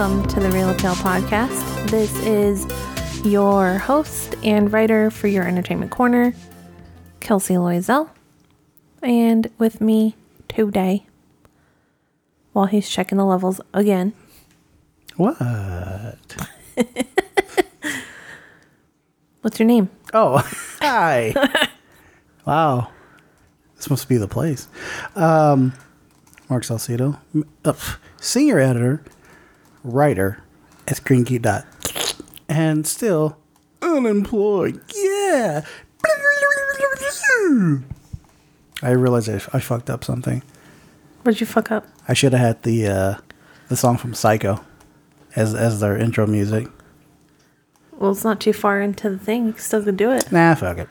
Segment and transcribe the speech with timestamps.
[0.00, 1.90] welcome to the Reel Appeal Podcast.
[1.90, 2.66] This is
[3.22, 6.32] your host and writer for your entertainment corner,
[7.20, 8.08] Kelsey Loisel.
[9.02, 10.16] And with me
[10.48, 11.04] today,
[12.54, 14.14] while he's checking the levels again,
[15.16, 15.36] What?
[19.42, 19.90] what's your name?
[20.14, 20.38] Oh,
[20.80, 21.34] hi.
[22.46, 22.88] wow.
[23.76, 24.66] This must be the place.
[25.14, 25.74] Um,
[26.48, 27.18] Mark Salcedo,
[27.66, 27.74] uh,
[28.18, 29.04] senior editor,
[29.84, 30.42] writer
[30.88, 31.42] at ScreenGeek.
[31.42, 31.66] Dot,
[32.48, 33.38] and still
[33.82, 34.80] unemployed.
[34.94, 35.64] Yeah.
[38.82, 40.42] I realized I, I fucked up something.
[41.22, 41.86] What'd you fuck up?
[42.08, 43.14] I should have had the uh,
[43.68, 44.60] the song from Psycho
[45.36, 46.68] as as their intro music.
[47.92, 49.48] Well, it's not too far into the thing.
[49.48, 50.32] You still could do it.
[50.32, 50.88] Nah, fuck it.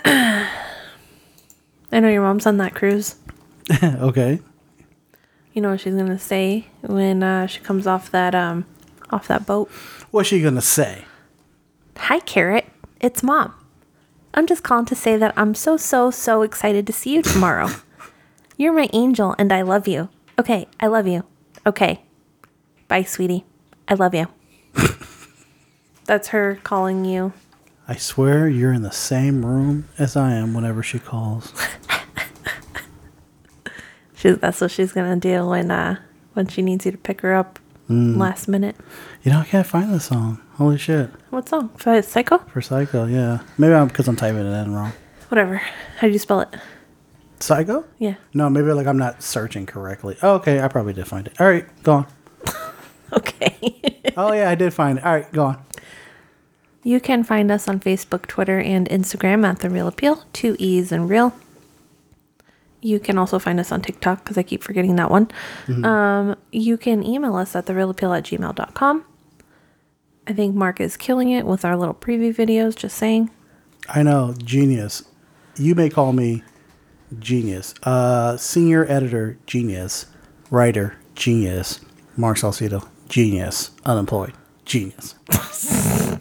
[1.92, 3.16] I know your mom's on that cruise.
[3.84, 4.40] okay.
[5.56, 8.66] You know what she's gonna say when uh, she comes off that um
[9.10, 9.70] off that boat.
[10.12, 11.06] What's she gonna say?
[11.96, 12.66] Hi, Carrot.
[13.00, 13.54] It's Mom.
[14.34, 17.70] I'm just calling to say that I'm so, so, so excited to see you tomorrow.
[18.58, 20.10] You're my angel and I love you.
[20.38, 21.24] Okay, I love you.
[21.66, 22.02] Okay.
[22.90, 23.46] Bye, sweetie.
[23.88, 24.28] I love you.
[26.06, 27.32] That's her calling you.
[27.88, 31.54] I swear you're in the same room as I am whenever she calls.
[34.26, 35.98] She, that's what she's gonna do when uh
[36.34, 38.76] when she needs you to pick her up last minute.
[39.24, 40.42] You know, I can't find the song.
[40.54, 41.12] Holy shit.
[41.30, 41.70] What song?
[41.78, 42.40] For Psycho?
[42.40, 43.40] For Psycho, yeah.
[43.58, 44.92] Maybe I'm because I'm typing it in wrong.
[45.30, 45.58] Whatever.
[45.98, 46.50] How do you spell it?
[47.40, 47.86] Psycho?
[48.00, 48.16] Yeah.
[48.34, 50.18] No, maybe like I'm not searching correctly.
[50.24, 51.40] Oh, okay, I probably did find it.
[51.40, 52.08] All right, go on.
[53.14, 53.82] Okay.
[54.18, 55.04] Oh, yeah, I did find it.
[55.04, 55.58] All right, go on.
[56.84, 60.92] You can find us on Facebook, Twitter, and Instagram at The Reel Appeal, two E's
[60.94, 61.34] and real.
[62.86, 65.32] You can also find us on TikTok because I keep forgetting that one.
[65.84, 69.06] Um, you can email us at thereelappeal at gmail.com.
[70.28, 73.32] I think Mark is killing it with our little preview videos, just saying.
[73.90, 75.04] I know, genius.
[75.58, 76.44] You may call me
[77.18, 77.74] genius.
[77.82, 80.06] Uh, senior editor, genius.
[80.52, 81.80] Writer, genius.
[82.16, 83.72] Mark Salcedo, genius.
[83.84, 85.16] Unemployed, genius.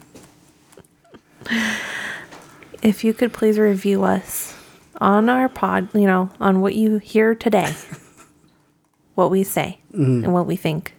[2.81, 4.54] If you could please review us
[5.01, 7.73] on our pod, you know, on what you hear today,
[9.15, 10.93] what we say and what we think,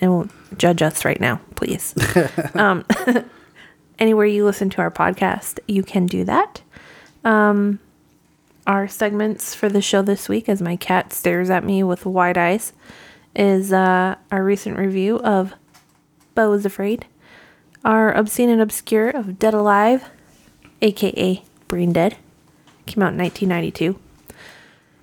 [0.00, 0.28] and we'll
[0.58, 1.94] judge us right now, please.
[2.54, 2.84] um,
[3.98, 6.62] anywhere you listen to our podcast, you can do that.
[7.24, 7.78] Um,
[8.66, 12.38] our segments for the show this week, as my cat stares at me with wide
[12.38, 12.72] eyes,
[13.36, 15.54] is uh, our recent review of
[16.34, 17.06] Beau is Afraid,
[17.84, 20.08] our obscene and obscure of Dead Alive,
[20.80, 22.14] aka Braindead,
[22.86, 23.98] came out in 1992.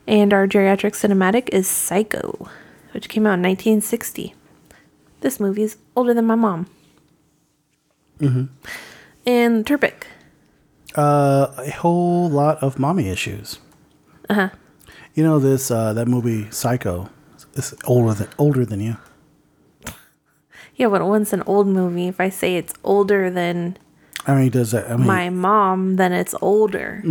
[0.08, 2.50] And our geriatric cinematic is Psycho,
[2.94, 4.34] which came out in 1960.
[5.22, 6.68] This movie is older than my mom.
[8.20, 8.46] Mm-hmm.
[9.26, 10.04] And Turpic.
[10.96, 13.60] Uh, a whole lot of mommy issues.
[14.30, 14.50] Uh huh.
[15.14, 17.10] You know this uh, that movie Psycho
[17.54, 18.98] is older than older than you.
[20.74, 23.78] Yeah, but once an old movie, if I say it's older than
[24.26, 24.90] I mean, does that?
[24.90, 27.04] I mean, my mom, then it's older.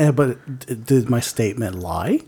[0.00, 2.20] Eh, but d- did my statement lie?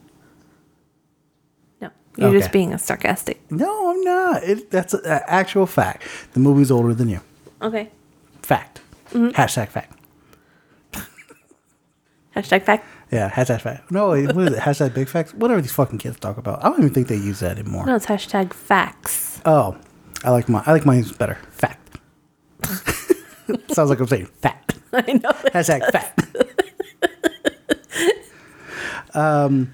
[2.19, 3.41] No, you're just being a sarcastic.
[3.51, 4.43] No, I'm not.
[4.43, 6.07] It, that's an actual fact.
[6.35, 7.21] The movie's older than you.
[7.63, 7.89] Okay.
[8.43, 8.83] Fact.
[9.13, 9.99] Hashtag fact.
[12.37, 12.87] Hashtag fact.
[13.11, 13.91] Yeah, hashtag fact.
[13.91, 14.59] No, what is it?
[14.59, 15.33] Hashtag big facts.
[15.33, 16.63] Whatever these fucking kids talk about.
[16.63, 17.87] I don't even think they use that anymore.
[17.87, 19.41] No, it's hashtag facts.
[19.47, 19.77] Oh,
[20.23, 20.63] I like my.
[20.67, 21.39] I like mine better.
[21.51, 21.99] Fact.
[23.73, 24.79] Sounds like I'm saying fact.
[24.93, 25.31] I know.
[25.53, 26.32] Hashtag fact.
[29.15, 29.73] Um,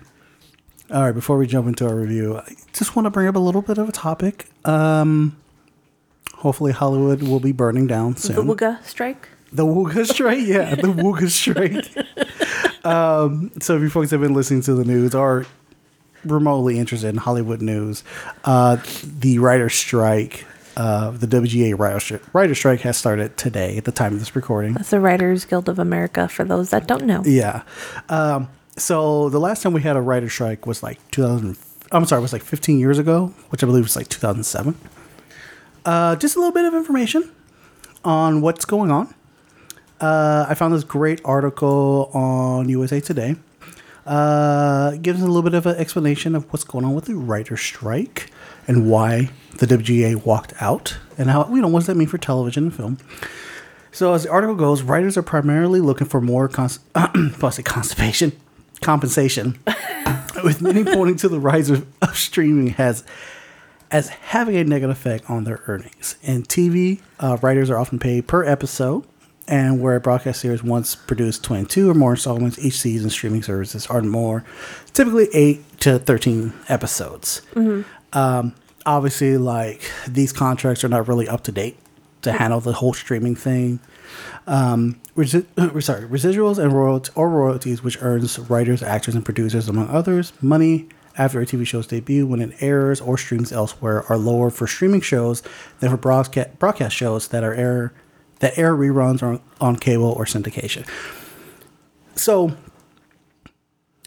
[0.91, 3.41] all right, before we jump into our review, I just want to bring up a
[3.41, 4.47] little bit of a topic.
[4.65, 5.37] Um,
[6.35, 8.37] hopefully, Hollywood will be burning down soon.
[8.37, 8.43] The.
[8.43, 9.29] Wooga strike.
[9.53, 12.87] The Wooga strike, yeah, the Wooga strike.
[12.87, 15.47] um, so, if you folks have been listening to the news or
[16.25, 18.03] remotely interested in Hollywood news,
[18.45, 20.47] uh, the writer strike,
[20.77, 24.73] uh, the WGA writer, writer strike has started today at the time of this recording.
[24.75, 27.23] That's the Writers Guild of America for those that don't know.
[27.25, 27.63] Yeah.
[28.09, 31.57] Um, so the last time we had a writer strike was like 2000.
[31.91, 34.77] I'm sorry, it was like 15 years ago, which I believe was like 2007.
[35.85, 37.31] Uh, just a little bit of information
[38.05, 39.15] on what's going on.
[40.01, 43.37] Uh, I found this great article on USA Today.
[44.07, 47.59] Uh, gives a little bit of an explanation of what's going on with the writer
[47.59, 48.31] strike
[48.67, 49.29] and why
[49.59, 52.75] the WGA walked out and how you know what does that mean for television and
[52.75, 52.99] film.
[53.93, 57.11] So as the article goes, writers are primarily looking for more cons- I'll
[57.41, 58.33] constipation,
[58.81, 59.59] compensation
[60.45, 63.05] with many pointing to the rise of, of streaming has
[63.91, 66.17] as having a negative effect on their earnings.
[66.23, 69.05] In TV, uh, writers are often paid per episode,
[69.47, 73.87] and where a broadcast series once produced 22 or more installments each season, streaming services
[73.87, 74.45] are more,
[74.93, 77.41] typically 8 to 13 episodes.
[78.13, 78.55] Um,
[78.85, 81.79] obviously, like these contracts are not really up to date
[82.23, 83.81] to handle the whole streaming thing.
[84.47, 89.89] Um, resi- sorry, residuals and royalties or royalties, which earns writers, actors, and producers, among
[89.89, 94.51] others, money after a TV show's debut when it airs or streams elsewhere, are lower
[94.51, 95.43] for streaming shows
[95.81, 97.93] than for broadcast broadcast shows that are air
[98.39, 100.89] that air reruns on, on cable or syndication.
[102.15, 102.57] So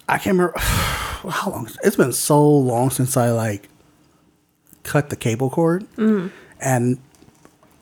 [0.07, 3.67] I can't remember how long it's been so long since I like
[4.83, 6.29] cut the cable cord mm-hmm.
[6.59, 6.99] and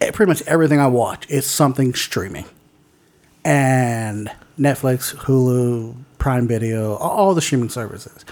[0.01, 2.45] it- pretty much everything I watch is something streaming.
[3.49, 4.29] And
[4.59, 8.23] Netflix, Hulu, Prime Video, all, the streaming services.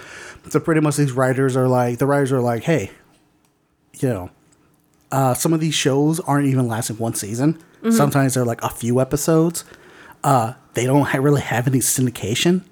[0.48, 2.92] So pretty much these writers are like the writers are like, hey,
[3.98, 4.30] you know,
[5.10, 7.58] uh, some of these shows aren't even lasting one season.
[7.90, 9.64] Sometimes they're like a few episodes.
[10.22, 12.62] Uh, they don't ha- really have any syndication.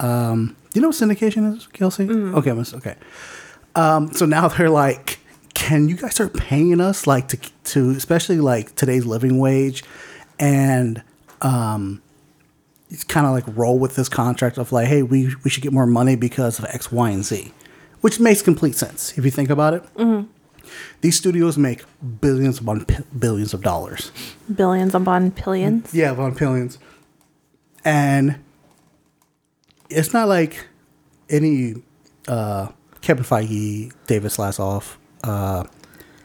[0.00, 2.08] Um, do you know what syndication is, Kelsey?
[2.10, 2.96] Okay, miss- okay.
[3.76, 5.18] Um, so now they're like,
[5.54, 9.84] can you guys start paying us like to to especially like today's living wage,
[10.38, 11.02] and
[11.42, 12.00] um,
[12.90, 15.72] it's kind of like roll with this contract of like, hey, we we should get
[15.72, 17.52] more money because of X, Y, and Z,
[18.00, 19.84] which makes complete sense if you think about it.
[21.02, 21.84] These studios make
[22.20, 24.12] billions upon p- billions of dollars.
[24.54, 25.92] Billions upon billions.
[25.92, 26.78] Yeah, Von Pillions.
[27.84, 28.36] And
[29.90, 30.66] it's not like
[31.28, 31.74] any
[32.28, 32.68] uh,
[33.00, 35.64] Kevin Feige, David Zaslav, uh,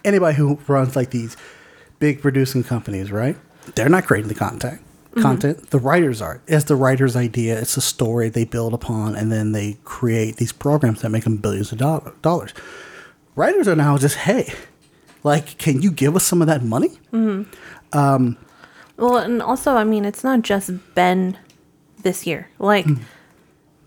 [0.06, 1.36] anybody who runs like these
[2.00, 3.36] big producing companies, right?
[3.76, 4.80] They're not creating the content.
[5.22, 5.70] Content.
[5.72, 6.42] The writers are.
[6.48, 7.60] It's the writer's idea.
[7.60, 11.38] It's a story they build upon, and then they create these programs that make them
[11.38, 12.54] billions of doll- dollars.
[13.36, 14.54] Writers are now just, hey,
[15.24, 16.98] like, can you give us some of that money?
[19.00, 21.38] Well, and also, I mean, it's not just been
[22.02, 22.50] this year.
[22.60, 22.96] Like, Hmm.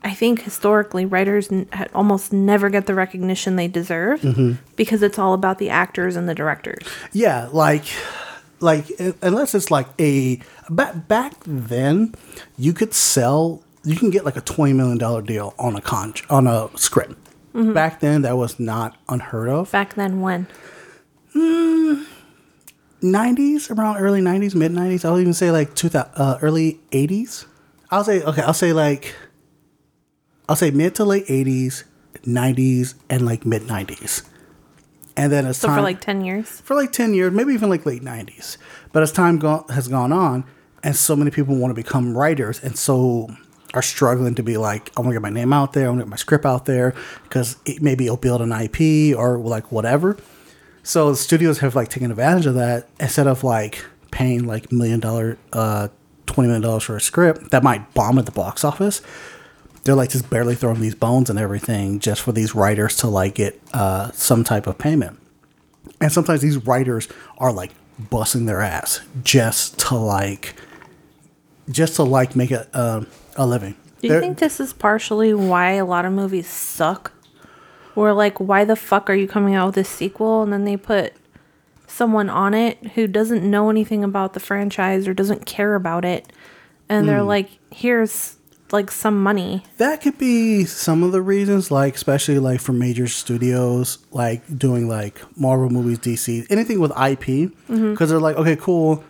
[0.03, 4.53] I think historically, writers n- almost never get the recognition they deserve Mm-hmm.
[4.77, 6.83] because it's all about the actors and the directors.
[7.13, 7.85] Yeah, like
[8.61, 8.87] like
[9.23, 12.15] unless it's like a back back then,
[12.57, 16.15] you could sell you can get like a twenty million dollar deal on a con
[16.29, 17.17] on a script.
[17.53, 19.73] Back then, that was not unheard of.
[19.73, 20.47] Back then, when?
[23.03, 25.05] Nineties, around early nineties, mid nineties.
[25.05, 27.47] I'll even say like two thousand uh, early eighties.
[27.91, 28.43] I'll say okay.
[28.43, 29.17] I'll say like
[30.49, 31.85] I'll say mid to late eighties,
[32.25, 34.23] nineties, and like mid nineties.
[35.17, 36.61] And then as So time for like 10 years?
[36.63, 38.57] for like 10 years, maybe even like late 90s.
[38.93, 40.45] But as time go- has gone on,
[40.83, 43.29] and so many people want to become writers, and so
[43.75, 46.01] are struggling to be like, I want to get my name out there, I want
[46.01, 49.71] to get my script out there, because it, maybe it'll build an IP or like
[49.71, 50.17] whatever.
[50.83, 54.99] So the studios have like taken advantage of that instead of like paying like million
[54.99, 55.89] dollar, uh,
[56.27, 59.03] twenty million dollars for a script that might bomb at the box office.
[59.85, 63.35] They're like just barely throwing these bones and everything just for these writers to like
[63.35, 65.19] get uh, some type of payment.
[66.01, 67.09] And sometimes these writers
[67.39, 67.71] are like
[68.11, 70.55] busting their ass just to like,
[71.71, 73.05] just to like make a uh,
[73.37, 73.75] a living.
[74.01, 77.13] Do you They're- think this is partially why a lot of movies suck?
[77.97, 80.77] Or like, why the fuck are you coming out with this sequel and then they
[80.77, 81.13] put
[81.87, 86.33] someone on it who doesn't know anything about the franchise or doesn't care about it,
[86.89, 87.07] and Hmm.
[87.09, 88.37] they're like, here's
[88.73, 89.63] like some money.
[89.79, 94.89] that could be some of the reasons, like especially like for major studios, like doing
[94.89, 99.03] like Marvel movies, DC, anything with IP, because they're like, okay, cool,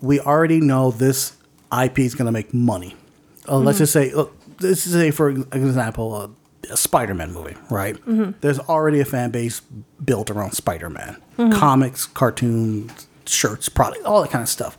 [0.00, 1.36] we already know this
[1.82, 2.94] IP is gonna make money.
[3.48, 4.26] Uh, Let's just say, uh,
[4.60, 6.28] let's just say for example, uh,
[6.72, 7.96] a Spider-Man movie, right?
[8.40, 9.60] There's already a fan base
[10.02, 11.16] built around Spider-Man,
[11.52, 14.78] comics, cartoons, shirts, product, all that kind of stuff.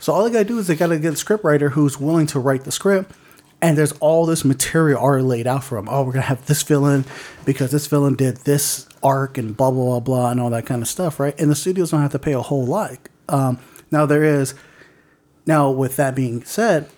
[0.00, 2.38] So all they gotta do is they gotta get a script writer who's willing to
[2.38, 3.12] write the script,
[3.64, 5.88] and there's all this material already laid out for them.
[5.90, 7.04] Oh, we're gonna have this villain
[7.44, 10.82] because this villain did this arc and blah blah blah blah and all that kind
[10.82, 11.34] of stuff, right?
[11.40, 12.98] And the studios don't have to pay a whole lot.
[13.28, 13.58] Um,
[13.90, 14.54] now there is.
[15.46, 16.88] Now with that being said,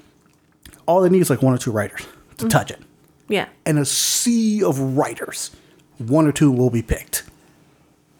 [0.86, 2.06] all they need is like one or two writers
[2.38, 2.80] to touch it
[3.28, 3.46] Yeah.
[3.64, 5.50] and a sea of writers,
[5.98, 7.24] one or two will be picked.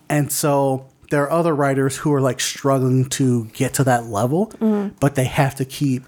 [0.09, 4.53] And so there are other writers who are like struggling to get to that level,
[5.01, 6.05] but they have to keep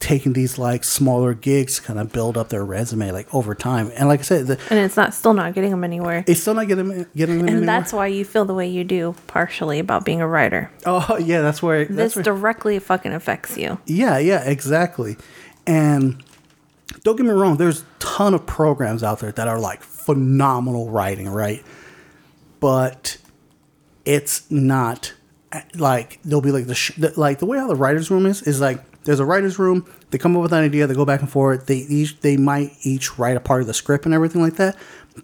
[0.00, 3.90] taking these like smaller gigs kind of build up their resume like over time.
[3.96, 6.24] And like I said, the, And it's not still not getting them anywhere.
[6.26, 7.66] it's still not getting them getting them And anywhere.
[7.66, 10.70] that's why you feel the way you do, partially about being a writer.
[10.84, 13.78] oh yeah, that's where that's This where, directly fucking affects you.
[13.86, 15.16] Yeah, yeah, exactly.
[15.66, 16.22] And
[17.02, 20.90] don't get me wrong, there's a ton of programs out there that are like phenomenal
[20.90, 21.62] writing, right?
[22.60, 23.16] But
[24.04, 25.14] it's not
[25.52, 28.26] eh, like they'll be like the, sh- the like the way how the writers room
[28.26, 31.04] is is like there's a writers room they come up with an idea they go
[31.04, 34.14] back and forth they each they might each write a part of the script and
[34.14, 34.76] everything like that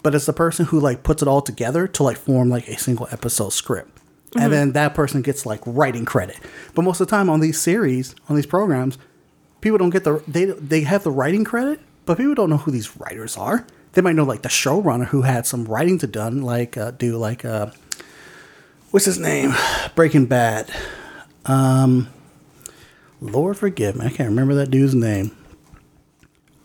[0.03, 2.77] but it's the person who like puts it all together to like form like a
[2.77, 3.97] single episode script
[4.39, 6.37] and then that person gets like writing credit
[6.73, 8.97] but most of the time on these series on these programs
[9.59, 12.71] people don't get the they they have the writing credit but people don't know who
[12.71, 16.41] these writers are they might know like the showrunner who had some writing to done
[16.41, 17.69] like uh, do like uh
[18.91, 19.53] what's his name?
[19.95, 20.69] Breaking Bad.
[21.45, 22.09] Um,
[23.21, 25.35] Lord forgive me, I can't remember that dude's name.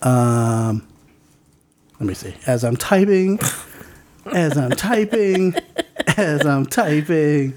[0.03, 0.87] Um,
[2.01, 2.35] let me see.
[2.47, 3.39] As I'm typing,
[4.33, 5.55] as I'm typing,
[6.17, 7.55] as I'm typing,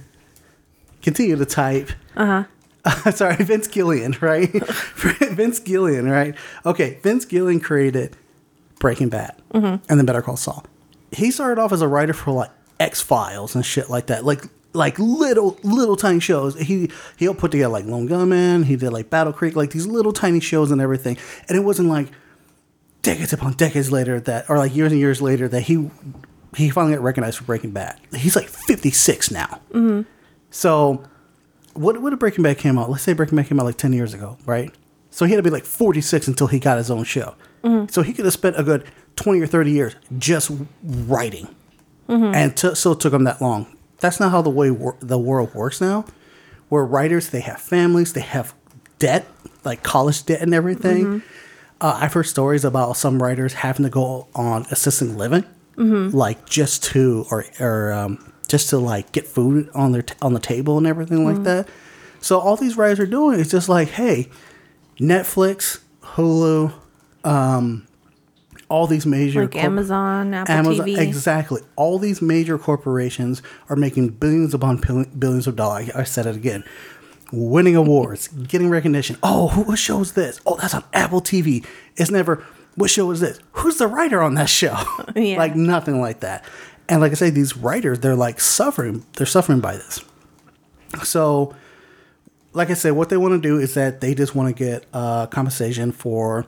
[1.01, 1.91] continue to type.
[2.15, 2.45] Uh
[2.85, 3.11] huh.
[3.11, 4.49] sorry, Vince Gilligan, right?
[4.95, 6.35] Vince Gilligan, right?
[6.65, 8.15] Okay, Vince Gilligan created
[8.79, 10.65] Breaking Bad and then Better Call Saul.
[11.11, 14.43] He started off as a writer for like X Files and shit like that, like
[14.73, 16.59] like little little tiny shows.
[16.59, 18.63] He he'll put together like Lone Gunmen.
[18.63, 21.17] He did like Battle Creek, like these little tiny shows and everything.
[21.47, 22.07] And it wasn't like
[23.01, 25.89] decades upon decades later that, or like years and years later that he
[26.55, 27.99] he finally got recognized for Breaking Bad.
[28.15, 29.61] He's like fifty six now.
[29.71, 30.01] Mm-hmm.
[30.51, 31.03] So
[31.73, 32.89] what what did Breaking Bad came out?
[32.89, 34.73] Let's say Breaking Bad came out like ten years ago, right?
[35.11, 37.35] So he had to be like forty six until he got his own show.
[37.63, 37.87] Mm-hmm.
[37.89, 38.85] So he could have spent a good
[39.15, 40.51] twenty or thirty years just
[40.83, 41.47] writing,
[42.07, 42.35] mm-hmm.
[42.35, 43.75] and t- still took him that long.
[44.01, 46.05] That's not how the way wor- the world works now.
[46.69, 48.53] Where writers they have families, they have
[48.99, 49.25] debt,
[49.63, 51.23] like college debt and everything.
[51.81, 55.45] Uh, I've heard stories about some writers having to go on assisted living,
[56.11, 60.33] like just to or or um, just to like get food on their t- on
[60.33, 61.67] the table and everything like that.
[62.21, 64.27] So all these writers are doing is just like, hey,
[64.99, 66.73] Netflix, Hulu,
[67.23, 67.87] um,
[68.69, 70.97] all these major Like corp- Amazon, Apple Amazon, TV.
[70.99, 71.61] exactly.
[71.75, 74.77] All these major corporations are making billions upon
[75.17, 75.89] billions of dollars.
[75.91, 76.63] I said it again.
[77.31, 79.17] Winning awards, getting recognition.
[79.21, 80.39] Oh, who, what show is this?
[80.45, 81.65] Oh, that's on Apple TV.
[81.95, 82.43] It's never,
[82.75, 83.39] what show is this?
[83.53, 84.75] Who's the writer on that show?
[85.15, 85.37] Yeah.
[85.37, 86.43] like nothing like that.
[86.87, 89.05] And like I say, these writers, they're like suffering.
[89.17, 90.03] They're suffering by this.
[91.03, 91.53] So,
[92.53, 94.85] like I said, what they want to do is that they just want to get
[94.93, 96.45] uh, compensation for.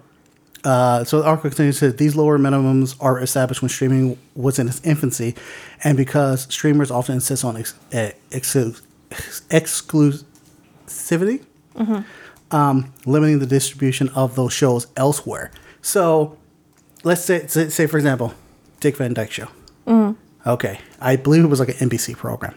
[0.63, 4.59] Uh, so the article continues to say these lower minimums are established when streaming was
[4.59, 5.35] in its infancy,
[5.83, 8.79] and because streamers often insist on ex- eh, exclu-
[9.49, 11.41] exclusivity,
[12.51, 15.51] um, limiting the distribution of those shows elsewhere.
[15.81, 16.37] So,
[17.03, 18.33] let's say, say, say for example,
[18.79, 19.47] Dick Van Dyke Show.
[20.45, 22.55] Okay, I believe it was like an NBC program.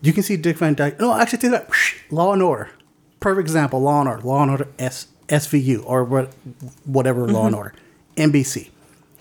[0.00, 0.98] You can see Dick Van Dyke.
[1.00, 1.68] No, actually, take that.
[2.10, 2.70] Law and Order.
[3.18, 3.80] Perfect example.
[3.80, 4.22] Law and Order.
[4.22, 6.32] Law and Order S, SVU or what,
[6.84, 7.74] whatever Law and Order.
[8.16, 8.70] NBC.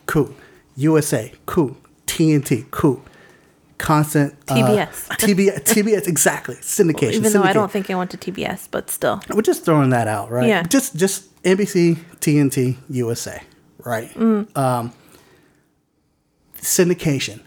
[0.06, 0.34] Cool.
[0.76, 1.34] USA.
[1.46, 1.78] Cool.
[2.06, 2.70] TNT.
[2.72, 3.04] Cool.
[3.78, 4.34] Constant.
[4.48, 5.08] uh, TBS.
[5.10, 5.64] TBS.
[5.64, 6.08] TBS.
[6.08, 6.56] Exactly.
[6.62, 7.14] Syndication.
[7.14, 9.22] Even though I don't think I went to TBS, but still.
[9.30, 10.48] We're just throwing that out, right?
[10.48, 10.64] Yeah.
[10.64, 13.42] Just just NBC, TNT, USA,
[13.84, 14.16] right?
[14.18, 14.94] Um,
[16.56, 17.42] syndication.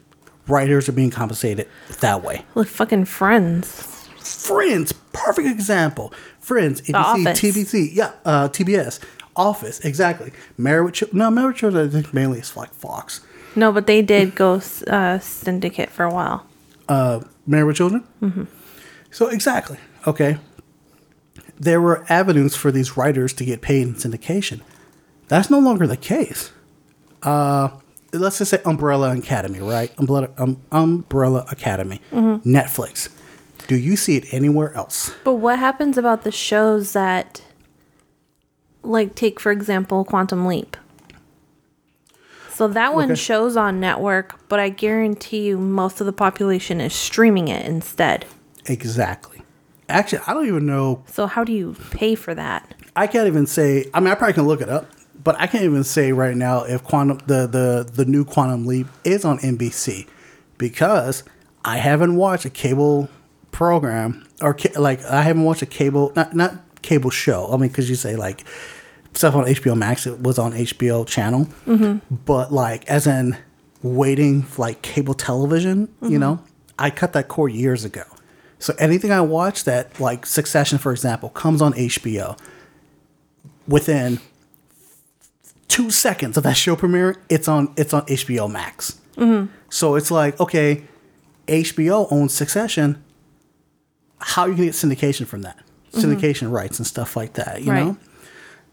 [0.47, 1.69] Writers are being compensated
[2.01, 2.45] that way.
[2.55, 4.00] Like fucking Friends.
[4.35, 6.13] Friends, perfect example.
[6.41, 6.93] Friends, ABC,
[7.27, 9.01] TBC, yeah, uh, TBS,
[9.37, 10.33] Office, exactly.
[10.59, 11.19] Married with Children.
[11.19, 13.21] No, Married with Children, I think mainly is like Fox.
[13.57, 16.47] No, but they did go uh, syndicate for a while.
[16.89, 18.05] uh, Married with Children.
[18.23, 18.45] Mm-hmm.
[19.11, 20.39] So exactly, okay.
[21.59, 24.61] There were avenues for these writers to get paid in syndication.
[25.29, 26.53] That's no longer the case.
[27.23, 27.69] Uh,
[28.13, 29.93] let's just say Umbrella Academy, right?
[29.99, 33.09] Umbrella, um, Umbrella Academy, Netflix.
[33.71, 35.15] Do you see it anywhere else?
[35.23, 37.41] But what happens about the shows that,
[38.83, 40.77] like, take for example, Quantum Leap?
[42.53, 43.15] So that one Okay.
[43.15, 48.25] shows on network, but I guarantee you most of the population is streaming it instead.
[48.67, 49.41] Exactly.
[49.89, 52.75] Actually, I don't even know So how do you pay for that?
[52.97, 53.89] I can't even say.
[53.95, 54.87] I mean, I probably can look it up,
[55.23, 58.89] but I can't even say right now if quantum the the the new Quantum Leap
[59.05, 60.09] is on NBC
[60.59, 61.23] because
[61.65, 63.09] I haven't watched a cable
[63.53, 67.49] program or like I haven't watched a cable not not cable show.
[67.53, 68.45] I mean, because you say like
[69.15, 72.15] stuff on HBO Max it was on HBO channel, mm-hmm.
[72.25, 73.37] but like as in
[73.83, 76.19] waiting for like cable television, you mm-hmm.
[76.19, 76.45] know,
[76.79, 78.05] I cut that cord years ago.
[78.59, 82.39] So anything I watch that like Succession, for example, comes on HBO
[83.67, 84.21] within
[85.69, 89.01] two seconds of that show premiere, it's on it's on HBO Max.
[89.17, 89.53] Mm-hmm.
[89.71, 90.85] So it's like, okay,
[91.47, 93.03] HBO owns Succession.
[94.21, 95.59] How are you gonna get syndication from that?
[95.93, 97.85] Syndication rights and stuff like that, you Right.
[97.87, 97.97] know?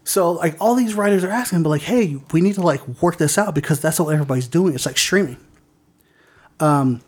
[0.04, 3.16] So like all these writers are asking, but like, hey, we need to like work
[3.18, 4.74] this out because that's what everybody's doing.
[4.74, 5.36] It's like streaming.
[6.60, 7.00] Um,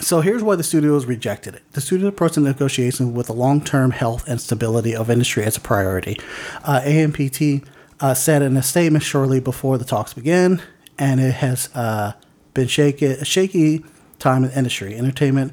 [0.00, 1.62] so here's why the studios rejected it.
[1.72, 5.60] The studio approached the negotiations with the long-term health and stability of industry as a
[5.60, 6.18] priority.
[6.62, 7.64] Uh, AMPT
[8.00, 10.62] uh, said in a statement shortly before the talks began,
[10.98, 12.12] and it has uh,
[12.54, 13.84] been shaky, a shaky
[14.18, 14.94] time in the industry.
[14.94, 15.52] Entertainment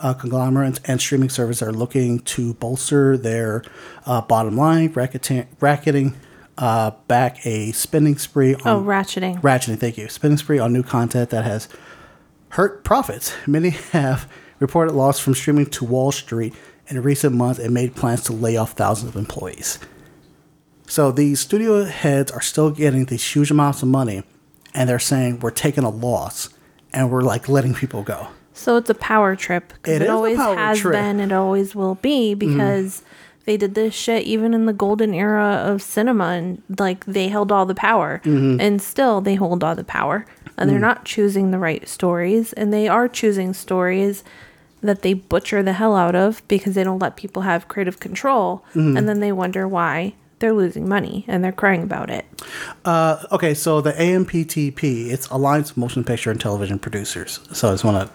[0.00, 3.62] uh, conglomerates and streaming services are looking to bolster their
[4.06, 6.14] uh, bottom line, racketing, racketing
[6.58, 9.40] uh, back a spending spree on Oh, ratcheting.
[9.40, 9.78] ratcheting.
[9.78, 11.68] Thank you, spending spree on new content that has
[12.50, 13.32] hurt profits.
[13.46, 16.54] Many have reported loss from streaming to Wall Street
[16.88, 19.78] in recent months and made plans to lay off thousands of employees.
[20.86, 24.22] So these studio heads are still getting these huge amounts of money,
[24.74, 26.50] and they're saying we're taking a loss
[26.92, 28.28] and we're like letting people go.
[28.54, 29.72] So it's a power trip.
[29.84, 30.94] It It, is a always has trip.
[30.94, 31.20] been.
[31.20, 32.38] It always will be mm.
[32.38, 33.02] because
[33.44, 37.52] they did this shit even in the golden era of cinema, and like they held
[37.52, 38.60] all the power, mm-hmm.
[38.60, 40.24] and still they hold all the power,
[40.56, 40.82] and they're mm.
[40.82, 44.24] not choosing the right stories, and they are choosing stories
[44.80, 48.64] that they butcher the hell out of because they don't let people have creative control,
[48.70, 48.96] mm-hmm.
[48.96, 52.26] and then they wonder why they're losing money and they're crying about it.
[52.84, 57.40] Uh, okay, so the AMPTP, it's Alliance of Motion Picture and Television Producers.
[57.52, 58.14] So I just want to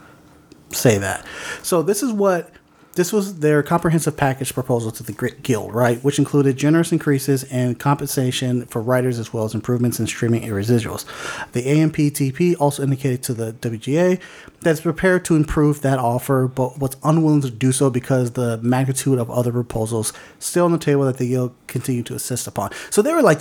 [0.71, 1.25] say that.
[1.63, 2.51] So this is what
[2.99, 6.03] this was their comprehensive package proposal to the guild, right?
[6.03, 10.51] Which included generous increases in compensation for writers as well as improvements in streaming and
[10.51, 11.05] residuals.
[11.53, 14.19] The AMPTP also indicated to the WGA
[14.61, 18.57] that it's prepared to improve that offer, but was unwilling to do so because the
[18.57, 22.71] magnitude of other proposals still on the table that the guild continued to insist upon.
[22.89, 23.39] So they were like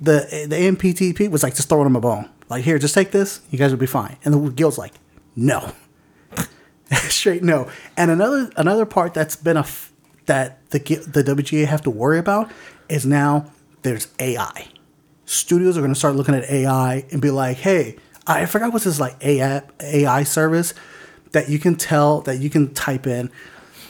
[0.00, 2.28] the the AMPTP was like just throwing them a bone.
[2.50, 4.16] Like here, just take this, you guys will be fine.
[4.24, 4.92] And the guild's like,
[5.36, 5.72] no,
[7.08, 7.70] straight no.
[7.96, 9.92] And another another part that's been a f-
[10.26, 12.50] that the the WGA have to worry about
[12.88, 13.50] is now
[13.82, 14.68] there's AI.
[15.24, 18.84] Studios are going to start looking at AI and be like, hey, I forgot what's
[18.84, 20.74] this like AI AI service
[21.32, 23.30] that you can tell that you can type in.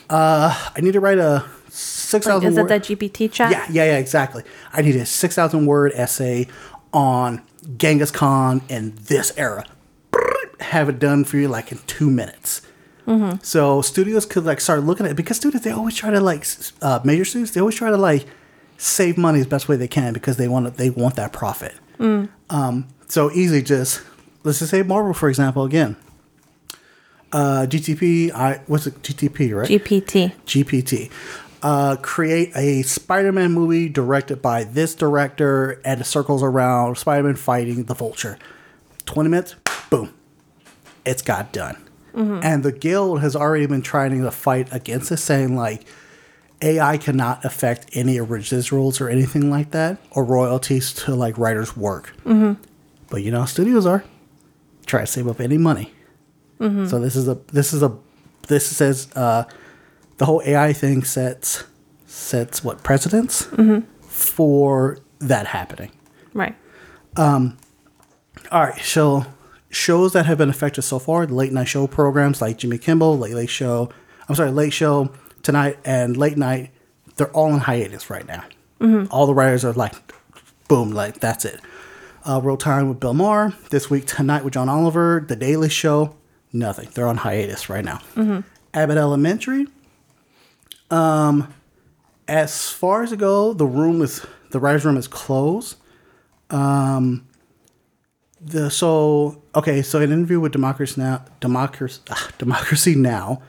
[0.09, 2.55] Uh, I need to write a six thousand.
[2.55, 3.51] Like, is it that GPT chat?
[3.51, 4.43] Yeah, yeah, yeah, exactly.
[4.73, 6.49] I need a 6,000 word essay
[6.93, 7.43] on
[7.77, 9.65] Genghis Khan in this era.
[10.61, 12.63] Have it done for you like in two minutes.
[13.43, 16.47] So studios could like start looking at it because studios they always try to like
[16.81, 18.27] uh, major studios they always try to like
[18.79, 21.75] save money as best way they can because they want they want that profit.
[22.51, 24.03] Um, so easy just
[24.45, 25.97] let's just say Marvel for example again.
[27.33, 29.69] Uh, GTP I what's it GTP right?
[29.69, 30.33] GPT.
[30.47, 31.11] GPT.
[31.63, 37.85] Uh, create a Spider-Man movie directed by this director, and it circles around Spider-Man fighting
[37.85, 38.39] the Vulture.
[39.05, 39.57] Twenty minutes,
[39.91, 40.15] boom,
[41.05, 41.77] it's got done.
[42.15, 45.87] And the guild has already been trying to fight against this, saying like
[46.63, 52.13] AI cannot affect any residuals or anything like that, or royalties to like writers' work.
[53.09, 54.05] But you know, how studios are
[54.87, 55.93] try to save up any money.
[56.89, 57.97] So this is a this is a
[58.49, 59.45] this says uh,
[60.19, 61.65] the whole AI thing sets
[62.07, 63.49] sets what precedents
[64.03, 65.91] for that happening.
[66.35, 66.55] Right.
[67.17, 67.57] Um.
[68.53, 69.25] All right, so
[69.71, 73.35] shows that have been affected so far, late night show programs like Jimmy Kimmel, Late
[73.35, 73.89] Late Show,
[74.29, 75.11] I'm sorry, Late Show,
[75.43, 76.71] Tonight, and Late Night,
[77.17, 78.45] they're all in hiatus right now.
[79.11, 79.95] All the writers are like,
[80.69, 81.61] boom, like that's it.
[82.25, 86.17] Uh, Real Time with Bill Maher, this week Tonight with John Oliver, The Daily Show,
[86.53, 86.89] nothing.
[86.95, 88.01] They're on hiatus right now.
[88.75, 89.67] Abbott Elementary,
[90.91, 91.53] um,
[92.29, 95.77] as far as it go, the room is the writers' room is closed.
[98.43, 103.43] The so okay so an interview with democracy now democracy ah, democracy now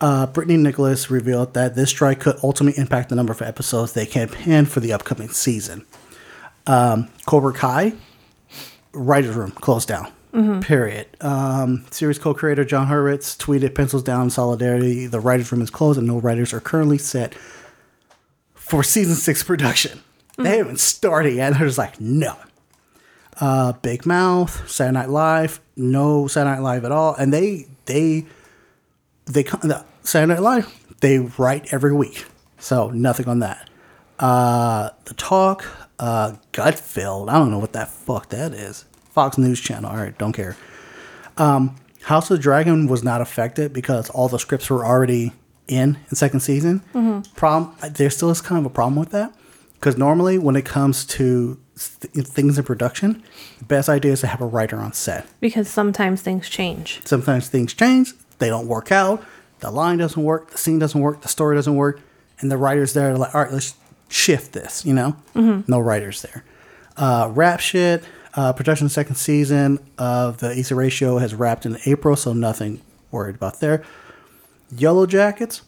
[0.00, 4.06] uh, brittani nichols revealed that this strike could ultimately impact the number of episodes they
[4.06, 5.84] can plan for the upcoming season.
[6.66, 7.94] Um, cobra kai
[8.92, 10.12] writers room closed down
[10.60, 11.06] period.
[11.22, 15.98] Um, series co-creator jon hurwitz tweeted pencils down in solidarity the writers room is closed
[15.98, 17.34] and no writers are currently set
[18.54, 20.00] for season six production.
[20.36, 22.36] They haven't started yet they're just like no
[23.40, 28.26] uh, Big Mouth, Saturday Night Live, no Saturday Night Live at all, and they they
[29.26, 32.26] they come the Saturday Night Live they write every week,
[32.58, 33.68] so nothing on that.
[34.18, 35.64] Uh, the Talk,
[35.98, 37.28] uh, Gutfeld.
[37.28, 38.84] I don't know what that fuck that is.
[39.10, 39.90] Fox News Channel.
[39.90, 40.56] All right, don't care.
[41.36, 45.32] Um, House of the Dragon was not affected because all the scripts were already
[45.68, 46.80] in in second season.
[47.34, 49.34] Problem there still is kind of a problem with that
[49.74, 53.22] because normally when it comes to th- things in production,
[53.58, 55.26] the best idea is to have a writer on set.
[55.40, 57.00] Because sometimes things change.
[57.04, 59.24] Sometimes things change, they don't work out,
[59.60, 62.00] the line doesn't work, the scene doesn't work, the story doesn't work,
[62.40, 63.74] and the writer's there are like, all right, let's
[64.08, 65.16] shift this, you know?
[65.34, 66.44] No writers there.
[66.96, 71.78] Uh, rap shit, uh, production second season of the Issa Rae show has wrapped in
[71.86, 73.82] April, so nothing worried about there.
[74.74, 75.62] Yellowjackets,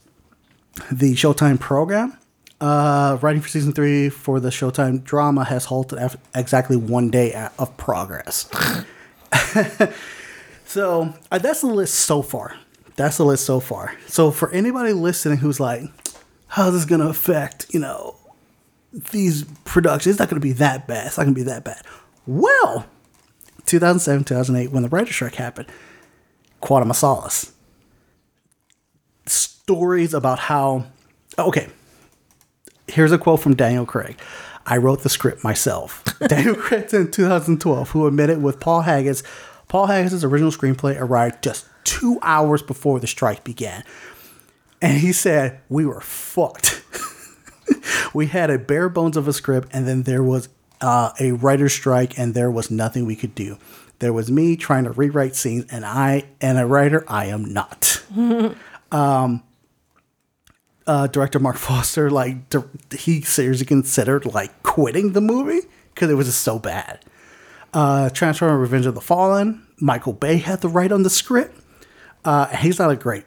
[0.90, 2.16] the Showtime program,
[2.60, 7.32] uh, writing for season three for the Showtime drama has halted after exactly one day
[7.58, 8.48] of progress.
[10.64, 12.56] so uh, that's the list so far.
[12.96, 13.94] That's the list so far.
[14.06, 15.84] So for anybody listening who's like,
[16.48, 18.16] how's this to affect, you know,
[18.92, 20.14] these productions?
[20.14, 21.06] It's not to be that bad.
[21.06, 21.82] It's not to be that bad.
[22.26, 22.86] Well,
[23.66, 25.68] 2007, 2008, when the writer strike happened,
[26.60, 27.52] Quantum of Solace.
[29.26, 30.86] Stories about how,
[31.38, 31.68] okay,
[32.88, 34.18] here's a quote from Daniel Craig.
[34.66, 36.04] I wrote the script myself.
[36.28, 39.22] Daniel Craig in 2012, who admitted with Paul Haggis,
[39.68, 43.84] Paul Haggis' original screenplay arrived just two hours before the strike began.
[44.80, 46.84] And he said, We were fucked.
[48.14, 50.48] we had a bare bones of a script, and then there was
[50.80, 53.58] uh, a writer's strike, and there was nothing we could do.
[53.98, 58.02] There was me trying to rewrite scenes, and I, and a writer, I am not
[60.88, 62.64] uh, director Marc Forster, like di-
[62.98, 65.60] he seriously considered like quitting the movie
[65.94, 67.04] because it was just so bad.
[67.72, 69.64] Uh, Transformer: Revenge of the Fallen.
[69.78, 71.56] Michael Bay had the write on the script.
[72.24, 73.24] Uh, he's not a great,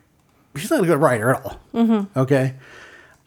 [0.55, 1.59] he's not a good writer at all.
[2.17, 2.55] Okay.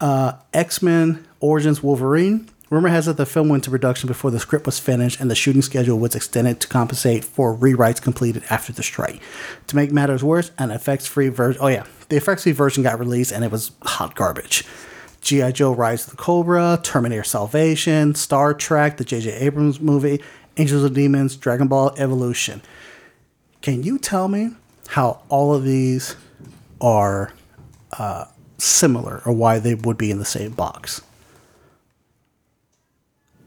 [0.00, 2.48] Uh, X Men Origins Wolverine.
[2.74, 5.36] Rumor has it the film went to production before the script was finished and the
[5.36, 9.22] shooting schedule was extended to compensate for rewrites completed after the strike.
[9.68, 11.62] To make matters worse, an effects free version.
[11.62, 11.84] Oh, yeah.
[12.08, 14.64] The effects free version got released and it was hot garbage.
[15.20, 15.52] G.I.
[15.52, 19.30] Joe Rise of the Cobra, Terminator Salvation, Star Trek, the J.J.
[19.34, 20.20] Abrams movie,
[20.56, 22.60] Angels and Demons, Dragon Ball Evolution.
[23.62, 24.50] Can you tell me
[24.88, 26.16] how all of these
[26.80, 27.32] are
[27.96, 28.24] uh,
[28.58, 31.00] similar or why they would be in the same box?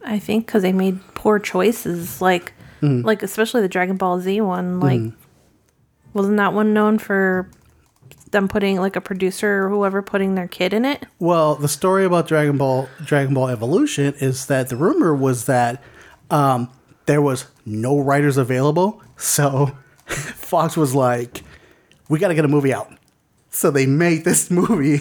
[0.03, 4.79] I think because they made poor choices, like like especially the Dragon Ball Z one.
[4.79, 5.01] Like,
[6.13, 7.49] wasn't that one known for
[8.31, 11.05] them putting like a producer or whoever putting their kid in it?
[11.19, 15.81] Well, the story about Dragon Ball Dragon Ball Evolution is that the rumor was that
[16.29, 16.69] um,
[17.05, 21.43] there was no writers available, so Fox was like,
[22.09, 22.93] "We got to get a movie out."
[23.49, 24.99] So they made this movie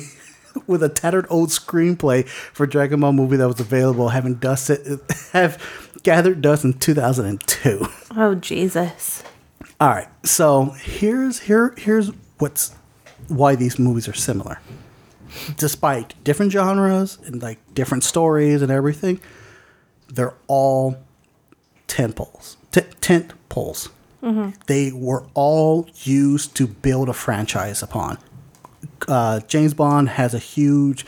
[0.66, 5.00] with a tattered old screenplay for Dragon Ball movie that was available, having dusted
[5.32, 5.62] have
[6.02, 7.86] gathered dust in 2002.
[8.16, 9.22] Oh Jesus!
[9.80, 12.74] All right, so here's here here's what's
[13.28, 14.60] why these movies are similar.
[15.56, 19.20] Despite different genres and like different stories and everything,
[20.08, 20.96] they're all
[21.88, 22.56] tent poles.
[22.70, 23.90] T- tent poles.
[24.22, 24.50] Mm-hmm.
[24.66, 28.18] They were all used to build a franchise upon.
[29.08, 31.04] Uh, James Bond has a huge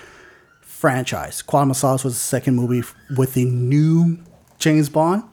[0.61, 1.43] franchise.
[1.43, 2.83] Quantum of Solace was the second movie
[3.17, 4.19] with the new
[4.59, 5.25] James Bond.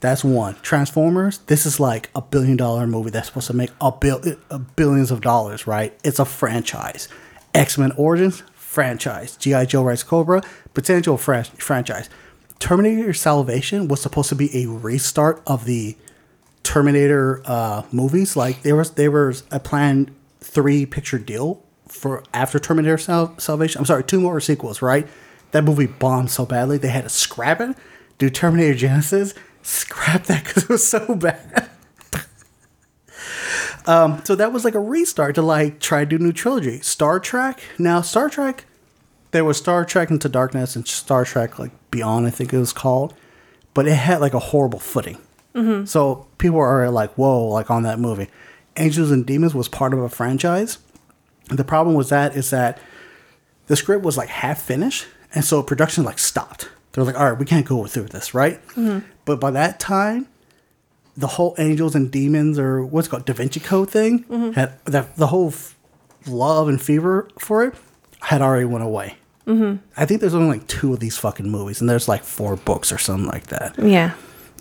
[0.00, 0.56] That's one.
[0.62, 1.38] Transformers.
[1.46, 5.10] This is like a billion dollar movie that's supposed to make a bill uh, billions
[5.10, 5.66] of dollars.
[5.66, 5.98] Right?
[6.04, 7.08] It's a franchise.
[7.54, 9.36] X Men Origins franchise.
[9.36, 10.42] GI Joe Rise Cobra
[10.74, 12.10] potential fran- franchise.
[12.58, 15.96] Terminator Salvation was supposed to be a restart of the
[16.62, 18.36] Terminator uh, movies.
[18.36, 21.63] Like there was there was a planned three picture deal
[21.94, 23.78] for after Terminator Sal- Salvation.
[23.80, 24.82] I'm sorry, two more sequels.
[24.82, 25.06] Right?
[25.52, 27.76] That movie bombed so badly they had to scrap it.
[28.18, 31.70] Do Terminator Genisys scrap that because it was so bad.
[33.86, 36.80] um, so that was like a restart to like try to do a new trilogy.
[36.80, 37.60] Star Trek.
[37.78, 38.64] Now Star Trek,
[39.30, 42.72] there was Star Trek Into Darkness and Star Trek like Beyond, I think it was
[42.72, 43.14] called,
[43.74, 45.18] but it had like a horrible footing.
[45.86, 48.26] So people are like, "Whoa!" Like on that movie.
[48.76, 50.78] Angels and Demons was part of a franchise.
[51.48, 52.78] The problem was that is that
[53.66, 56.68] the script was like half finished, and so production like stopped.
[56.92, 58.60] They're like, "All right, we can't go through this, right?"
[59.24, 60.28] But by that time,
[61.16, 65.16] the whole Angels and Demons or what's it called Da Vinci Code thing had that
[65.16, 65.76] the whole f-
[66.26, 67.74] love and fever for it
[68.20, 69.16] had already went away.
[69.46, 69.76] Mm-hmm.
[69.96, 72.90] I think there's only like two of these fucking movies, and there's like four books
[72.90, 73.78] or something like that.
[73.78, 74.14] Yeah.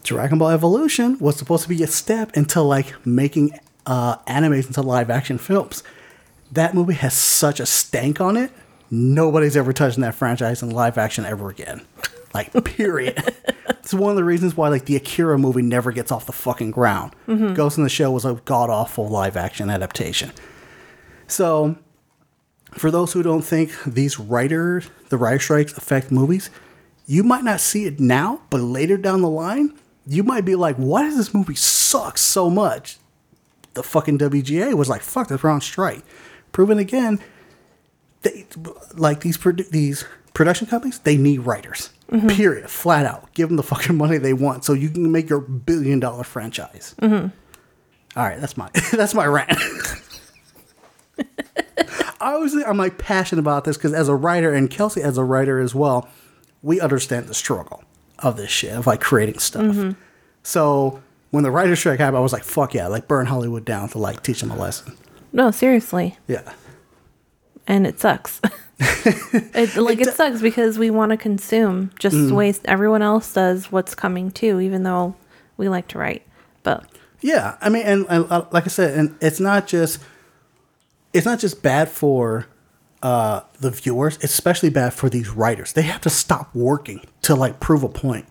[0.03, 4.81] Dragon Ball Evolution was supposed to be a step into like making uh, animes into
[4.81, 5.81] live action films.
[6.53, 8.51] That movie has such a stank on it.
[8.91, 11.81] Nobody's ever touching that franchise in live action ever again.
[12.31, 13.33] Like, period.
[13.69, 16.69] it's one of the reasons why like the Akira movie never gets off the fucking
[16.71, 17.15] ground.
[17.27, 17.55] Mm-hmm.
[17.55, 20.31] Ghost in the Shell was a god awful live action adaptation.
[21.27, 21.75] So,
[22.71, 26.51] for those who don't think these writers, the writer strikes affect movies,
[27.07, 29.73] you might not see it now, but later down the line,
[30.05, 32.97] you might be like, why does this movie suck so much?
[33.73, 36.03] The fucking WGA was like, fuck, that's wrong strike.
[36.53, 37.19] Proven again,
[38.21, 38.45] they,
[38.93, 41.89] like these produ- these production companies they need writers.
[42.09, 42.29] Mm-hmm.
[42.29, 42.69] Period.
[42.69, 43.33] Flat out.
[43.33, 46.95] Give them the fucking money they want so you can make your billion dollar franchise.
[47.01, 47.27] Mm-hmm.
[48.15, 49.51] All right, that's my that's my rant.
[52.21, 55.23] I was I'm like passionate about this because as a writer and Kelsey as a
[55.23, 56.07] writer as well,
[56.61, 57.83] we understand the struggle
[58.19, 59.63] of this shit of like creating stuff.
[59.63, 59.91] Mm-hmm.
[60.43, 63.89] So when the writer's strike happened, I was like, fuck yeah, like burn Hollywood down
[63.89, 64.95] to like teach them a lesson.
[65.33, 66.17] No, seriously.
[66.27, 66.53] Yeah.
[67.67, 68.39] And it sucks.
[68.79, 72.27] it, like, it, sucks because we want to consume just Mm.
[72.29, 75.15] the way everyone else does what's coming too, even though
[75.57, 76.23] we like to write.
[76.61, 76.85] But
[77.21, 79.99] Yeah, I mean, and, and uh, like I said, and it's not just
[81.13, 82.47] it's not just bad for
[83.03, 84.15] uh, the viewers.
[84.15, 85.73] It's especially bad for these writers.
[85.73, 88.25] They have to stop working to like prove a point.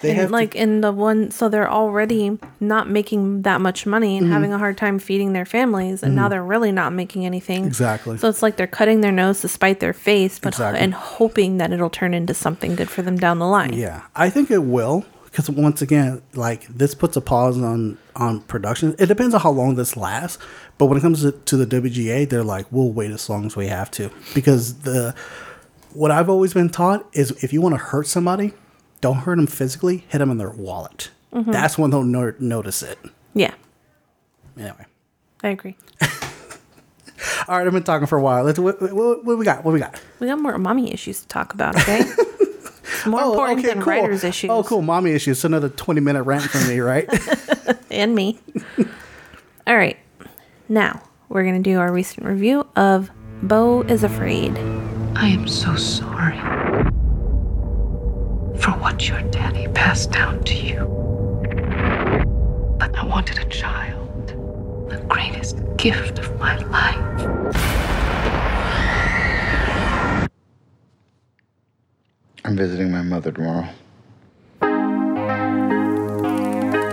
[0.00, 3.84] They and have like to, in the one, so they're already not making that much
[3.86, 4.24] money Mm-hmm.
[4.24, 7.66] and having a hard time feeding their families, and now they're really not making anything.
[7.66, 8.16] Exactly.
[8.18, 10.80] So it's like they're cutting their nose to spite their face, but Exactly.
[10.80, 13.74] and hoping that it'll turn into something good for them down the line.
[13.74, 18.40] yeah, I think it will because once again, like this puts a pause on on
[18.40, 18.94] production.
[18.98, 20.38] It depends on how long this lasts,
[20.78, 23.54] but when it comes to, to the WGA, they're like, we'll wait as long as
[23.54, 25.14] we have to because the
[25.92, 28.52] what I've always been taught is if you want to hurt somebody,
[29.00, 31.10] don't hurt them physically, hit them in their wallet.
[31.32, 31.50] Mm-hmm.
[31.50, 32.98] That's when they'll no- notice it.
[33.34, 33.54] Yeah,
[34.60, 34.86] Anyway.
[35.42, 35.76] I agree.
[37.48, 38.44] All right, I've been talking for a while.
[38.44, 39.64] Let's what, what, what we got?
[39.64, 40.00] What we got?
[40.20, 42.02] We got more mommy issues to talk about, okay?
[42.92, 44.50] It's more oh, important than writers' issues.
[44.50, 44.82] Oh, cool.
[44.82, 45.38] Mommy issues.
[45.38, 47.08] So another 20 minute rant from me, right?
[47.90, 48.38] And me.
[49.66, 49.96] All right.
[50.68, 53.10] Now, we're going to do our recent review of
[53.42, 54.54] Beau is Afraid.
[55.16, 56.59] I am so sorry
[58.60, 60.84] for what your daddy passed down to you.
[62.78, 64.28] But I wanted a child,
[64.90, 66.96] the greatest gift of my life.
[72.44, 73.66] I'm visiting my mother tomorrow.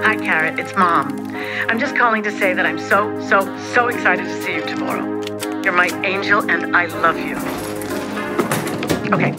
[0.03, 0.57] Hi, Carrot.
[0.59, 1.35] It's Mom.
[1.67, 3.41] I'm just calling to say that I'm so, so,
[3.73, 5.21] so excited to see you tomorrow.
[5.63, 7.35] You're my angel, and I love you.
[9.13, 9.33] Okay.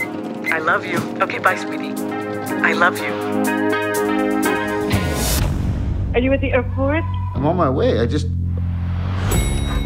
[0.52, 0.98] I love you.
[1.22, 2.17] Okay, bye, sweetie.
[2.62, 3.12] I love you.
[6.14, 7.04] Are you at the airport?
[7.34, 8.00] I'm on my way.
[8.00, 8.26] I just.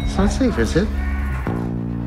[0.05, 0.85] It's not safe, is it?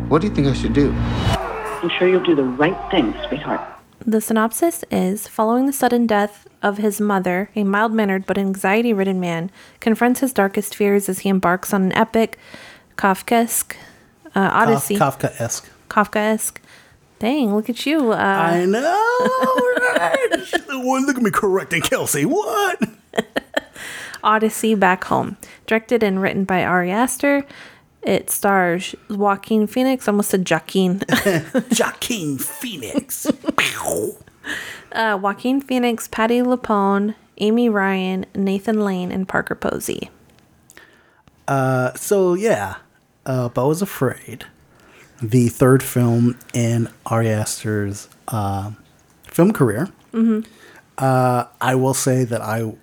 [0.09, 0.93] What do you think I should do?
[0.93, 3.61] I'm sure you'll do the right thing, sweetheart.
[4.05, 8.93] The synopsis is Following the sudden death of his mother, a mild mannered but anxiety
[8.93, 9.51] ridden man
[9.81, 12.39] confronts his darkest fears as he embarks on an epic,
[12.97, 13.75] Kafkaesque
[14.35, 14.97] uh, odyssey.
[14.97, 15.69] Kafka esque.
[15.89, 16.59] Kafkaesque.
[17.19, 18.13] Dang, look at you.
[18.13, 18.81] Uh, I know,
[19.97, 20.27] right?
[21.07, 22.25] Look at me correcting Kelsey.
[22.25, 22.83] What?
[24.23, 25.37] Odyssey Back Home.
[25.67, 27.45] Directed and written by Ari Aster.
[28.03, 31.03] It stars Joaquin Phoenix, almost a Joaquin.
[31.79, 33.27] Joaquin Phoenix.
[34.93, 40.11] uh, Joaquin Phoenix, Patti LuPone, Amy Ryan, Nathan Lane, and Parker Posey.
[41.49, 42.77] Uh, so, yeah,
[43.25, 44.47] uh, Beau is Afraid,
[45.23, 48.73] the third film in Ari Aster's uh,
[49.25, 49.89] film career.
[50.99, 52.75] Uh, I will say that I,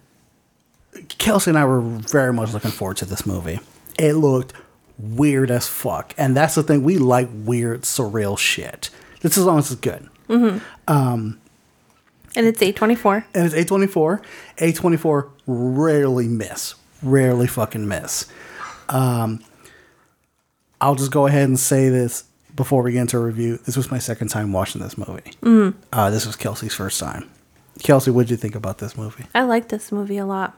[1.17, 3.59] Kelsey and I were very much looking forward to this movie.
[3.97, 4.53] It looked
[4.99, 6.13] weird as fuck.
[6.17, 8.89] And that's the thing, we like weird, surreal shit.
[9.21, 10.09] This as long as it's good.
[12.35, 13.25] And it's A24.
[13.35, 14.21] and it's A24.
[14.57, 16.75] A24 rarely miss.
[17.01, 18.25] Rarely fucking miss.
[18.89, 19.43] Um,
[20.83, 23.57] I'll just go ahead and say this before we get into a review.
[23.65, 25.31] This was my second time watching this movie.
[25.93, 27.29] Uh, this was Kelsey's first time.
[27.81, 29.25] Kelsey, what did you think about this movie?
[29.33, 30.55] I like this movie a lot.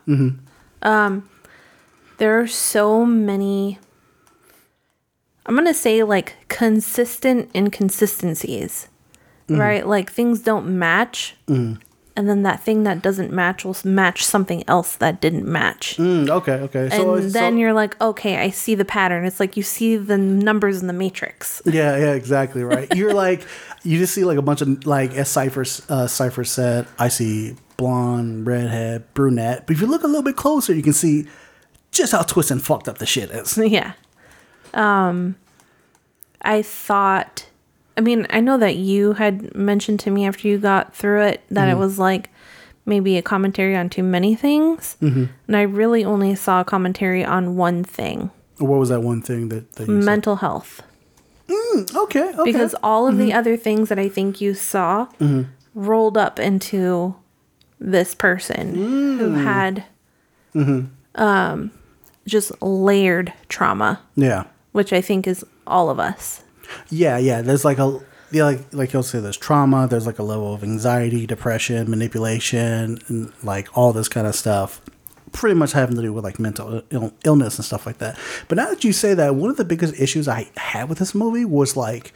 [0.81, 1.29] Um,
[2.17, 3.79] there are so many.
[5.45, 8.88] I'm gonna say like consistent inconsistencies,
[9.47, 9.85] right?
[9.88, 11.35] Like things don't match,
[12.15, 15.97] and then that thing that doesn't match will match something else that didn't match.
[15.97, 16.89] Mm, okay, okay.
[16.89, 19.25] So, and then so- you're like, okay, I see the pattern.
[19.25, 21.62] It's like you see the numbers in the matrix.
[21.65, 22.93] Yeah, yeah, exactly right.
[22.95, 23.45] You're like,
[23.84, 26.88] you just see like a bunch of like as Cypher uh, Cypher said.
[26.97, 29.67] I see blonde, redhead, brunette.
[29.67, 31.28] But if you look a little bit closer, you can see
[31.91, 33.58] just how twisted and fucked up the shit is.
[33.62, 33.93] yeah.
[34.73, 35.36] Um,
[36.41, 37.47] I thought.
[37.97, 41.41] I mean, I know that you had mentioned to me after you got through it
[41.49, 41.79] that it mm-hmm.
[41.79, 42.29] was like
[42.86, 45.25] maybe a commentary on too many things, mm-hmm.
[45.47, 49.49] and I really only saw a commentary on one thing: What was that one thing
[49.49, 50.81] that, that mental health.
[51.47, 52.43] Mm, okay, okay.
[52.43, 53.38] Because all of the mm-hmm.
[53.38, 55.08] other things that I think you saw
[55.75, 57.15] rolled up into
[57.79, 59.43] this person who mm.
[59.43, 59.84] had
[61.15, 61.71] um,
[62.25, 66.43] just layered trauma, yeah, which I think is all of us.
[66.89, 67.41] Yeah, yeah.
[67.41, 67.99] There's like a
[68.32, 72.99] the like like you'll say there's trauma, there's like a level of anxiety, depression, manipulation,
[73.08, 74.82] and like all this kind of stuff.
[75.32, 78.17] Pretty much having to do with like mental Ill- illness and stuff like that.
[78.47, 81.13] But now that you say that, one of the biggest issues I had with this
[81.13, 82.13] movie was like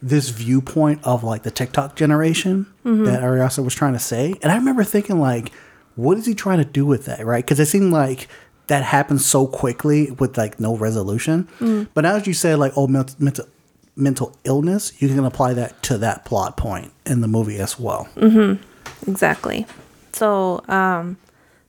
[0.00, 3.04] this viewpoint of like the TikTok generation mm-hmm.
[3.04, 4.34] that Ari Aster was trying to say.
[4.42, 5.52] And I remember thinking like,
[5.94, 7.44] what is he trying to do with that, right?
[7.44, 8.26] Because it seemed like
[8.66, 11.48] that happened so quickly with like no resolution.
[11.60, 11.88] Mm.
[11.94, 13.46] But now that you say like, oh, mental, mental
[13.96, 18.08] mental illness, you can apply that to that plot point in the movie as well.
[18.16, 18.62] Mm-hmm.
[19.10, 19.66] Exactly.
[20.12, 21.16] So, um,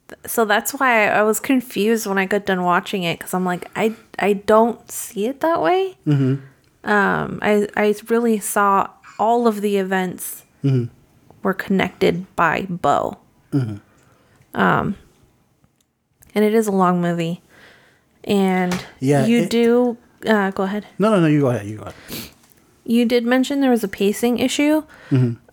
[0.07, 3.45] th- so that's why I was confused when I got done watching it because I'm
[3.45, 5.97] like, I I don't see it that way.
[6.07, 6.89] Mm-hmm.
[6.89, 10.43] Um, I I really saw all of the events
[11.43, 13.17] were connected by Beau.
[14.53, 14.95] Um,
[16.36, 17.41] and it is a long movie,
[18.23, 19.97] and Yeah, you it- do.
[20.25, 20.86] Uh, go ahead.
[20.99, 21.65] No, no, no, you go ahead.
[21.67, 21.95] You go ahead.
[22.86, 24.83] You did mention there was a pacing issue,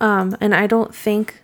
[0.00, 1.42] um, and I don't think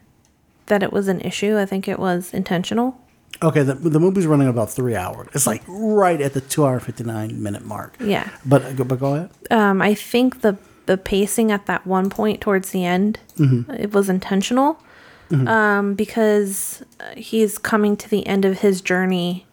[0.67, 1.57] that it was an issue.
[1.59, 3.01] I think it was intentional.
[3.43, 5.29] Okay, the, the movie's running about three hours.
[5.35, 7.95] It's like right at the two hour fifty nine minute mark.
[8.01, 8.29] Yeah.
[8.45, 9.31] But but go ahead.
[9.51, 14.09] Um, I think the the pacing at that one point towards the end it was
[14.09, 14.83] intentional,
[15.31, 19.47] um, because uh, he's coming to the end of his journey,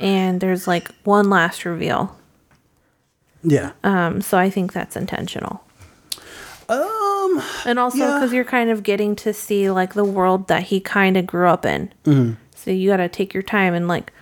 [0.00, 2.16] and there's like one last reveal.
[3.42, 3.72] Yeah.
[3.84, 5.62] Um, so I think that's intentional.
[6.68, 7.42] Um.
[7.66, 8.14] And also Yeah.
[8.14, 11.48] because you're kind of getting to see like the world that he kind of grew
[11.48, 11.92] up in.
[12.04, 12.32] Mm-hmm.
[12.54, 14.12] So you got to take your time and like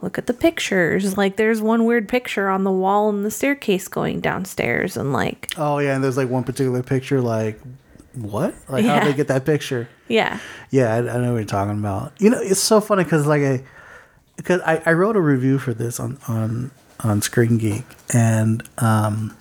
[0.00, 1.16] look at the pictures.
[1.16, 5.52] Like there's one weird picture on the wall in the staircase going downstairs and like
[5.56, 7.20] Oh yeah, and there's like one particular picture.
[7.20, 7.58] Like,
[8.14, 8.54] what?
[8.68, 9.88] Like, how did they get that picture?
[10.08, 10.38] yeah.
[10.70, 12.12] Yeah, I, I know what you're talking about.
[12.18, 13.64] You know, it's so funny because like I,
[14.36, 16.70] because I, I wrote a review for this on on
[17.02, 17.84] on Screen Geek,
[18.14, 19.36] and um,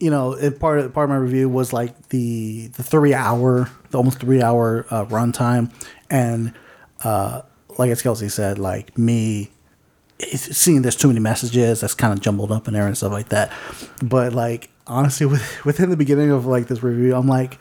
[0.00, 3.70] you know, it, part of part of my review was like the the three hour,
[3.90, 5.72] the almost three hour uh, runtime,
[6.10, 6.52] and
[7.04, 7.42] uh,
[7.78, 9.50] like as Kelsey said, like me.
[10.34, 13.28] Seeing there's too many messages that's kind of jumbled up in there and stuff like
[13.28, 13.52] that,
[14.02, 17.56] but like honestly, with, within the beginning of like this review, I'm like,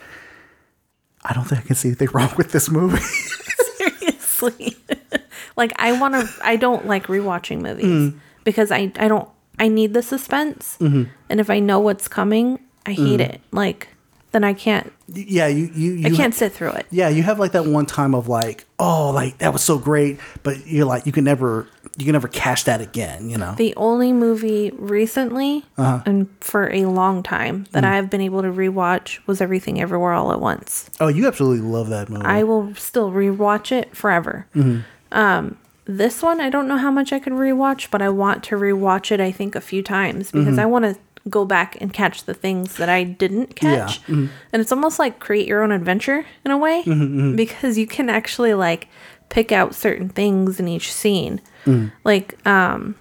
[1.24, 2.98] I don't think I can see anything wrong with this movie.
[3.78, 4.76] Seriously.
[5.56, 8.20] like I want to I don't like rewatching movies Mm.
[8.48, 9.28] Because I I don't
[9.60, 10.78] I need the suspense.
[10.80, 11.04] Mm-hmm.
[11.30, 13.42] And if I know what's coming, I hate it.
[13.52, 13.90] Like
[14.32, 16.86] then I can't yeah, you you, you I can't sit through it.
[16.92, 20.20] Yeah, you have like that one time of like, oh, like that was so great,
[20.44, 23.56] but you're like you can never you can never catch that again, you know.
[23.58, 26.04] The only movie recently Uh-huh.
[26.06, 27.92] and for a long time that Mm.
[27.94, 30.90] I've been able to rewatch was Everything Everywhere All at Once.
[31.00, 32.26] oh, you absolutely love that movie.
[32.26, 34.46] I will still rewatch it forever.
[34.56, 34.80] Mm-hmm.
[35.12, 38.56] Um, this one, I don't know how much I could rewatch, but I want to
[38.56, 39.20] rewatch it.
[39.20, 40.60] I think a few times because Mm-hmm.
[40.60, 40.98] I want to
[41.30, 44.02] go back and catch the things that I didn't catch.
[44.04, 44.28] Mm-hmm.
[44.54, 48.10] And it's almost like create your own adventure in a way Mm-hmm, because you can
[48.10, 48.88] actually like
[49.30, 51.42] pick out certain things in each scene.
[51.66, 51.92] Mm.
[52.06, 52.96] Like, um,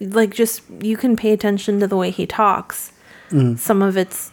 [0.00, 2.92] like just you can pay attention to the way he talks.
[3.30, 3.58] Mm.
[3.58, 4.30] Some of it's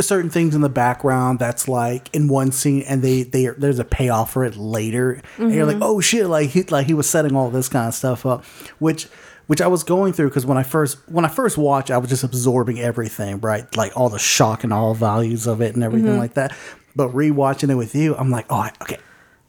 [0.00, 3.84] certain things in the background that's like in one scene and they they there's a
[3.84, 5.20] payoff for it later.
[5.38, 7.94] And you're like oh shit like he like he was setting all this kind of
[7.94, 8.44] stuff up
[8.78, 9.04] which
[9.46, 12.10] which I was going through because when I first when I first watched I was
[12.10, 13.74] just absorbing everything right?
[13.76, 16.56] Like all the shock and all values of it and everything like that.
[16.96, 18.98] But rewatching it with you I'm like oh I, okay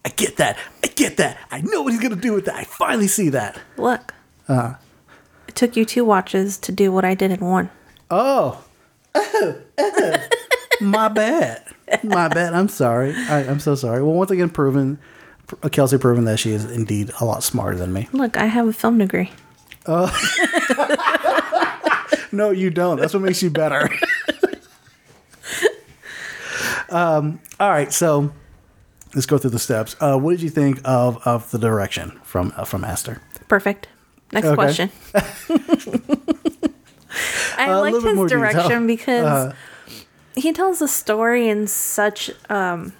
[0.06, 0.58] I get that.
[0.84, 1.40] I get that.
[1.50, 2.56] I know what he's gonna do with that.
[2.56, 3.60] I finally see that.
[3.76, 4.14] Look.
[4.48, 4.76] Uh-huh.
[5.48, 7.72] It took you two watches to do what I did in one.
[8.12, 8.64] Oh.
[10.82, 11.64] My bad.
[12.04, 12.54] My bad.
[12.54, 13.14] I'm sorry.
[13.16, 14.04] I, I'm so sorry.
[14.04, 15.00] Well, once again, proven,
[15.72, 18.10] Kelsey proven that she is indeed a lot smarter than me.
[18.12, 19.32] Look, I have a film degree.
[22.32, 23.00] No, you don't.
[23.00, 23.90] That's what makes you better.
[26.90, 27.94] um, all right.
[27.94, 28.34] So
[29.14, 29.96] let's go through the steps.
[30.02, 33.22] Uh, what did you think of, of the direction from uh, from Aster?
[33.48, 33.88] Perfect.
[34.34, 34.56] Next Okay.
[34.56, 34.92] question.
[37.58, 38.52] I A like little bit more his detail.
[38.54, 39.54] direction because Uh,
[40.36, 42.94] he tells a story in such um,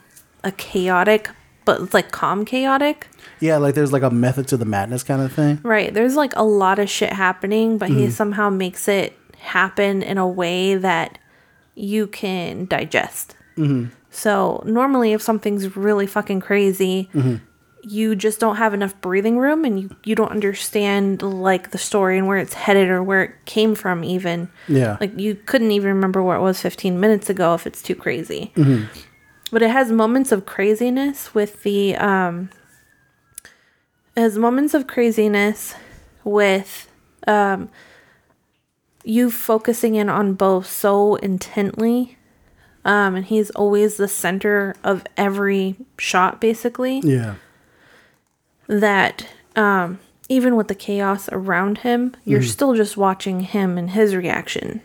[0.44, 1.30] a chaotic,
[1.66, 3.08] but like calm chaotic.
[3.42, 5.60] yeah, like there's like a method to the madness kind of thing.
[5.64, 5.94] Right.
[5.94, 8.00] There's like a lot of shit happening, but Mm-hmm.
[8.00, 11.20] he somehow makes it happen in a way that
[11.76, 13.36] you can digest.
[13.58, 13.90] Mm-hmm.
[14.12, 17.36] So normally, if something's really fucking crazy, Mm-hmm.
[17.88, 22.18] You just don't have enough breathing room, and you you don't understand like the story
[22.18, 24.04] and where it's headed or where it came from.
[24.04, 24.98] Even Yeah.
[25.00, 28.52] like you couldn't even remember where it was 15 minutes ago if it's too crazy.
[28.56, 28.86] Mm-hmm.
[29.52, 32.50] But it has moments of craziness with the um
[34.16, 35.76] it has moments of craziness
[36.24, 36.90] with
[37.28, 37.70] um
[39.04, 42.18] you focusing in on Beau so intently.
[42.84, 47.02] Um, and he's always the center of every shot, basically.
[47.04, 47.36] Yeah.
[48.68, 50.00] That um,
[50.30, 54.82] even with the chaos around him, you're still just watching him and his reaction.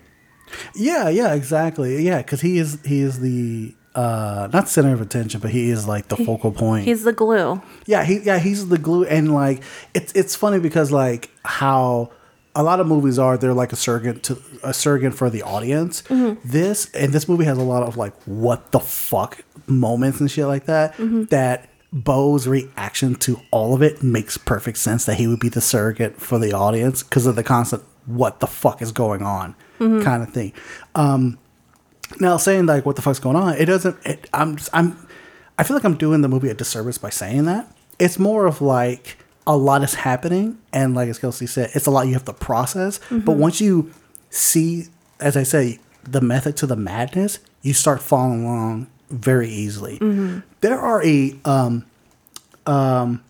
[0.74, 2.04] Yeah, yeah, exactly.
[2.04, 5.86] Yeah, because he is he is the uh not center of attention, but he is
[5.86, 6.84] like the focal point.
[6.84, 7.60] He's the glue.
[7.86, 9.62] yeah, he yeah he's the glue, and like
[9.94, 12.10] it's it's funny because like how
[12.56, 16.02] a lot of movies are they're like a surrogate to a surrogate for the audience.
[16.44, 20.46] This and this movie has a lot of like what the fuck moments and shit
[20.46, 20.94] like that.
[21.30, 25.60] That Beau's reaction to all of it makes perfect sense that he would be the
[25.60, 30.02] surrogate for the audience because of the constant what the fuck is going on mm-hmm.
[30.02, 30.52] kind of thing.
[30.94, 31.38] Um,
[32.18, 33.96] now saying like what the fuck's going on, it doesn't.
[34.04, 35.06] It, I'm just, I'm
[35.58, 37.70] I feel like I'm doing the movie a disservice by saying that.
[37.98, 41.90] It's more of like a lot is happening, and like as Kelsey said, it's a
[41.90, 42.98] lot you have to process.
[43.10, 43.38] But mm-hmm.
[43.38, 43.92] once you
[44.30, 44.86] see,
[45.18, 49.98] as I say, the method to the madness, you start following along very easily.
[49.98, 50.40] Mm-hmm.
[50.60, 51.86] There are a um,
[52.66, 53.22] um,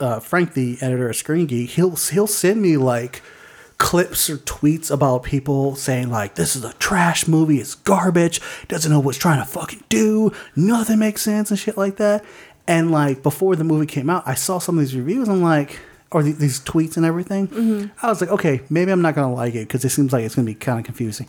[0.00, 3.22] uh, Frank, the editor of Screen Geek, he'll he'll send me like
[3.78, 8.90] clips or tweets about people saying like this is a trash movie, it's garbage, doesn't
[8.90, 12.24] know what's trying to fucking do, nothing makes sense and shit like that.
[12.66, 15.28] And like before the movie came out, I saw some of these reviews.
[15.28, 15.78] I'm like,
[16.10, 17.90] or th- these tweets and everything.
[18.02, 20.34] I was like, okay, maybe I'm not gonna like it because it seems like it's
[20.34, 21.28] gonna be kind of confusing.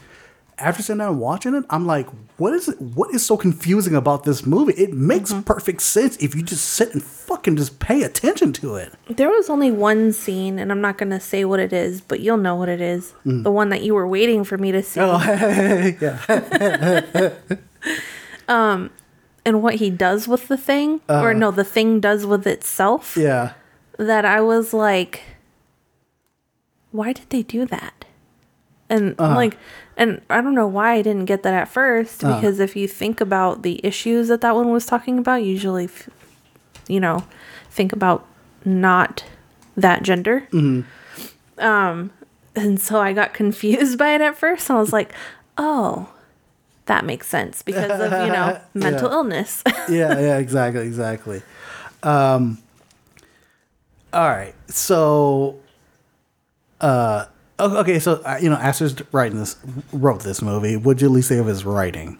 [0.59, 2.07] After sitting down and watching it, I'm like,
[2.37, 2.81] what is it?
[2.81, 4.73] What is so confusing about this movie?
[4.73, 8.93] It makes perfect sense if you just sit and fucking just pay attention to it.
[9.07, 12.19] There was only one scene, and I'm not going to say what it is, but
[12.19, 13.13] you'll know what it is.
[13.25, 14.99] The one that you were waiting for me to see.
[15.01, 15.17] Oh,
[16.01, 17.31] yeah.
[18.47, 18.89] Um,
[19.45, 23.15] and what he does with the thing, or no, the thing does with itself.
[23.15, 23.53] Yeah.
[23.97, 25.21] that I was like,
[26.91, 28.05] why did they do that?
[28.89, 29.35] And Uh-huh.
[29.35, 29.55] like,
[29.99, 32.33] and I don't know why I didn't get that at first Uh-huh.
[32.35, 36.09] because if you think about the issues that that one was talking about, usually, f-
[36.87, 37.23] you know,
[37.69, 38.25] think about
[38.65, 39.23] not
[39.77, 40.47] that gender.
[40.51, 40.81] Mm-hmm.
[41.63, 42.09] Um,
[42.55, 45.13] and so I got confused by it at first, and I was like,
[45.57, 46.09] oh.
[46.85, 49.15] That makes sense because of, you know, mental Yeah.
[49.15, 49.61] illness.
[49.89, 51.43] yeah, yeah, exactly, exactly.
[52.01, 52.57] Um,
[54.11, 55.59] all right, so,
[56.81, 57.25] uh,
[57.59, 59.57] Oh, okay, so uh, you know, Aster's writing this,
[59.91, 60.75] wrote this movie.
[60.75, 62.17] What'd you at least say of his writing?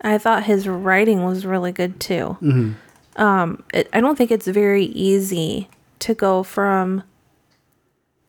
[0.00, 2.36] I thought his writing was really good too.
[2.40, 3.22] Mm-hmm.
[3.22, 5.68] Um, it, I don't think it's very easy
[6.00, 7.04] to go from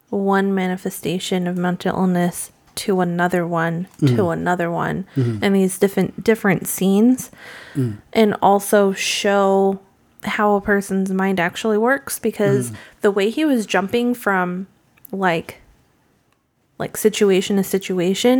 [0.09, 4.29] one manifestation of mental illness to another one to mm-hmm.
[4.31, 5.39] another one mm-hmm.
[5.43, 7.29] and these different different scenes
[7.75, 7.95] mm.
[8.13, 9.79] and also show
[10.23, 12.75] how a person's mind actually works because mm.
[13.01, 14.65] the way he was jumping from
[15.11, 15.61] like
[16.83, 18.35] like situation to situation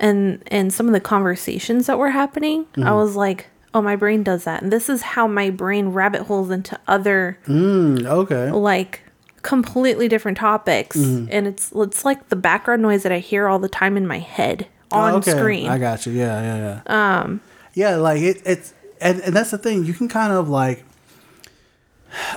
[0.00, 3.40] and and some of the conversations that were happening i was like
[3.74, 7.38] oh my brain does that and this is how my brain rabbit holes into other
[7.46, 9.02] Mm, okay, like
[9.42, 13.68] completely different topics and it's it's like the background noise that i hear all the
[13.82, 15.32] time in my head on Oh, okay.
[15.32, 16.12] screen I got you.
[16.12, 17.20] Yeah, yeah, yeah.
[17.20, 17.40] Um,
[17.74, 19.84] yeah, like it, it's and and that's the thing.
[19.84, 20.84] You can kind of like.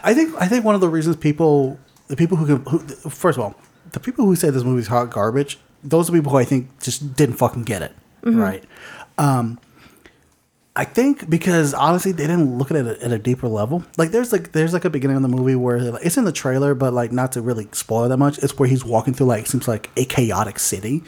[0.03, 1.77] I think I think one of the reasons people
[2.07, 2.79] the people who can who,
[3.23, 3.53] first of all
[3.91, 7.15] the people who say this movie's hot garbage those are people who I think just
[7.15, 8.63] didn't fucking get it right.
[9.17, 9.59] Um,
[10.75, 13.83] I think because honestly they didn't look at it at a deeper level.
[13.97, 16.31] Like there's like there's like a beginning of the movie where like, it's in the
[16.31, 18.37] trailer, but like not to really spoil that much.
[18.39, 20.99] It's where he's walking through like seems like a chaotic city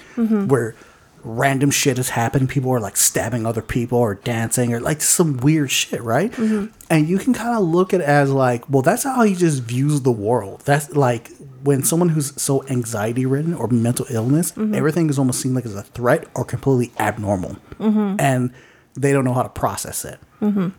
[0.48, 0.76] where
[1.24, 2.48] random shit is happening.
[2.48, 6.32] People are like stabbing other people or dancing or like some weird shit, right?
[6.32, 6.68] Mm-hmm.
[6.90, 9.64] And you can kind of look at it as like, well, that's how he just
[9.64, 10.62] views the world.
[10.66, 11.30] That's like
[11.64, 14.74] when someone who's so anxiety ridden or mental illness, mm-hmm.
[14.74, 18.16] everything is almost seen like as a threat or completely abnormal, mm-hmm.
[18.20, 18.54] and
[18.96, 20.20] they don't know how to process it.
[20.42, 20.72] And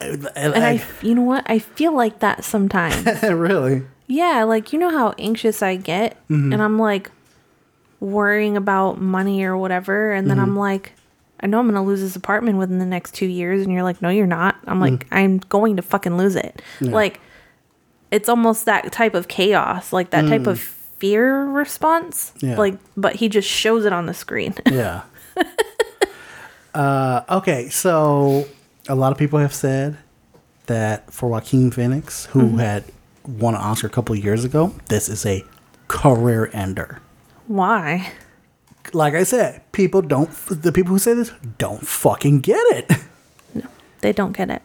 [0.00, 4.78] and, and I, you know what i feel like that sometimes really, Yeah, like you
[4.78, 6.52] know how anxious I get, Mm-hmm.
[6.52, 7.10] and I'm like
[8.04, 10.46] worrying about money or whatever, and then Mm-hmm.
[10.50, 10.92] I'm like,
[11.40, 14.00] I know I'm gonna lose this apartment within the next two years, and you're like,
[14.02, 14.56] no, you're not.
[14.66, 15.14] I'm like, Mm-hmm.
[15.14, 16.62] I'm going to fucking lose it.
[16.80, 17.20] Like,
[18.10, 22.32] it's almost that type of chaos, like that type of fear response.
[22.38, 22.50] Mm.
[22.50, 22.56] Yeah.
[22.58, 24.54] Like, but he just shows it on the screen.
[24.70, 25.02] yeah.
[26.74, 28.46] uh, okay, so
[28.88, 29.96] a lot of people have said
[30.66, 32.84] that for Joaquin Phoenix, who had
[33.26, 35.44] won an Oscar a couple of years ago, this is a
[35.88, 37.00] career ender.
[37.46, 38.12] Why?
[38.92, 40.30] Like I said, people don't.
[40.48, 42.90] The people who say this don't fucking get it.
[43.54, 43.68] No,
[44.00, 44.62] they don't get it.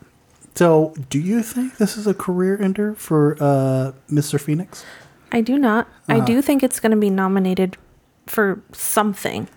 [0.56, 4.42] So, do you think this is a career ender for uh, Mr.
[4.42, 4.84] Phoenix?
[5.32, 5.88] I do not.
[6.10, 6.22] Uh-huh.
[6.22, 7.78] I do think it's going to be nominated
[8.26, 9.48] for something.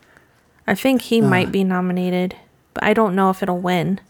[0.67, 2.37] I think he might be nominated,
[2.75, 4.01] but I don't know if it'll win.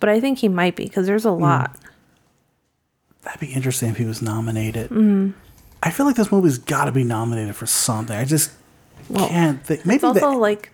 [0.00, 1.76] But I think he might be because there's a lot.
[3.22, 4.90] That'd be interesting if he was nominated.
[4.90, 5.30] Mm-hmm.
[5.84, 8.16] I feel like this movie's got to be nominated for something.
[8.16, 8.50] I just
[9.10, 9.84] Well, can't think.
[9.84, 10.70] Maybe It's also the, like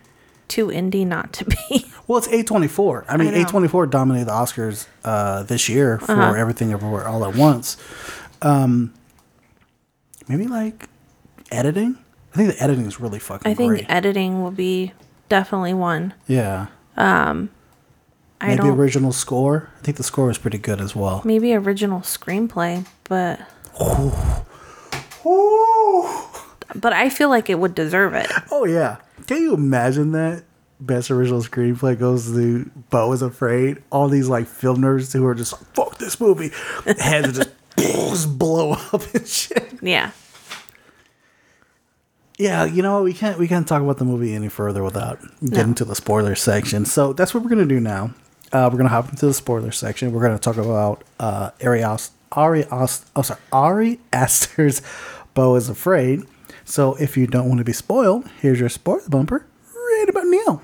[0.48, 1.86] too indie not to be.
[2.06, 3.04] well, it's A twenty four.
[3.08, 3.38] I mean, I.
[3.38, 6.34] A twenty four dominated the Oscars uh, this year for Uh-huh.
[6.34, 7.76] Everything Everywhere All at Once.
[8.42, 8.94] Um,
[10.28, 10.88] maybe like
[11.50, 11.98] editing.
[12.32, 13.86] I think the editing is really fucking I think great.
[13.88, 14.92] editing will be
[15.28, 16.14] definitely one.
[16.28, 16.68] yeah.
[16.96, 17.48] I
[18.42, 19.68] Maybe original score.
[19.78, 21.20] I think the score was pretty good as well.
[21.24, 23.38] maybe original screenplay, but
[26.74, 28.30] but I feel like it would deserve it.
[28.50, 28.96] Oh yeah.
[29.26, 30.44] Can you imagine that?
[30.80, 33.82] Best original screenplay goes to Beau is Afraid.
[33.90, 36.50] All these like film nerds who are just like, fuck this movie.
[36.98, 37.44] Heads are
[37.76, 39.74] just, blow up and shit.
[39.82, 40.12] Yeah.
[42.38, 45.74] Yeah, you know, we can't we can't talk about the movie any further without getting
[45.74, 46.86] to the spoiler section.
[46.86, 48.14] So that's what we're gonna do now.
[48.50, 50.12] Uh, we're gonna hop into the spoiler section.
[50.12, 54.80] We're gonna talk about uh, Ari As- Ari As- oh sorry Ari Aster's
[55.34, 56.22] Beau is Afraid.
[56.64, 60.62] So if you don't want to be spoiled, here's your spoiler bumper right about now.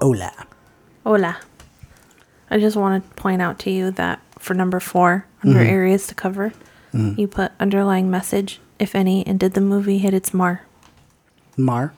[0.00, 0.32] Hola.
[1.04, 1.38] Hola.
[2.50, 5.70] I just want to point out to you that for number four, under Mm-hmm.
[5.70, 6.52] areas to cover,
[6.92, 10.62] you put underlying message, if any, and did the movie hit its mar?
[11.56, 11.92] Mar.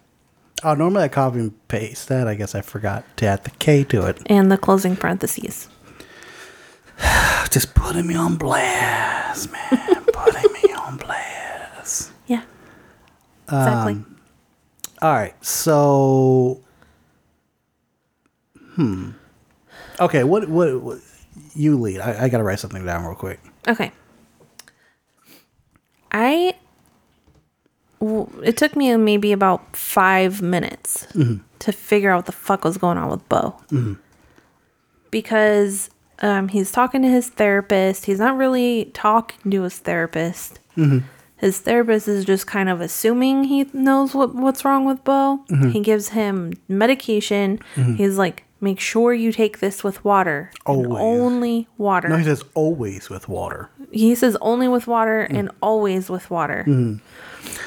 [0.64, 2.26] Oh, normally I copy and paste that.
[2.26, 4.22] I guess I forgot to add the K to it.
[4.26, 5.68] And the closing parentheses.
[7.50, 10.04] Just putting me on blast, man.
[10.14, 12.12] putting me on blast.
[12.26, 12.42] Yeah.
[13.44, 13.92] Exactly.
[13.94, 14.16] Um,
[15.02, 16.62] All right, so,
[18.76, 19.10] hmm.
[20.00, 20.98] Okay, what what, what
[21.56, 22.00] you lead?
[22.00, 23.40] I, I got to write something down real quick.
[23.66, 23.92] Okay.
[26.12, 26.54] I.
[28.00, 31.42] w- It took me maybe about five minutes mm-hmm.
[31.58, 33.56] to figure out what the fuck was going on with Beau.
[33.70, 33.94] Mm-hmm.
[35.10, 35.90] Because
[36.20, 38.06] um, he's talking to his therapist.
[38.06, 40.60] He's not really talking to his therapist.
[40.76, 41.06] Mm-hmm.
[41.38, 45.44] His therapist is just kind of assuming he knows what, what's wrong with Beau.
[45.70, 47.60] He gives him medication.
[47.74, 50.50] He's like, make sure you take this with water.
[50.66, 51.02] and Always.
[51.02, 52.08] only water.
[52.08, 53.70] No, he says always with water.
[53.92, 56.60] He says only with water and always with water.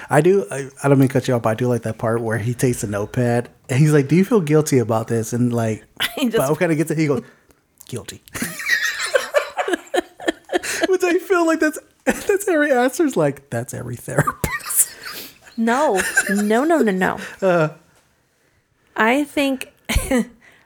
[0.09, 0.45] I do.
[0.51, 2.37] I, I don't mean to cut you off, but I do like that part where
[2.37, 5.85] he takes a notepad and he's like, "Do you feel guilty about this?" And like,
[6.15, 6.97] He just- kind of gets it.
[6.97, 7.23] He goes,
[7.87, 8.21] "Guilty,"
[10.89, 14.89] which I feel like that's that's every answer's like that's every therapist.
[15.57, 17.17] No, no, no, no, no.
[17.41, 17.69] Uh.
[19.01, 19.71] I think,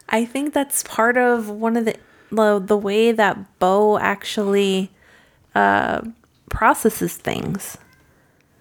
[0.10, 1.96] I think that's part of one of the
[2.32, 4.90] the, the way that Beau actually
[5.54, 6.02] uh,
[6.50, 7.78] processes things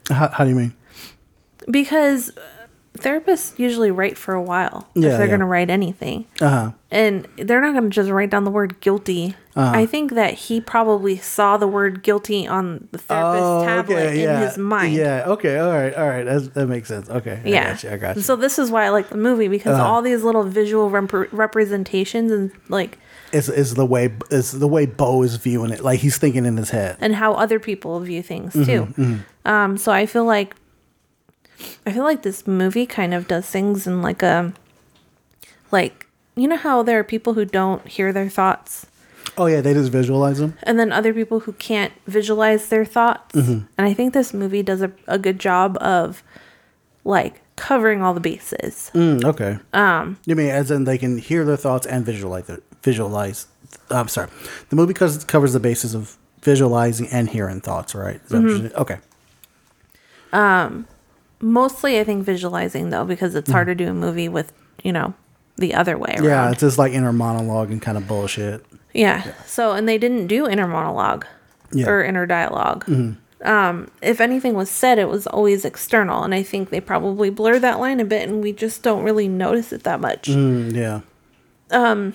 [0.08, 0.74] how, how do you mean?
[1.70, 2.32] because
[2.98, 5.26] therapists usually write for a while Yeah, if they're yeah.
[5.28, 6.26] going to write anything.
[6.40, 6.72] Uh huh.
[6.90, 9.34] and they're not going to just write down the word guilty.
[9.56, 9.72] Uh-huh.
[9.78, 14.56] I think that he probably saw the word guilty on the therapist's tablet in his
[14.58, 14.94] mind.
[14.96, 15.24] Oh, Yeah.
[15.26, 15.58] Okay.
[15.58, 15.94] All right.
[15.94, 16.22] All right.
[16.24, 17.08] That's, that makes sense.
[17.10, 17.40] Okay.
[17.44, 17.70] I Yeah.
[17.72, 17.90] got you.
[17.90, 18.10] I got you.
[18.12, 18.20] Uh-huh.
[18.22, 22.30] So this is why I like the movie because all these little visual rep- representations
[22.32, 22.98] and like
[23.32, 25.80] is is the way is the way Beau is viewing it.
[25.82, 26.96] Like he's thinking in his head.
[27.00, 29.18] and how other people view things Mm-hmm, too.
[29.44, 30.54] Um, so I feel like
[31.86, 34.52] I feel like this movie kind of does things in like a
[35.70, 36.06] like
[36.36, 38.86] you know how there are people who don't hear their thoughts
[39.38, 40.58] Oh yeah, they just visualize them.
[40.64, 43.34] and then other people who can't visualize their thoughts.
[43.34, 43.64] Mm-hmm.
[43.78, 46.22] And I think this movie does a, a good job of
[47.04, 48.90] like covering all the bases.
[48.94, 49.58] Mm, okay.
[49.72, 50.18] Um.
[50.26, 52.62] You mean as in they can hear their thoughts and visualize it?
[52.82, 53.46] Visualize.
[53.88, 54.28] I'm sorry.
[54.68, 57.94] The movie covers covers the basis of visualizing and hearing thoughts.
[57.94, 58.16] Right.
[58.24, 58.80] Is that Mm-hmm.
[58.82, 58.98] Okay.
[61.42, 65.12] Mostly, I think visualizing though, because it's hard to do a movie with you know
[65.56, 66.24] the other way around.
[66.24, 68.64] Yeah, it's just like inner monologue and kind of bullshit.
[68.94, 69.34] Yeah.
[69.44, 71.26] So, and they didn't do inner monologue
[71.72, 71.84] Yeah.
[71.86, 71.90] Mm-hmm.
[71.90, 72.84] or inner dialog
[73.44, 77.62] Um, if anything was said, it was always external, and I think they probably blurred
[77.62, 80.28] that line a bit, and we just don't really notice it that much.
[80.28, 81.00] Mm, yeah.
[81.70, 82.14] Um.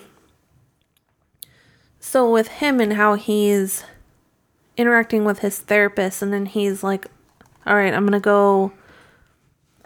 [1.99, 3.83] So with him and how he's
[4.77, 7.07] interacting with his therapist, and then he's like,
[7.65, 8.71] "All right, I'm gonna go.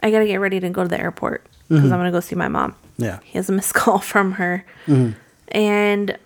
[0.02, 2.48] I gotta get ready to go to the airport because I'm gonna go see my
[2.48, 3.20] mom." Yeah.
[3.24, 4.64] He has a missed call from her,
[5.48, 6.18] and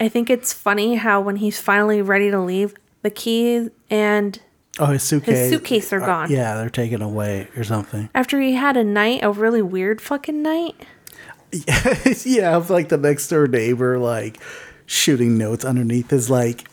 [0.00, 4.38] I think it's funny how when he's finally ready to leave, the keys and
[4.80, 5.36] Oh, his suitcase.
[5.36, 6.30] his suitcase are uh, gone.
[6.30, 8.08] yeah, they're taken away or something.
[8.14, 10.76] after he had a night, a really weird fucking night.
[12.24, 14.38] yeah, of like the next door neighbor like
[14.86, 16.68] shooting notes underneath his like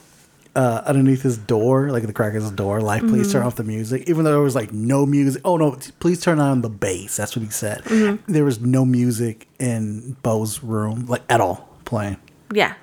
[0.56, 3.64] uh underneath his door, like the crack of his door, like please turn off the
[3.64, 4.08] music.
[4.08, 5.42] Even though there was like no music.
[5.44, 7.18] Oh no, please turn on the bass.
[7.18, 7.84] That's what he said.
[8.28, 12.18] There was no music in Beau's room, like at all playing.
[12.54, 12.76] Yeah.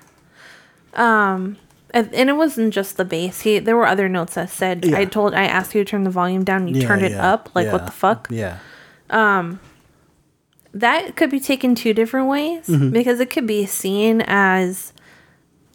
[0.93, 1.57] Um
[1.95, 3.41] and, and it wasn't just the bass.
[3.41, 4.97] He there were other notes that said Yeah.
[4.99, 7.33] I told I asked you to turn the volume down, you Yeah, turned it yeah,
[7.33, 7.49] up.
[7.55, 8.27] Like what the fuck?
[8.29, 8.57] Yeah.
[10.73, 12.89] that could be taken two different ways Mm-hmm.
[12.91, 14.93] because it could be seen as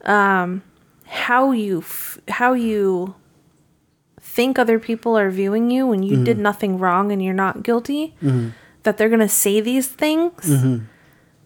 [0.04, 0.62] um
[1.08, 3.14] how you f- how you
[4.20, 6.24] think other people are viewing you when you Mm-hmm.
[6.24, 8.14] did nothing wrong and you're not guilty
[8.82, 10.84] that they're going to say these things Mm-hmm.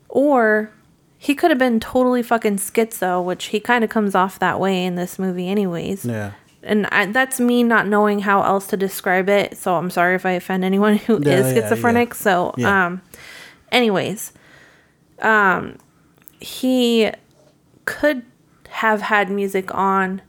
[0.09, 0.71] or
[1.19, 4.85] he could have been totally fucking schizo which he kind of comes off that way
[4.85, 6.33] in this movie anyways Yeah.
[6.63, 10.27] and I, that's me not knowing how else to describe it so i'm sorry if
[10.27, 12.15] i offend anyone who is Yeah, yeah, schizophrenic yeah.
[12.15, 12.87] so Yeah.
[12.87, 13.03] um
[13.71, 14.33] anyways
[15.21, 15.77] um
[16.41, 17.11] he
[17.85, 18.23] could
[18.73, 20.21] have had music on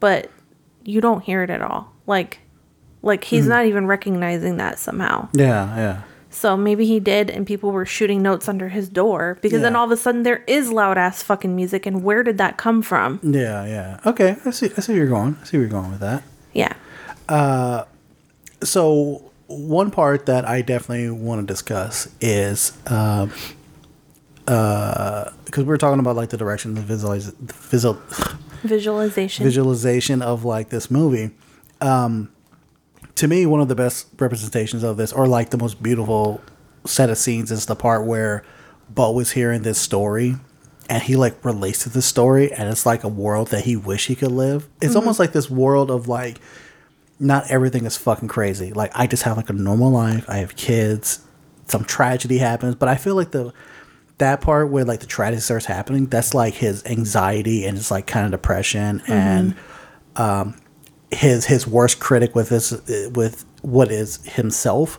[0.00, 0.30] but
[0.84, 2.38] you don't hear it at all like
[3.02, 3.50] like he's Mm-hmm.
[3.50, 6.02] not even recognizing that somehow Yeah, yeah.
[6.30, 9.84] so maybe he did and people were shooting notes under his door because then all
[9.86, 13.20] of a sudden there is loud ass fucking music and where did that come from
[13.22, 14.00] Yeah, yeah.
[14.06, 15.36] Okay, I see I see where you're going.
[15.40, 16.22] I see where you're going with that.
[16.52, 16.74] yeah
[17.28, 17.84] Uh,
[18.62, 23.36] so one part that I definitely want to discuss is um uh
[24.48, 28.00] because we were talking about like the direction the visualiz- the visual
[28.62, 31.30] visualization visualization of like this movie
[31.80, 32.30] um
[33.14, 36.40] to me one of the best representations of this or like the most beautiful
[36.86, 38.42] set of scenes is the part where
[38.88, 40.36] Beau is hearing this story
[40.88, 44.06] and he like relates to the story and it's like a world that he wish
[44.06, 46.40] he could live it's almost like this world of like
[47.20, 48.72] not everything is fucking crazy.
[48.72, 50.24] Like I just have like a normal life.
[50.28, 51.20] I have kids.
[51.66, 53.52] Some tragedy happens, but I feel like the
[54.18, 58.06] that part where like the tragedy starts happening, that's like his anxiety and his like
[58.06, 59.54] kind of depression and
[60.16, 60.56] um
[61.10, 62.72] his his worst critic with this
[63.14, 64.98] with what is himself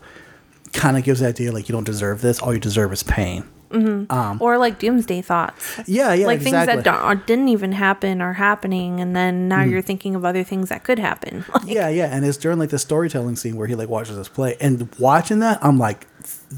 [0.73, 2.39] kind of gives the idea like you don't deserve this.
[2.39, 3.43] All you deserve is pain.
[3.69, 4.11] Mm-hmm.
[4.11, 6.73] Um, or like doomsday thoughts Yeah, yeah, like exactly.
[6.73, 9.71] things that don't, didn't even happen are happening and then now mm-hmm.
[9.71, 12.69] you're thinking of other things that could happen Like, yeah, yeah, and it's during like
[12.69, 16.07] the storytelling scene where he like watches us play, and watching that, I'm like,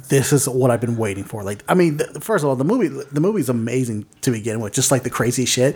[0.09, 1.43] this is what I've been waiting for.
[1.43, 4.74] Like, I mean, th- first of all, the movie, the movie's amazing to begin with,
[4.74, 5.76] just like the crazy shit.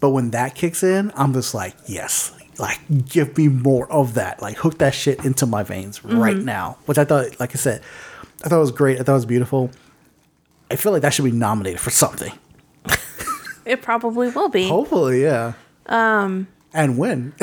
[0.00, 4.42] But when that kicks in, I'm just like, yes, like give me more of that.
[4.42, 6.18] Like hook that shit into my veins mm-hmm.
[6.18, 6.78] right now.
[6.86, 7.82] Which I thought, like I said,
[8.44, 9.00] I thought it was great.
[9.00, 9.70] I thought it was beautiful.
[10.72, 12.32] I feel like that should be nominated for something.
[13.64, 15.52] it probably will be Hopefully, yeah.
[15.86, 17.34] Um, and when?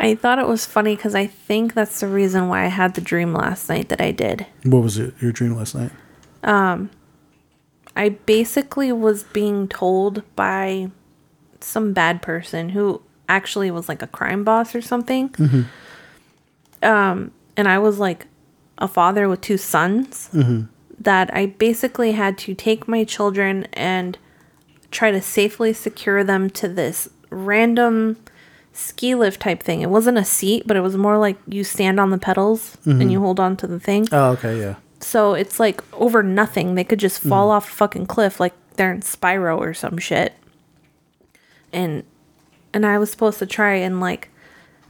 [0.00, 3.00] i thought it was funny because i think that's the reason why i had the
[3.00, 5.12] dream last night that i did what was it?
[5.20, 5.90] Your dream last night?
[6.44, 6.90] Um,
[7.96, 10.90] i basically was being told by
[11.60, 15.34] some bad person who actually was like a crime boss or something
[16.82, 18.26] um and i was like
[18.78, 20.62] a father with two sons mm-hmm.
[20.98, 24.18] that i basically had to take my children and
[24.90, 28.16] try to safely secure them to this random
[28.72, 31.98] ski lift type thing it wasn't a seat but it was more like you stand
[31.98, 33.10] on the pedals and mm-hmm.
[33.10, 34.76] you hold on to the thing Oh, okay, yeah.
[35.00, 36.74] so it's like over nothing.
[36.74, 37.56] They could just fall mm-hmm.
[37.56, 40.34] off a fucking cliff like they're in Spyro or some shit.
[41.72, 42.04] And
[42.72, 44.30] and I was supposed to try and like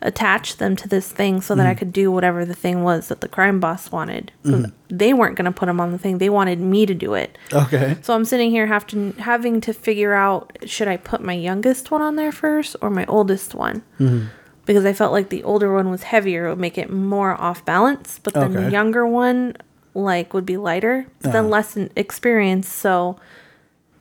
[0.00, 1.78] attach them to this thing so that I mm.
[1.78, 4.30] could do whatever the thing was that the crime boss wanted.
[4.44, 4.72] 'Cause mm.
[4.88, 6.18] They weren't going to put them on the thing.
[6.18, 7.36] They wanted me to do it.
[7.52, 7.96] Okay.
[8.02, 11.90] So I'm sitting here have to, having to figure out should I put my youngest
[11.90, 13.82] one on there first or my oldest one?
[13.98, 14.26] Mm-hmm.
[14.66, 17.64] Because I felt like the older one was heavier, it would make it more off
[17.64, 18.70] balance, but then the Okay.
[18.70, 19.56] younger one
[19.94, 21.50] like would be lighter, but then uh-huh.
[21.50, 23.16] less experience, so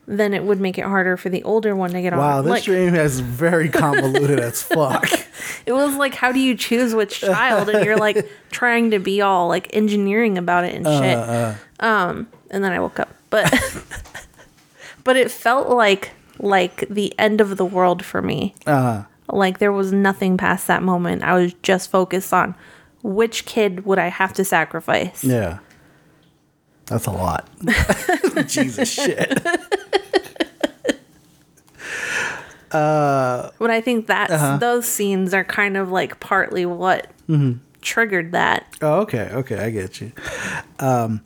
[0.07, 2.19] then it would make it harder for the older one to get on.
[2.19, 5.05] Wow, this like, dream is very convoluted as fuck.
[5.65, 7.69] it was like how do you choose which child?
[7.69, 11.85] And you're like trying to be all like engineering about it and shit.
[11.85, 13.09] um and then i woke up.
[13.29, 13.53] But
[15.03, 18.55] but it felt like like the end of the world for me.
[18.65, 21.23] Uh, like there was nothing past that moment.
[21.23, 22.55] I was just focused on
[23.03, 25.23] which kid would i have to sacrifice?
[25.23, 25.59] Yeah.
[26.87, 27.47] That's a lot.
[28.47, 29.43] Jesus shit.
[32.71, 34.57] but i think that Uh-huh.
[34.57, 37.59] those scenes are kind of like partly what Mm-hmm.
[37.81, 40.11] triggered that Oh, okay, okay, I get you.
[40.79, 41.21] Um,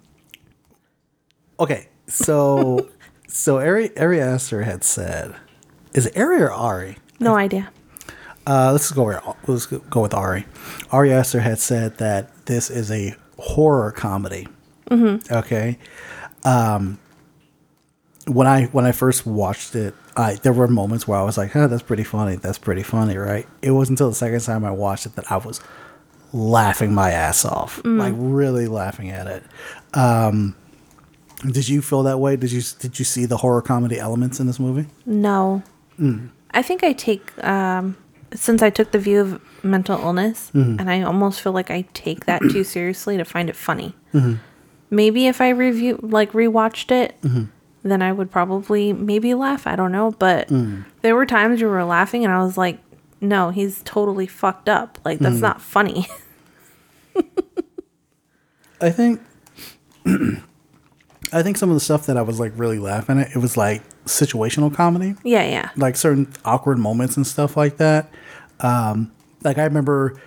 [1.60, 2.90] okay, so
[3.28, 5.36] so Ari Ari Aster had said
[5.94, 6.98] is it Ari or Ari?
[7.20, 7.70] No idea.
[8.48, 10.46] Uh, let's go with let's go with Ari.
[10.92, 14.48] Ari Aster had said that this is a horror comedy.
[14.92, 15.34] Mm-hmm.
[15.34, 15.78] Okay.
[16.44, 17.00] Um,
[18.28, 21.56] when I when I first watched it, I there were moments where I was like,
[21.56, 22.36] "Oh, that's pretty funny.
[22.36, 25.38] That's pretty funny, right?" It wasn't until the second time I watched it that I
[25.38, 25.60] was
[26.34, 29.44] laughing my ass off, like really laughing at it.
[29.94, 30.56] Um,
[31.50, 32.36] did you feel that way?
[32.36, 34.88] Did you did you see the horror comedy elements in this movie?
[35.06, 35.64] No.
[36.54, 37.98] I think I take um
[38.34, 42.26] since I took the view of mental illness and I almost feel like I take
[42.26, 43.96] that too seriously to find it funny.
[44.92, 47.46] Maybe if I review like rewatched it, mm-hmm.
[47.82, 49.66] then I would probably maybe laugh.
[49.66, 50.86] I don't know, but mm.
[51.02, 52.78] there were times you were laughing and I was like,
[53.20, 55.00] "No, he's totally fucked up.
[55.04, 55.42] Like that's mm.
[55.42, 56.08] not funny."
[58.82, 59.22] I think
[61.34, 63.56] I think some of the stuff that I was like really laughing at, it was
[63.56, 65.16] like situational comedy.
[65.24, 65.70] yeah, yeah.
[65.78, 68.12] Like certain awkward moments and stuff like that.
[68.60, 69.12] Um,
[69.44, 70.20] like I remember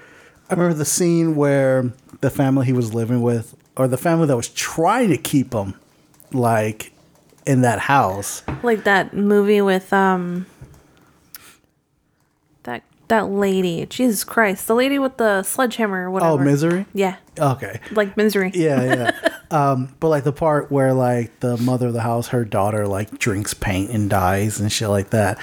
[0.48, 4.36] I remember the scene where the family he was living with or the family that
[4.36, 5.74] was trying to keep him
[6.32, 6.92] like
[7.46, 8.42] in that house.
[8.62, 10.46] Like that movie with um
[12.64, 13.86] that that lady.
[13.86, 14.66] Jesus Christ.
[14.66, 16.32] The lady with the sledgehammer or whatever.
[16.32, 16.86] Oh, misery?
[16.94, 17.16] Yeah.
[17.38, 17.80] Okay.
[17.92, 18.50] Like misery.
[18.54, 19.38] Yeah, yeah.
[19.50, 23.18] um, but like the part where like the mother of the house, her daughter like
[23.18, 25.38] drinks paint and dies and shit like that,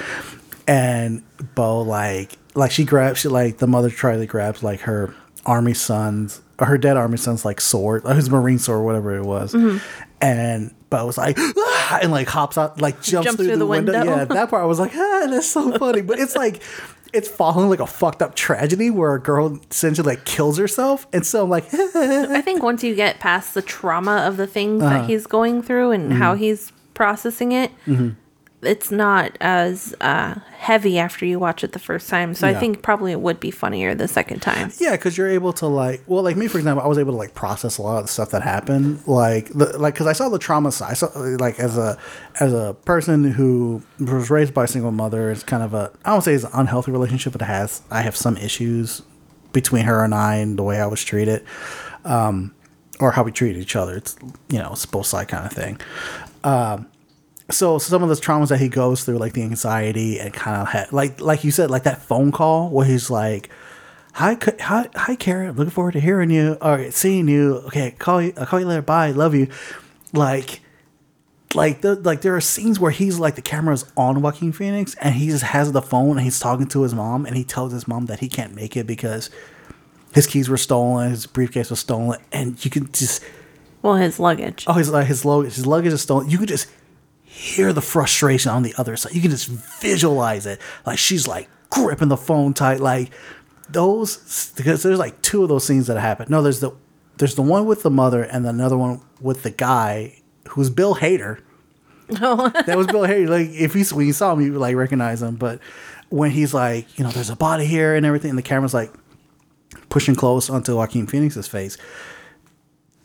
[0.68, 1.24] and
[1.56, 5.14] Beau like like she grabs she like the mother tries to grabs like her
[5.46, 9.54] army son's her dead army son's like sword, or his marine sword, whatever it was,
[9.54, 9.78] mm-hmm.
[10.22, 13.94] and Beau was like "Ah!" and like hops out like jumps, through, the, window.
[13.94, 14.18] window.
[14.18, 16.62] Yeah, that part I was like ah, that's so funny, but it's like.
[17.14, 21.26] It's following like a fucked up tragedy where a girl essentially like kills herself, and
[21.26, 24.96] so I'm like, I think once you get past the trauma of the things that
[24.96, 25.08] uh-huh.
[25.08, 26.44] he's going through and how mm-hmm.
[26.44, 28.12] he's processing it, mm-hmm.
[28.64, 32.36] It's not as uh, heavy after you watch it the first time.
[32.36, 34.72] So I think probably it would be funnier the second time.
[34.78, 37.18] Yeah, because you're able to like, well, like me for example, I was able to
[37.18, 40.30] like process a lot of the stuff that happened, like, the, like because I saw
[40.30, 40.92] the trauma side.
[40.92, 41.98] I saw like as a
[42.40, 46.12] as a person who was raised by a single mother, it's kind of a I
[46.12, 49.02] don't say it's an unhealthy relationship, but it has I have some issues
[49.54, 51.44] between her and I and the way I was treated,
[52.06, 52.54] um,
[53.00, 53.98] or how we treated each other.
[53.98, 54.16] It's
[54.50, 55.80] you know it's both side kind of thing.
[56.44, 56.91] Um,
[57.50, 60.68] so some of the traumas that he goes through, like the anxiety and kind of
[60.70, 63.50] ha- like like you said, like that phone call where he's like,
[64.14, 65.56] "Hi, hi, hi, Karen.
[65.56, 67.58] Looking forward to hearing you or seeing you.
[67.68, 68.34] Okay, call you.
[68.38, 68.82] I'll call you later.
[68.82, 69.12] Bye.
[69.12, 69.48] Love you."
[70.14, 70.62] Like,
[71.54, 75.16] like the like there are scenes where he's like the camera's on Joaquin Phoenix and
[75.16, 77.88] he just has the phone and he's talking to his mom and he tells his
[77.88, 79.30] mom that he can't make it because
[80.14, 83.24] his keys were stolen, his briefcase was stolen, and you can just
[83.82, 84.66] Well, his luggage.
[84.68, 86.30] oh his like his luggage his luggage is stolen.
[86.30, 86.68] You could just
[87.32, 89.16] hear the frustration on the other side.
[89.16, 90.60] You can just visualize it.
[90.86, 92.82] Like she's like gripping the phone tight.
[92.82, 93.10] Like
[93.70, 96.28] those because there's like two of those scenes that happen.
[96.30, 96.72] No, there's the
[97.18, 101.42] there's the one with the mother and another one with the guy who's Bill Hader.
[102.22, 102.50] Oh.
[102.66, 103.30] that was Bill Hader.
[103.30, 105.36] Like if you when you saw him, you would like recognize him.
[105.38, 105.62] But
[106.10, 108.92] when he's like, you know, there's a body here and everything, and the camera's like
[109.88, 111.78] pushing close onto Joaquin Phoenix's face.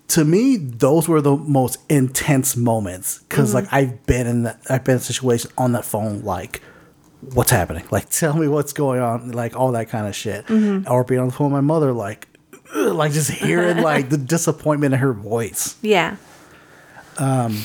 [0.09, 3.75] To me, those were the most intense moments because, like, mm-hmm.
[3.75, 6.63] I've been in that, I've been in a situation on that phone, like,
[7.21, 7.85] what's happening?
[7.91, 10.91] Like, tell me what's going on, like all that kind of shit, mm-hmm.
[10.91, 12.29] or being on the phone with my mother, like,
[12.75, 15.77] ugh, like just hearing like the disappointment in her voice.
[15.83, 16.17] Yeah.
[17.19, 17.65] Um,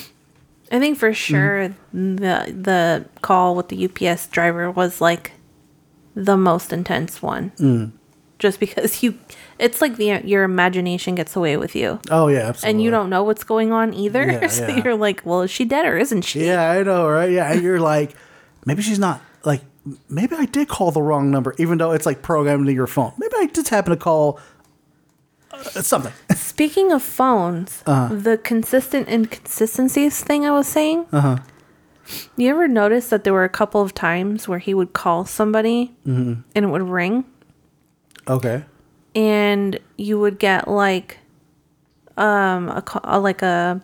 [0.70, 1.14] I think for mm-hmm.
[1.14, 5.32] sure the the call with the UPS driver was like
[6.14, 7.52] the most intense one.
[7.58, 7.92] Mm.
[8.38, 9.18] Just because you,
[9.62, 12.70] it's like the your imagination gets away with you, Oh yeah, absolutely.
[12.70, 14.24] and you don't know what's going on either.
[14.26, 14.82] Yeah, so yeah.
[14.84, 16.44] you're like, well, is she dead or isn't she?
[16.46, 17.30] Yeah, I know, right?
[17.30, 18.14] Yeah, and you're like,
[18.66, 19.62] maybe she's not like,
[20.08, 23.12] maybe I did call the wrong number, even though it's like programmed into your phone.
[23.18, 24.38] Maybe I just happen to call
[25.52, 26.12] uh, something.
[26.36, 28.14] Speaking of phones, Uh-huh.
[28.14, 31.06] the consistent inconsistencies thing I was saying.
[31.12, 31.36] Uh Uh-huh.
[31.36, 31.42] huh.
[32.36, 35.94] You ever notice that there were a couple of times where he would call somebody
[36.06, 36.40] Mm-hmm.
[36.54, 37.24] and it would ring,
[38.28, 38.64] Okay.
[39.14, 41.18] And you would get like,
[42.16, 43.80] um, a, a like a,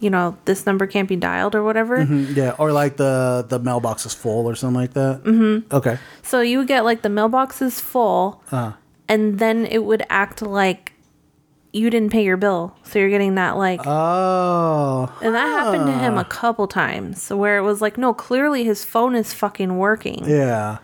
[0.00, 2.02] you know, this number can't be dialed or whatever.
[2.02, 5.22] Yeah, or like the the mailbox is full or something like that.
[5.24, 5.74] Mm-hmm.
[5.74, 5.98] Okay.
[6.22, 8.72] So you would get like the mailbox is full, Uh-huh.
[9.08, 10.92] and then it would act like
[11.72, 13.80] you didn't pay your bill, so you're getting that like.
[13.84, 15.10] Oh.
[15.22, 18.84] And that happened to him a couple times where it was like, no, clearly his
[18.84, 20.22] phone is fucking working.
[20.24, 20.78] Yeah.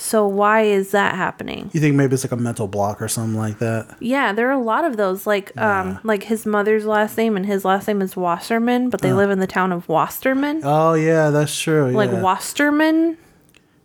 [0.00, 1.70] So why is that happening?
[1.72, 3.96] You think maybe it's like a mental block or something like that?
[3.98, 5.26] Yeah, there are a lot of those.
[5.26, 9.12] Like, um, like his mother's last name and his last name is Wasserman, but they
[9.12, 10.60] live in the town of Wasterman.
[10.62, 11.90] Oh yeah, that's true.
[11.90, 12.20] like yeah.
[12.20, 13.16] Wasterman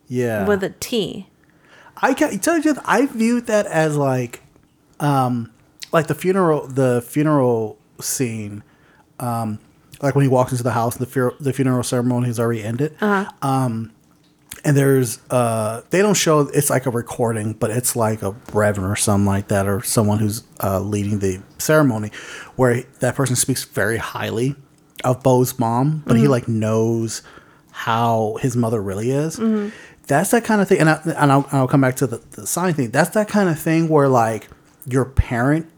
[0.07, 0.45] yeah.
[0.45, 1.29] with a T.
[1.97, 4.43] I can tell you, I viewed that as like,
[4.99, 5.51] um,
[5.91, 8.61] like the funeral, the funeral scene,
[9.19, 9.57] um,
[9.99, 12.95] like when he walks into the house, the fu- the funeral ceremony has already ended.
[13.01, 13.92] Uh Um,
[14.65, 18.91] and there's uh, they don't show it's like a recording, but it's like a reverend
[18.91, 22.11] or something like that, or someone who's uh, leading the ceremony,
[22.55, 24.55] where that person speaks very highly
[25.03, 27.21] of Beau's mom, but he like knows
[27.71, 29.37] how his mother really is.
[30.07, 32.45] That's that kind of thing, and, I, and I'll, I'll come back to the, the
[32.45, 32.91] sign thing.
[32.91, 34.47] That's that kind of thing where like
[34.85, 35.69] your parent,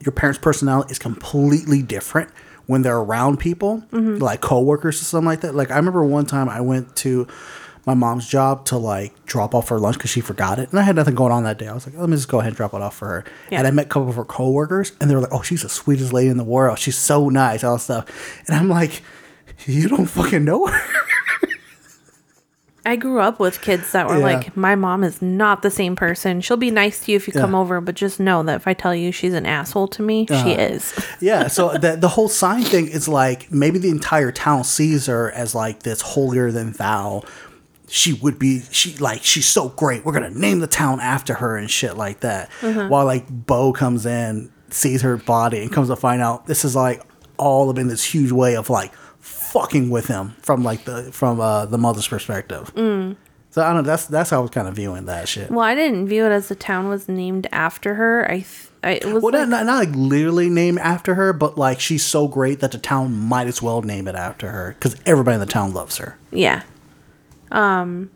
[0.00, 2.30] your parent's personality is completely different
[2.66, 3.84] when they're around people,
[4.20, 5.54] like coworkers or something like that.
[5.54, 7.26] Like I remember one time I went to
[7.86, 10.82] my mom's job to like drop off her lunch because she forgot it, and I
[10.82, 11.68] had nothing going on that day.
[11.68, 13.24] I was like, let me just go ahead and drop it off for her.
[13.50, 13.58] Yeah.
[13.58, 15.68] And I met a couple of her coworkers, and they were like, "Oh, she's the
[15.68, 16.78] sweetest lady in the world.
[16.78, 18.06] She's so nice, all stuff."
[18.48, 19.02] And I'm like,
[19.66, 20.80] "You don't fucking know her."
[22.84, 24.22] I grew up with kids that were Yeah.
[24.22, 26.40] like, my mom is not the same person.
[26.40, 28.74] She'll be nice to you if you come over, but just know that if I
[28.74, 30.50] tell you she's an asshole to me, she uh-huh.
[30.50, 30.94] is.
[31.20, 35.32] yeah, so the the whole sign thing is like maybe the entire town sees her
[35.32, 37.24] as like this holier than thou.
[37.88, 40.04] She would be she like she's so great.
[40.04, 42.50] We're gonna name the town after her and shit like that.
[42.60, 46.74] While like Beau comes in, sees her body, and comes to find out this is
[46.74, 47.02] like
[47.36, 51.66] all been this huge way of like fucking with him from like the from uh,
[51.66, 52.72] the mother's perspective.
[53.50, 53.82] So I don't know.
[53.82, 55.50] That's that's how I was kind of viewing that shit.
[55.50, 58.30] Well, I didn't view it as the town was named after her.
[58.30, 61.32] I, th- I it was Well, like, not, not, not like literally named after her,
[61.32, 64.74] but like she's so great that the town might as well name it after her
[64.78, 66.18] because everybody in the town loves her.
[66.32, 66.62] yeah.
[67.50, 68.10] Um,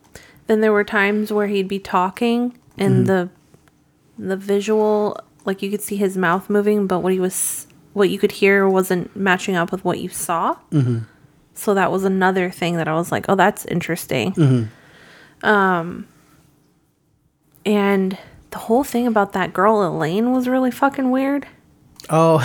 [0.46, 3.28] then there were times where he'd be talking and the
[4.18, 8.18] the visual, like you could see his mouth moving, but what he was, what you
[8.18, 10.56] could hear wasn't matching up with what you saw.
[10.70, 11.00] Mm-hmm.
[11.54, 14.68] So that was another thing that I was like, oh, that's interesting.
[15.42, 16.06] Um,
[17.64, 18.18] and
[18.50, 21.46] the whole thing about that girl Elaine was really fucking weird.
[22.08, 22.40] Oh,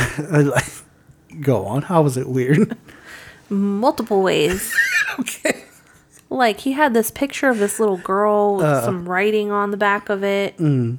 [1.41, 1.83] go on.
[1.83, 2.77] How was it weird?
[3.49, 4.73] multiple ways.
[5.19, 5.64] okay.
[6.29, 8.83] Like he had this picture of this little girl with uh.
[8.83, 10.57] some writing on the back of it.
[10.57, 10.97] Mm.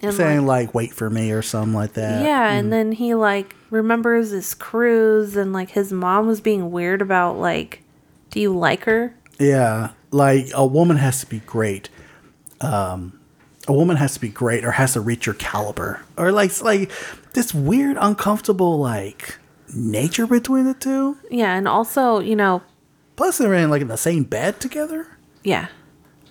[0.00, 2.24] And Saying like, like "wait for me" or something like that.
[2.24, 2.70] yeah, and mm.
[2.70, 7.82] then he like remembers this cruise and like his mom was being weird about like,
[8.30, 9.14] do you like her?
[9.38, 11.88] Yeah, like a woman has to be great.
[12.60, 13.20] Um,
[13.68, 16.90] a woman has to be great or has to reach your caliber, or like like
[17.34, 19.38] this weird, uncomfortable like
[19.74, 21.16] nature between the two.
[21.30, 22.62] Yeah, and also you know,
[23.22, 25.06] Plus, they're in like in the same bed together.
[25.44, 25.68] yeah,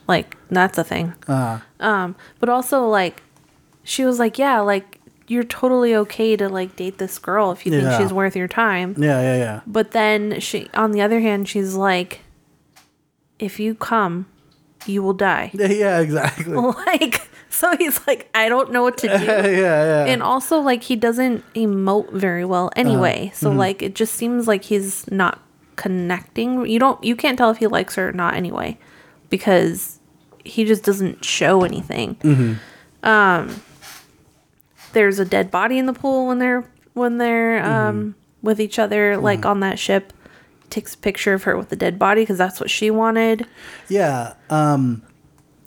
[0.09, 1.13] like that's a thing.
[1.79, 3.23] Um, but also like,
[3.83, 7.71] she was like, yeah, like you're totally okay to like date this girl if you
[7.71, 7.81] Yeah.
[7.97, 8.95] think she's worth your time.
[8.97, 9.61] Yeah, yeah, yeah.
[9.65, 12.19] But then she, on the other hand, she's like,
[13.39, 14.25] if you come,
[14.85, 15.51] you will die.
[15.55, 16.53] Yeah, exactly.
[16.87, 19.23] like, so he's like, I don't know what to do.
[19.23, 20.05] yeah, yeah.
[20.11, 23.27] And also, like, he doesn't emote very well anyway.
[23.27, 23.35] Uh-huh.
[23.35, 23.59] so, Mm-hmm.
[23.59, 25.39] like, it just seems like he's not
[25.81, 26.65] connecting.
[26.67, 28.77] You don't, you can't tell if he likes her or not anyway,
[29.29, 29.99] because
[30.43, 32.15] he just doesn't show anything.
[32.15, 33.07] Mm-hmm.
[33.07, 33.61] Um,
[34.93, 36.63] there's a dead body in the pool when they're
[36.93, 37.87] when they're Mm-hmm.
[37.87, 40.13] um with each other, like on that ship.
[40.71, 43.45] Takes a picture of her with the dead body because that's what she wanted.
[43.89, 44.33] Yeah.
[44.49, 45.03] Um,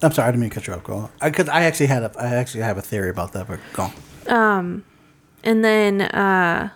[0.02, 0.82] I'm sorry, I didn't mean to cut you off.
[0.82, 1.10] Go on.
[1.22, 3.90] Because I, actually had a, I actually have a theory about that, but go
[4.28, 4.82] on.
[5.44, 6.70] And then, uh,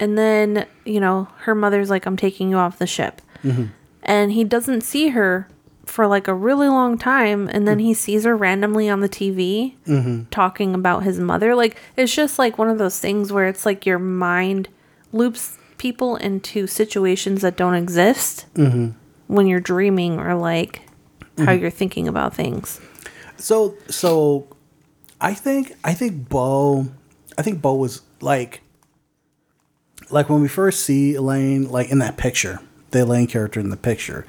[0.00, 3.22] and then, you know, her mother's like, I'm taking you off the ship.
[3.42, 3.66] Mm-hmm.
[4.02, 5.48] And he doesn't see her
[5.86, 7.48] for like a really long time.
[7.48, 10.24] And then he sees her randomly on the TV mm-hmm.
[10.30, 11.54] talking about his mother.
[11.54, 14.68] Like, it's just like one of those things where it's like your mind
[15.12, 18.90] loops people into situations that don't exist mm-hmm.
[19.26, 20.82] when you're dreaming or like
[21.38, 22.80] how you're thinking about things.
[23.36, 24.48] So, so
[25.20, 26.88] I think, I think Beau,
[27.36, 28.62] I think Beau was like,
[30.14, 32.60] like when we first see Elaine, like in that picture,
[32.92, 34.24] the Elaine character in the picture,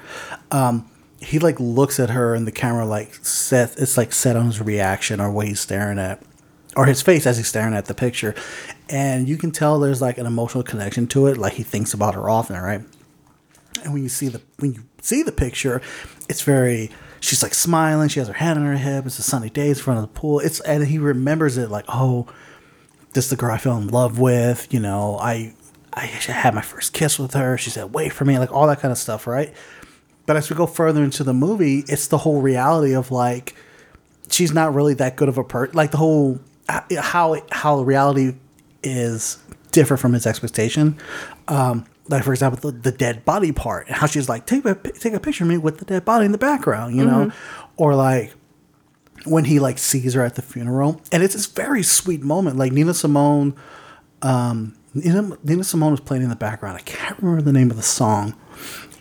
[0.50, 4.46] um, he like looks at her and the camera like set, it's like set on
[4.46, 6.22] his reaction or what he's staring at.
[6.76, 8.34] or his face as he's staring at the picture,
[8.90, 11.38] and you can tell there's like an emotional connection to it.
[11.38, 12.82] Like he thinks about her often, right?
[13.82, 15.80] And when you see the when you see the picture,
[16.28, 16.90] it's very.
[17.20, 18.08] She's like smiling.
[18.10, 19.06] She has her hand on her hip.
[19.06, 20.40] It's a sunny day in front of the pool.
[20.40, 22.26] It's and he remembers it like, oh,
[23.14, 24.72] this is the girl I fell in love with.
[24.72, 25.54] You know, I
[25.96, 27.56] I actually had my first kiss with her.
[27.56, 29.54] She said, wait for me, like all that kind of stuff, right?
[30.26, 33.54] but as we go further into the movie, it's the whole reality of like
[34.28, 35.74] she's not really that good of a person.
[35.74, 38.34] Like the whole how how reality
[38.82, 39.38] is
[39.70, 40.98] different from his expectation.
[41.48, 44.74] Um, like for example, the, the dead body part and how she's like take a
[44.74, 47.32] take a picture of me with the dead body in the background, you know,
[47.76, 48.34] or like
[49.24, 52.56] when he like sees her at the funeral, and it's this very sweet moment.
[52.56, 53.54] Like Nina Simone,
[54.22, 56.76] um, Nina, Nina Simone was playing in the background.
[56.76, 58.34] I can't remember the name of the song.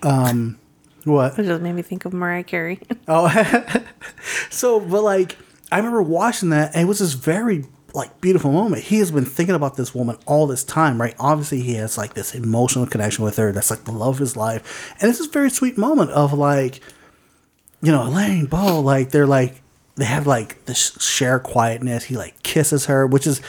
[0.03, 0.59] Um,
[1.05, 1.37] what?
[1.39, 2.79] It just made me think of Mariah Carey.
[3.07, 3.29] Oh,
[4.49, 5.37] so but like
[5.71, 8.83] I remember watching that, and it was this very like beautiful moment.
[8.83, 11.15] He has been thinking about this woman all this time, right?
[11.19, 13.51] Obviously, he has like this emotional connection with her.
[13.51, 16.81] That's like the love of his life, and it's this very sweet moment of like,
[17.81, 19.61] you know, Elaine, Beau, like they're like
[19.97, 22.05] they have like this shared quietness.
[22.05, 23.39] He like kisses her, which is.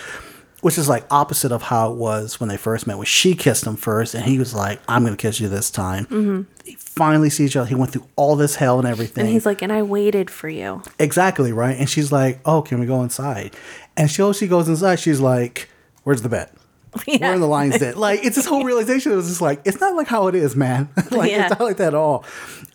[0.66, 3.64] Which is like opposite of how it was when they first met, when she kissed
[3.64, 6.42] him first, and he was like, "I'm gonna kiss you this time." Mm-hmm.
[6.64, 7.68] He finally sees each other.
[7.68, 9.22] He went through all this hell and everything.
[9.26, 10.82] and he's like, and I waited for you.
[10.98, 11.76] Exactly, right?
[11.78, 13.54] And she's like, Oh, can we go inside?
[13.96, 15.68] And she she goes inside, she's like,
[16.02, 16.50] Where's the bed?
[17.04, 17.94] Where in the lion's den?
[17.96, 19.12] Like, it's this whole realization.
[19.12, 20.88] It was just like, it's not like how it is, man.
[21.12, 21.42] like, Yeah.
[21.46, 22.24] it's not like that at all.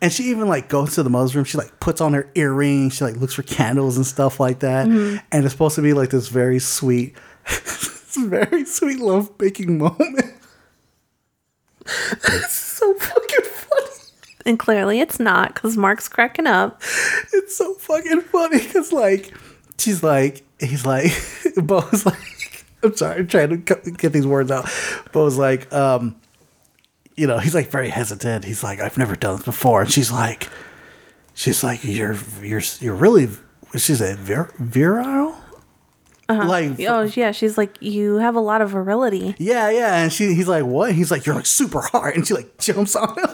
[0.00, 1.44] And she even like goes to the mother's room.
[1.44, 2.94] She like puts on her earrings.
[2.94, 4.86] She like looks for candles and stuff like that.
[4.86, 7.16] And it's supposed to be like this very sweet,
[7.48, 10.34] this very sweet love making moment.
[11.84, 13.86] it's so fucking funny.
[14.44, 16.80] And clearly it's not because Marc's cracking up.
[17.32, 19.32] it's so fucking funny because like
[19.78, 21.12] she's like he's like
[21.64, 24.68] Beau's like I'm sorry I'm trying to get these words out.
[25.12, 26.16] Beau's like um
[27.16, 28.44] you know he's like very hesitant.
[28.44, 30.48] He's like I've never done this before, and she's like
[31.34, 33.28] she's like you're you're you're really
[33.76, 35.36] she's a vir- virile.
[36.38, 37.32] Like Oh, yeah.
[37.32, 39.34] She's like, you have a lot of virility.
[39.38, 40.92] yeah, yeah, and she he's like, what?
[40.92, 43.30] He's like, you're like super hard, and she like jumps on him.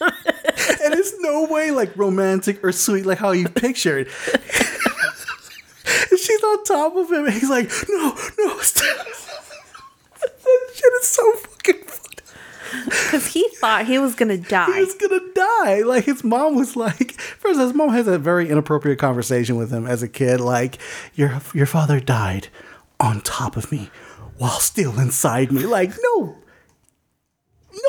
[0.00, 4.06] and it's no way like romantic or sweet like how you pictured.
[6.10, 9.06] and she's on top of him, and he's like, no, no, stop.
[10.20, 12.07] that shit is so fucking funny.
[13.08, 14.66] Because he thought he was going to die.
[14.66, 15.80] He was gonna die.
[15.80, 19.86] Like his mom was like, first his mom has a very inappropriate conversation with him
[19.86, 20.40] as a kid.
[20.40, 20.78] Like
[21.14, 22.48] your your father died
[23.00, 23.90] on top of me
[24.36, 25.64] while still inside me.
[25.64, 26.36] Like no,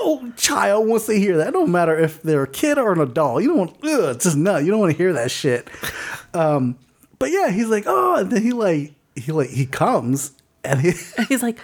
[0.01, 1.53] no child wants to hear that.
[1.53, 3.41] Don't matter if they're a kid or an adult.
[3.41, 3.71] You don't want.
[3.83, 4.63] Ugh, it's just nut.
[4.63, 5.67] You don't want to hear that shit.
[6.33, 6.77] Um,
[7.17, 10.31] but yeah, he's like, oh, and then he like he like he comes
[10.63, 10.93] and he.
[11.27, 11.59] He's like,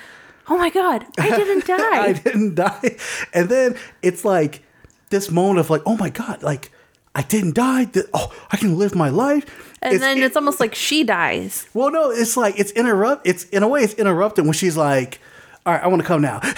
[0.50, 1.78] oh my God, I didn't die.
[2.04, 2.98] I didn't die.
[3.34, 4.64] And then it's like
[5.10, 6.72] this moment of like, oh my god, like
[7.14, 7.88] I didn't die.
[8.14, 9.46] Oh, I can live my life.
[9.82, 11.68] and then it's almost like she dies.
[11.74, 13.26] well, no, it's like it's interrupt.
[13.28, 15.20] It's in a way, it's interrupted when she's like,
[15.66, 16.39] all right, I want to come now.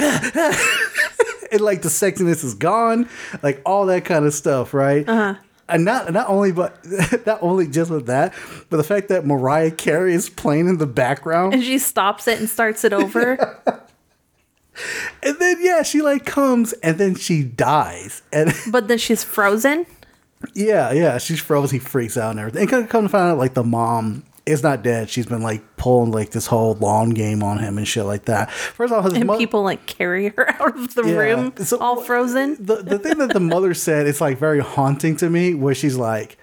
[1.52, 3.08] and like the sexiness is gone,
[3.44, 5.08] like all that kind of stuff, right?
[5.08, 5.36] Uh-huh.
[5.70, 6.78] And not not only but
[7.26, 8.34] not only just with that,
[8.70, 11.54] but the fact that Mariah Carey is playing in the background.
[11.54, 13.60] And she stops it and starts it over.
[15.24, 18.22] And then yeah, she like comes and then she dies.
[18.32, 19.86] And but then she's frozen.
[20.54, 21.80] yeah, yeah, she's frozen.
[21.80, 22.62] He freaks out and everything.
[22.62, 25.10] And come- come to find out like the mom is not dead.
[25.10, 28.50] She's been like pulling like this whole long game on him and shit like that.
[28.52, 31.16] First off, his And mo- people like carry her out of the Yeah.
[31.18, 32.58] room So- all frozen.
[32.60, 35.98] the the thing that the mother said is like very haunting to me, where she's
[35.98, 36.38] like,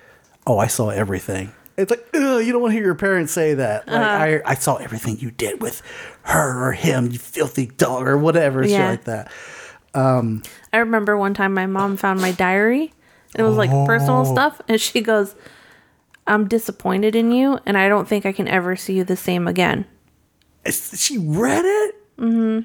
[0.46, 3.55] "Oh, I saw everything." It's like, Ugh, you don't want to hear your parents say
[3.55, 3.88] that.
[3.88, 5.82] Like, I I saw everything you did with
[6.22, 9.32] her or him, you filthy dog, or whatever, shit like that.
[9.92, 10.42] Um,
[10.72, 12.92] I remember one time my mom found my diary.
[13.36, 14.32] And it was like personal Oh.
[14.32, 14.61] stuff.
[14.68, 15.34] And she goes,
[16.26, 17.58] I'm disappointed in you.
[17.66, 19.84] And I don't think I can ever see you the same again.
[20.70, 21.94] She read it.
[22.18, 22.60] Mm-hmm.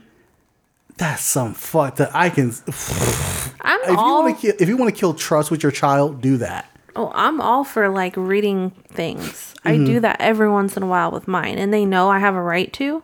[0.98, 2.48] That's some fuck that I can.
[3.62, 5.72] I'm If you all, want to kill, if you want to kill trust with your
[5.72, 6.66] child, do that.
[6.96, 9.54] oh, I'm all for like reading things.
[9.66, 9.86] I Mm-hmm.
[9.86, 11.58] do that every once in a while with mine.
[11.58, 13.04] And they know I have a right to.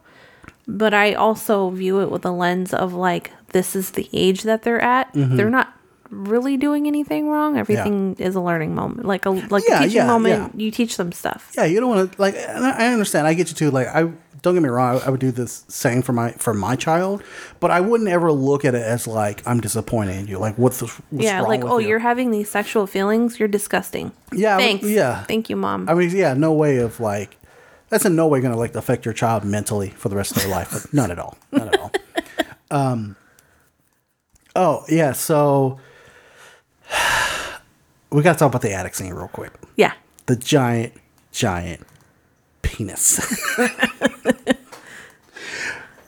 [0.67, 4.63] But I also view it with a lens of like, this is the age that
[4.63, 5.13] they're at.
[5.13, 5.35] Mm-hmm.
[5.35, 5.74] They're not
[6.09, 7.57] really doing anything wrong.
[7.57, 9.05] Everything is a learning moment.
[9.05, 10.53] Like a like Yeah, a teaching yeah, moment.
[10.55, 10.65] yeah.
[10.65, 11.51] You teach them stuff.
[11.55, 12.35] Yeah, you don't want to like.
[12.35, 13.27] and I understand.
[13.27, 13.71] I get you too.
[13.71, 15.01] Like, I don't get me wrong.
[15.01, 17.23] I, I would do this same for my for my child,
[17.59, 20.37] but I wouldn't ever look at it as like I'm disappointed in you.
[20.37, 21.89] Like, what's, the, what's yeah, like oh, you?
[21.89, 23.39] you're having these sexual feelings.
[23.39, 24.11] You're disgusting.
[24.31, 24.85] Yeah, thanks.
[24.87, 25.23] yeah.
[25.23, 25.89] thank you, mom.
[25.89, 27.37] I mean, yeah, no way of like.
[27.89, 30.41] That's in no way going to like affect your child mentally for the rest of
[30.41, 30.73] their life.
[30.73, 31.37] Like, none at all.
[31.51, 31.91] None at all.
[32.71, 33.15] Um.
[34.55, 35.79] Oh yeah, so
[38.11, 39.51] we got to talk about the attic scene real quick.
[39.75, 39.93] yeah,
[40.25, 40.93] the giant,
[41.31, 41.85] giant
[42.61, 43.19] penis.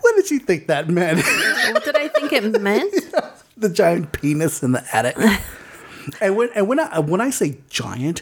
[0.02, 1.20] what did you think that meant?
[1.74, 2.94] what did I think it meant?
[3.58, 5.18] the giant penis in the attic.
[6.22, 8.22] And when and when I when I say giant,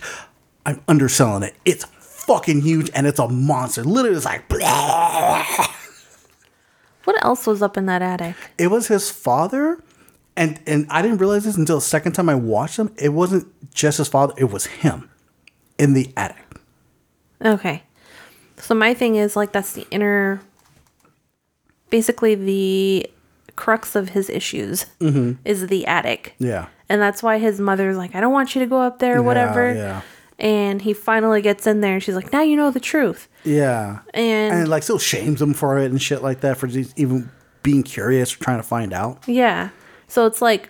[0.66, 1.54] I'm underselling it.
[1.66, 3.84] It's fucking huge and it's a monster.
[3.84, 4.50] Literally, it's like
[7.04, 8.36] What else was up in that attic?
[8.58, 9.78] it was his father,
[10.38, 12.94] and and I didn't realize this until the second time I watched him.
[12.98, 15.10] It wasn't just his father; it was him
[15.78, 16.38] in the attic.
[17.44, 17.84] Okay.
[18.58, 20.42] So my thing is like that's the inner
[21.90, 23.10] basically the
[23.56, 25.34] crux of his issues mm-hmm.
[25.46, 26.36] is the attic.
[26.40, 26.68] Yeah.
[26.90, 29.74] And that's why his mother's like, I don't want you to go up there, whatever.
[29.74, 30.02] yeah.
[30.38, 33.30] And he finally gets in there and she's like, Now you know the truth.
[33.46, 34.00] Yeah.
[34.14, 37.32] And, and like still shames him for it and shit like that for just even
[37.64, 39.24] being curious or trying to find out.
[39.28, 39.70] yeah.
[40.08, 40.70] So it's like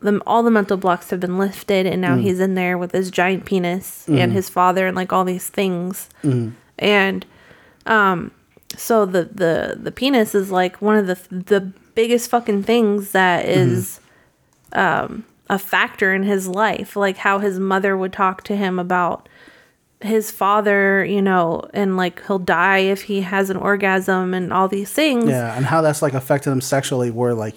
[0.00, 3.10] the all the mental blocks have been lifted and now he's in there with his
[3.10, 6.08] giant penis and his father and like all these things.
[6.78, 7.26] And
[7.86, 8.30] um
[8.76, 13.46] so the the the penis is like one of the the biggest fucking things that
[13.46, 14.00] is
[14.72, 19.28] um a factor in his life like how his mother would talk to him about
[20.00, 24.68] his father you know and like he'll die if he has an orgasm and all
[24.68, 25.28] these things.
[25.28, 27.54] Yeah, and how that's like affected him sexually, where like,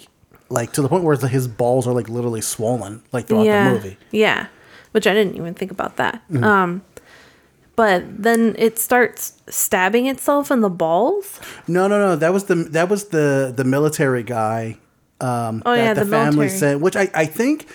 [0.50, 3.76] like to the point where his balls are like literally swollen, like throughout yeah the
[3.76, 3.98] movie.
[4.12, 4.48] yeah
[4.92, 6.44] which i didn't even think about that Mm-hmm.
[6.44, 6.82] um
[7.76, 12.16] but then it starts stabbing itself in the balls No, no, no.
[12.16, 14.78] That was the that was the the military guy.
[15.22, 16.60] Um, Oh, that yeah, the, the family military.
[16.60, 17.68] sent, which I I think,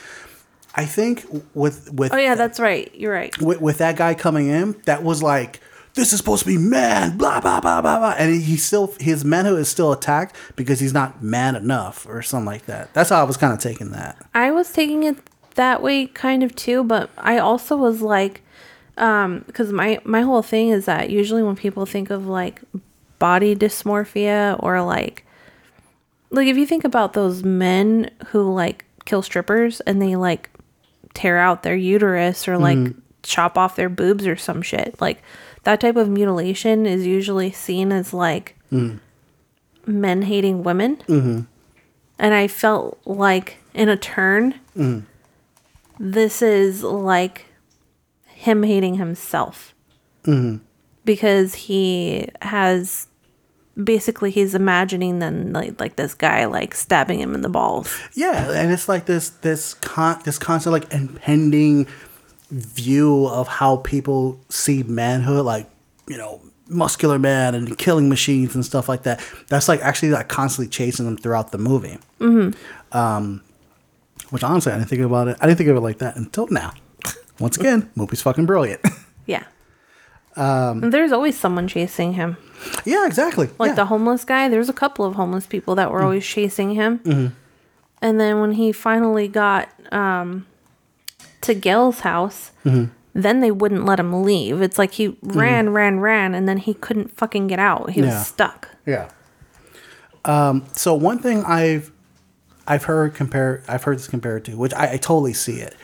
[0.74, 4.48] I think with with oh yeah that's right you're right with, with that guy coming
[4.48, 5.60] in, that was like.
[5.94, 9.24] This is supposed to be man, blah blah blah blah blah, and he still his
[9.24, 12.94] manhood is still attacked because he's not man enough or something like that.
[12.94, 14.16] That's how I was kind of taking that.
[14.34, 15.16] I was taking it
[15.54, 18.42] that way kind of too, but I also was like
[18.96, 22.60] um because my my whole thing is that usually when people think of like
[23.18, 25.24] body dysmorphia or like
[26.30, 30.50] like if you think about those men who like kill strippers and they like
[31.14, 32.78] tear out their uterus or like
[33.22, 35.22] chop off their boobs or some shit like
[35.64, 38.56] that type of mutilation is usually seen as like
[39.86, 40.98] men hating women
[42.18, 44.54] and I felt like in a turn,
[45.98, 47.46] this is like
[48.26, 49.74] him hating himself
[51.04, 53.08] because he has
[53.82, 57.98] basically he's imagining then like like this guy like stabbing him in the balls.
[58.14, 61.86] Yeah, and it's like this this con this constant like impending
[62.52, 65.68] view of how people see manhood, like
[66.06, 69.24] you know, muscular man and killing machines and stuff like that.
[69.48, 71.98] That's like actually like constantly chasing them throughout the movie.
[72.20, 72.96] Mm-hmm.
[72.96, 73.42] Um,
[74.30, 75.38] which honestly, I didn't think about it.
[75.40, 76.74] I didn't think of it like that until now.
[77.38, 78.80] Once again, movie's fucking brilliant.
[79.26, 79.44] Yeah.
[80.36, 82.36] Um, there's always someone chasing him.
[82.84, 83.50] yeah, exactly.
[83.58, 83.74] Like yeah.
[83.74, 87.34] the homeless guy, there's a couple of homeless people that were always chasing him.
[88.02, 90.46] And then when he finally got um,
[91.42, 94.62] to Gail's house, then they wouldn't let him leave.
[94.62, 97.90] It's like he ran, ran, ran, and then he couldn't fucking get out.
[97.90, 98.06] He Yeah.
[98.18, 98.68] was stuck.
[98.86, 99.08] Yeah.
[100.24, 101.90] Um, so one thing I've
[102.66, 105.74] I've heard compare I've heard this compared to, which I, I totally see it,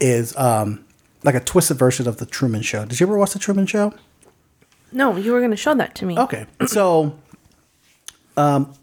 [0.00, 0.84] is um,
[1.24, 2.84] like a twisted version of the Truman Show.
[2.84, 3.92] Did you ever watch the Truman Show?
[4.92, 6.16] No, you were going to show that to me.
[6.18, 7.18] Okay, so
[8.38, 8.74] um.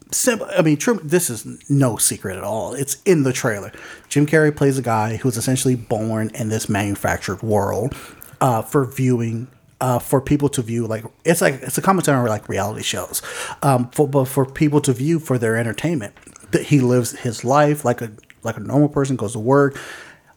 [0.56, 0.78] I mean.
[1.02, 2.74] This is no secret at all.
[2.74, 3.72] It's in the trailer.
[4.08, 7.94] Jim Carrey plays a guy who's essentially born in this manufactured world
[8.40, 9.48] uh, for viewing.
[9.78, 13.20] Uh, for people to view, like it's like it's a commentary on like reality shows,
[13.62, 16.14] um, for, but for people to view for their entertainment.
[16.52, 18.10] That he lives his life like a
[18.42, 19.78] like a normal person, goes to work,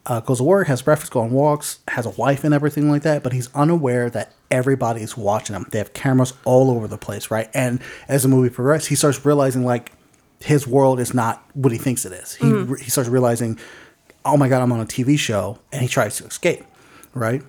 [0.10, 3.04] uh, goes to work, has breakfast, go on walks, has a wife and everything like
[3.04, 5.68] that, but he's unaware that everybody's watching him.
[5.70, 7.48] They have cameras all over the place, right?
[7.54, 9.92] And as the movie progresses, he starts realizing like
[10.40, 12.34] his world is not what he thinks it is.
[12.34, 12.48] He
[12.84, 13.60] he starts realizing,
[14.26, 16.64] oh my god, I'm on a TV show, and he tries to escape,
[17.14, 17.44] right?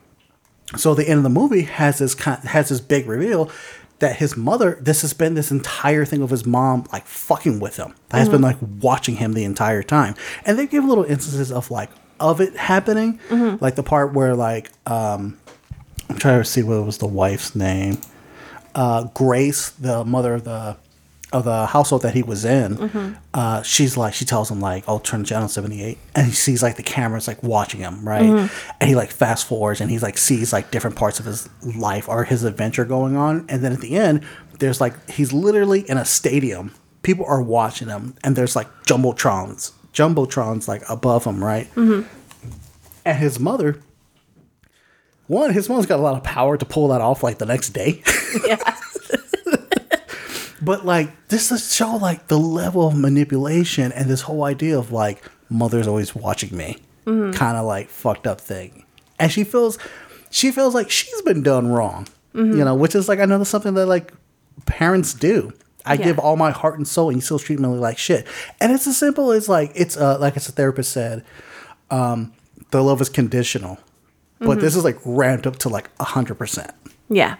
[0.76, 3.50] So the end of the movie has this kind, has this big reveal
[4.00, 7.76] that his mother this has been this entire thing of his mom like fucking with
[7.76, 10.14] him that has been like watching him the entire time
[10.46, 11.90] and they give little instances of like
[12.20, 13.18] of it happening.
[13.60, 15.38] Like the part where like um
[16.08, 17.98] i'm trying to see what was the wife's name.
[18.74, 20.76] Uh grace the mother of the
[21.32, 24.98] of the household that he was in uh she's like she tells him like oh
[24.98, 28.50] turn channel 78 and he sees like the cameras like watching him right?
[28.80, 32.08] And he like fast forwards and he's like sees like different parts of his life
[32.08, 33.46] or his adventure going on.
[33.48, 34.24] And then at the end
[34.58, 36.74] there's like he's literally in a stadium.
[37.02, 42.06] People are watching him and there's like jumbotrons jumbotrons like above him right mm-hmm.
[43.04, 43.80] and his mother
[45.26, 47.70] one his mom's got a lot of power to pull that off like the next
[47.70, 48.02] day
[48.46, 48.58] Yeah.
[50.62, 54.92] But like this is show like the level of manipulation and this whole idea of
[54.92, 56.78] like mother's always watching me.
[57.06, 57.32] Mm-hmm.
[57.32, 58.84] kind of like fucked up thing,
[59.18, 59.78] and she feels
[60.30, 62.06] she feels like she's been done wrong.
[62.34, 62.58] Mm-hmm.
[62.58, 64.12] You know, which is like I know that's something that like
[64.66, 65.50] parents do.
[65.86, 66.04] I Yeah.
[66.04, 68.26] give all my heart and soul, and you still treat me like shit.
[68.60, 71.24] And it's as simple as like it's uh like as a therapist said,
[71.90, 72.32] um,
[72.70, 73.78] the love is conditional,
[74.38, 76.70] but this is like ramped up to like a hundred percent.
[77.08, 77.36] Yeah.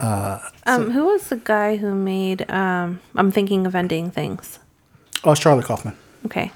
[0.00, 4.58] Uh, um, who was the guy who made um I'm thinking of ending things.
[5.24, 5.96] Oh, it's Charlie Kaufman.
[6.26, 6.50] Okay.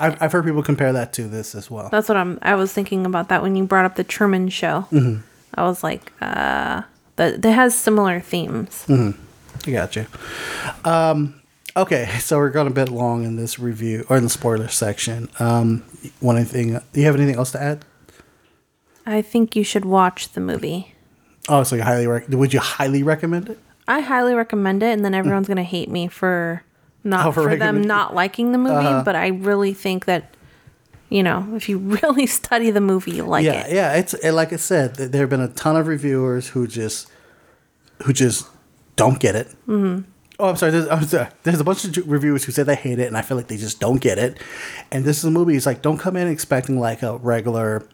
[0.00, 1.88] I've, I've heard people compare that to this as well.
[1.90, 4.86] That's what I'm I was thinking about that when you brought up the Truman show.
[4.90, 5.20] Mm-hmm.
[5.54, 6.82] I was like, uh
[7.16, 8.86] that that has similar themes.
[9.66, 10.06] I got you.
[10.84, 11.40] Um,
[11.76, 15.28] okay, so we're going a bit long in this review or in the spoiler section.
[15.38, 15.84] Um,
[16.20, 16.72] one anything?
[16.92, 17.84] Do you have anything else to add?
[19.06, 20.94] I think you should watch the movie.
[21.48, 23.58] Oh, so you highly rec- would you highly recommend it?
[23.88, 26.62] I highly recommend it, and then everyone's gonna hate me for
[27.04, 29.02] not Oh, for for, them not liking the movie.
[29.04, 30.34] But I really think that
[31.08, 33.72] you know, if you really study the movie, you like yeah, it.
[33.72, 33.92] yeah.
[33.92, 33.98] yeah.
[33.98, 34.94] It's it, like I said.
[34.94, 37.10] There have been a ton of reviewers who just
[38.04, 38.48] who just
[38.96, 39.48] don't get it.
[39.66, 40.08] Mm-hmm.
[40.38, 40.72] Oh, I'm sorry.
[40.72, 41.28] There's, I'm sorry.
[41.42, 43.56] There's a bunch of reviewers who say they hate it, and I feel like they
[43.56, 44.38] just don't get it.
[44.90, 45.56] And this is a movie.
[45.56, 47.86] It's like don't come in expecting like a regular,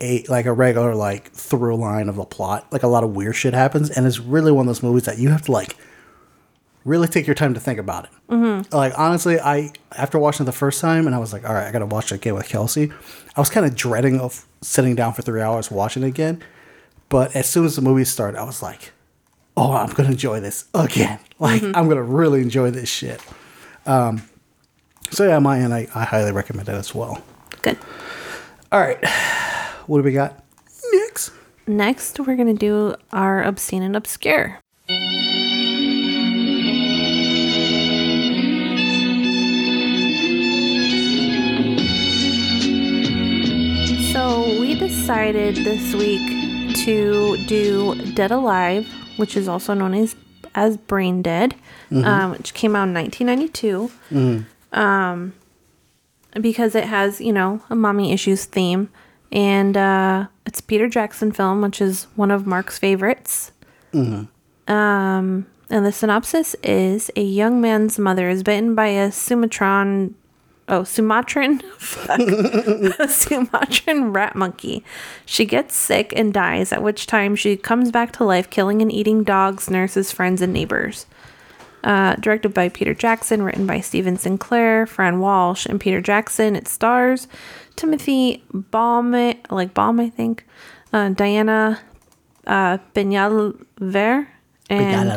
[0.00, 2.66] a like a regular like through line of the plot.
[2.72, 5.18] Like a lot of weird shit happens, and it's really one of those movies that
[5.18, 5.76] you have to like
[6.84, 8.10] really take your time to think about it.
[8.30, 8.74] Mm-hmm.
[8.74, 11.66] Like honestly, I after watching it the first time, and I was like, all right,
[11.66, 12.90] I gotta watch it again with Kelsey.
[13.36, 16.42] I was kind of dreading of sitting down for three hours watching it again.
[17.08, 18.92] But as soon as the movie started, I was like,
[19.56, 21.18] oh, I'm gonna enjoy this again.
[21.42, 23.20] Like I'm gonna really enjoy this shit.
[23.84, 24.22] Um,
[25.10, 27.20] so yeah, my end, I, I highly recommend it as well.
[27.62, 27.76] Good.
[28.70, 29.04] All right,
[29.88, 30.40] what do we got
[30.92, 31.32] next?
[31.66, 34.60] Next, we're gonna do our obscene and obscure.
[44.12, 48.86] So we decided this week to do Dead Alive,
[49.22, 50.16] which is also known as
[50.54, 51.52] as Braindead,
[51.92, 53.90] um, which came out in 1992.
[54.72, 55.32] Um,
[56.40, 58.88] because it has you know a mommy issues theme,
[59.30, 63.52] and uh, it's a Peter Jackson film, which is one of Marc's favorites.
[64.68, 70.14] Um, and the synopsis is a young man's mother is bitten by a Sumatran,
[70.72, 72.20] oh Sumatran, fuck,
[73.08, 74.82] Sumatran rat monkey.
[75.24, 76.72] She gets sick and dies.
[76.72, 80.52] At which time she comes back to life, killing and eating dogs, nurses, friends, and
[80.52, 81.06] neighbors.
[81.84, 86.54] Uh, directed by Peter Jackson, written by Stephen Sinclair, Fran Walsh, and Peter Jackson.
[86.54, 87.26] It stars
[87.74, 90.46] Timothy Balme, like Balme, I think,
[90.92, 91.80] uh, Diana
[92.46, 94.28] uh, Benyalver,
[94.70, 95.10] and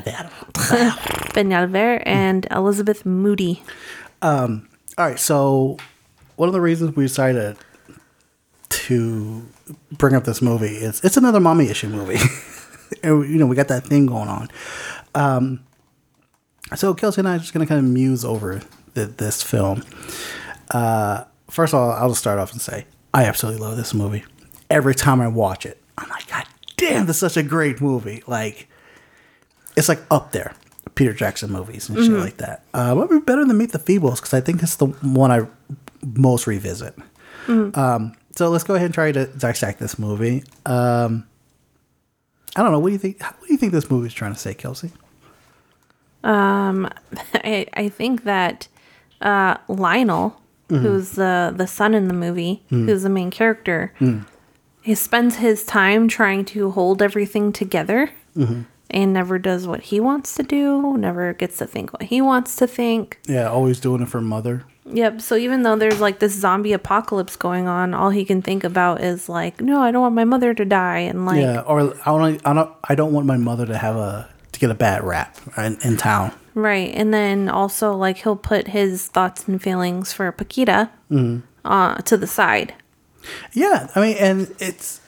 [1.33, 3.61] Benyalver, and Elizabeth Moody.
[4.97, 5.77] All right, so
[6.37, 7.57] one of the reasons we decided
[8.69, 9.45] to
[9.91, 12.17] bring up this movie is it's another mommy issue movie.
[13.03, 14.47] and, you know, we got that thing going on.
[15.13, 15.65] Um,
[16.75, 18.61] so Kelsey and I are just to kind of muse over
[18.93, 19.83] the, this film.
[20.71, 24.23] Uh, first of all, I'll just start off and say I absolutely love this movie.
[24.69, 26.45] Every time I watch it, I'm like, God
[26.77, 28.23] damn, this is such a great movie.
[28.27, 28.69] Like,
[29.75, 30.53] it's like up there.
[30.95, 32.63] Peter Jackson movies and shit like that.
[32.73, 35.45] Uh, would be better than Meet the Feebles because I think it's the one I
[36.15, 36.95] most revisit.
[37.77, 40.43] Um, so let's go ahead and try to dissect this movie.
[40.65, 41.27] Um,
[42.55, 42.79] I don't know.
[42.79, 43.21] What do you think?
[43.21, 44.91] What do you think this movie is trying to say, Kelsey?
[47.33, 48.67] I, I think that
[49.21, 53.93] uh, Lionel, who's the the son in the movie, who's the main character,
[54.81, 58.09] he spends his time trying to hold everything together,
[58.89, 60.97] and never does what he wants to do.
[60.97, 63.19] Never gets to think what he wants to think.
[63.27, 64.63] Yeah, always doing it for mother.
[64.85, 65.21] Yep.
[65.21, 69.01] So even though there's like this zombie apocalypse going on, all he can think about
[69.01, 72.05] is like, no, I don't want my mother to die, and like, yeah, or I
[72.05, 72.41] don't.
[72.45, 72.75] I don't.
[72.83, 75.97] I don't want my mother to have a to get a bad rap in, in
[75.97, 76.31] town.
[76.53, 76.91] Right.
[76.93, 80.89] And then also, like, he'll put his thoughts and feelings for Paquita
[81.65, 82.73] uh, to the side.
[83.53, 85.01] Yeah, I mean, and it's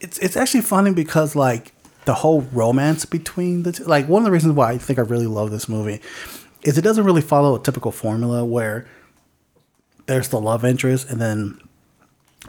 [0.00, 1.72] it's it's actually funny because like
[2.06, 3.84] the whole romance between the two.
[3.84, 6.00] Like one of the reasons why I think I really love this movie
[6.62, 8.86] is it doesn't really follow a typical formula where
[10.06, 11.60] there's the love interest and then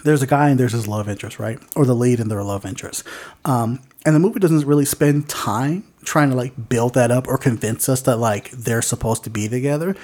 [0.04, 1.60] there's a guy and there's his love interest, right?
[1.76, 3.04] Or the lead and their love interest.
[3.46, 7.38] Um, and the movie doesn't really spend time trying to like build that up or
[7.38, 9.96] convince us that like they're supposed to be together.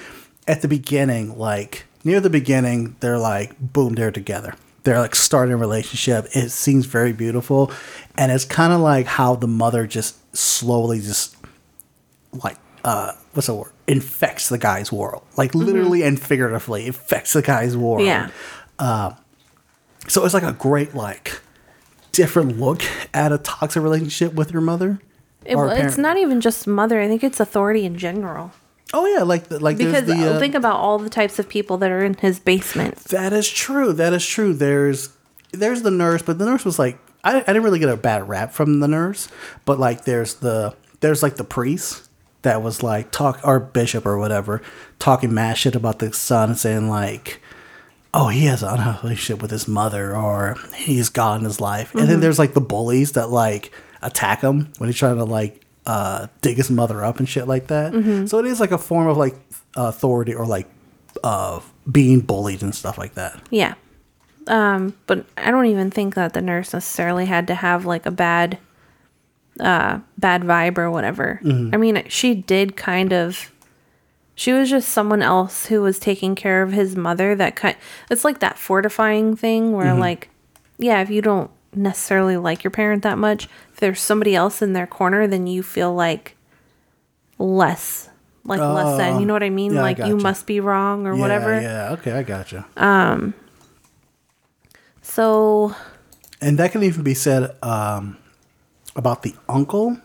[0.48, 4.56] At the beginning, like near the beginning, they're like boom, they're together.
[4.84, 6.28] They're like starting a relationship.
[6.34, 7.72] It seems very beautiful.
[8.18, 11.36] And it's kind of like how the mother just slowly just
[12.44, 13.72] like uh what's the word?
[13.88, 15.24] Infects the guy's world.
[15.38, 18.30] Like literally and figuratively infects the guy's world Yeah.
[20.08, 21.42] so it's like a great like
[22.12, 22.84] different look
[23.14, 25.00] at a toxic relationship with your mother.
[25.46, 25.98] It, it's parent.
[25.98, 27.02] not even just mother.
[27.02, 28.52] I think it's authority in general.
[28.94, 31.78] Oh yeah, like the, like Because the uh, think about all the types of people
[31.78, 32.96] that are in his basement.
[33.06, 33.92] That is true.
[33.92, 34.54] That is true.
[34.54, 35.10] There's
[35.52, 38.30] there's the nurse, but the nurse was like I, I didn't really get a bad
[38.30, 39.30] rap from the nurse,
[39.66, 42.10] but like there's the there's like the priest
[42.44, 44.62] that was like talk or bishop or whatever
[45.00, 47.42] talking mad shit about the son and saying like
[48.14, 51.96] oh he has an unhealthy relationship with his mother or he's God in his life
[51.96, 55.63] and then there's like the bullies that like attack him when he's trying to like
[55.86, 57.94] uh dig his mother up and shit like that.
[58.28, 59.36] So it is like a form of like
[59.76, 60.68] authority or like
[61.24, 61.60] uh
[61.92, 63.42] being bullied and stuff like that.
[63.50, 63.76] Yeah.
[64.48, 68.12] Um, but I don't even think that the nurse necessarily had to have like a
[68.12, 68.58] bad
[69.60, 71.40] uh bad vibe or whatever.
[71.44, 73.52] I mean, she did kind of
[74.36, 77.76] she was just someone else who was taking care of his mother that kind
[78.10, 80.30] it's like that fortifying thing where like
[80.80, 84.74] yeah, if you don't necessarily like your parent that much, if there's somebody else in
[84.74, 86.36] their corner, then you feel like
[87.40, 88.10] less
[88.46, 89.74] like less than, you know what I mean?
[89.74, 91.62] yeah, I like you must be wrong or yeah, whatever.
[91.62, 93.34] yeah okay i gotcha Um.
[95.02, 95.74] So
[96.42, 98.18] And that can even be said um,
[98.96, 99.98] about the uncle,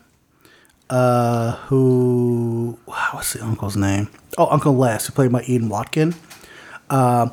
[0.89, 4.07] uh, who what's the uncle's name?
[4.37, 6.15] Oh, Uncle Les, who played by Ian Watkin.
[6.89, 7.31] Um,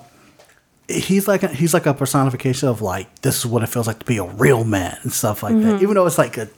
[0.89, 3.99] he's like a, he's like a personification of like this is what it feels like
[3.99, 5.83] to be a real man and stuff like that.
[5.83, 6.49] Even though it's like a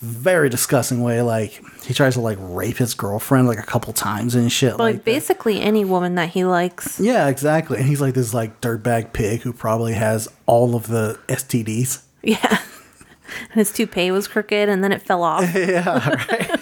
[0.00, 4.34] very disgusting way, like he tries to like rape his girlfriend like a couple times
[4.34, 4.72] and shit.
[4.72, 5.04] like, like that.
[5.04, 7.00] basically any woman that he likes.
[7.00, 7.78] Yeah, exactly.
[7.78, 12.02] And he's like this like dirtbag pig who probably has all of the STDs.
[12.22, 12.60] Yeah.
[13.50, 15.44] And his toupee was crooked and then it fell off.
[15.54, 16.60] Yeah, right.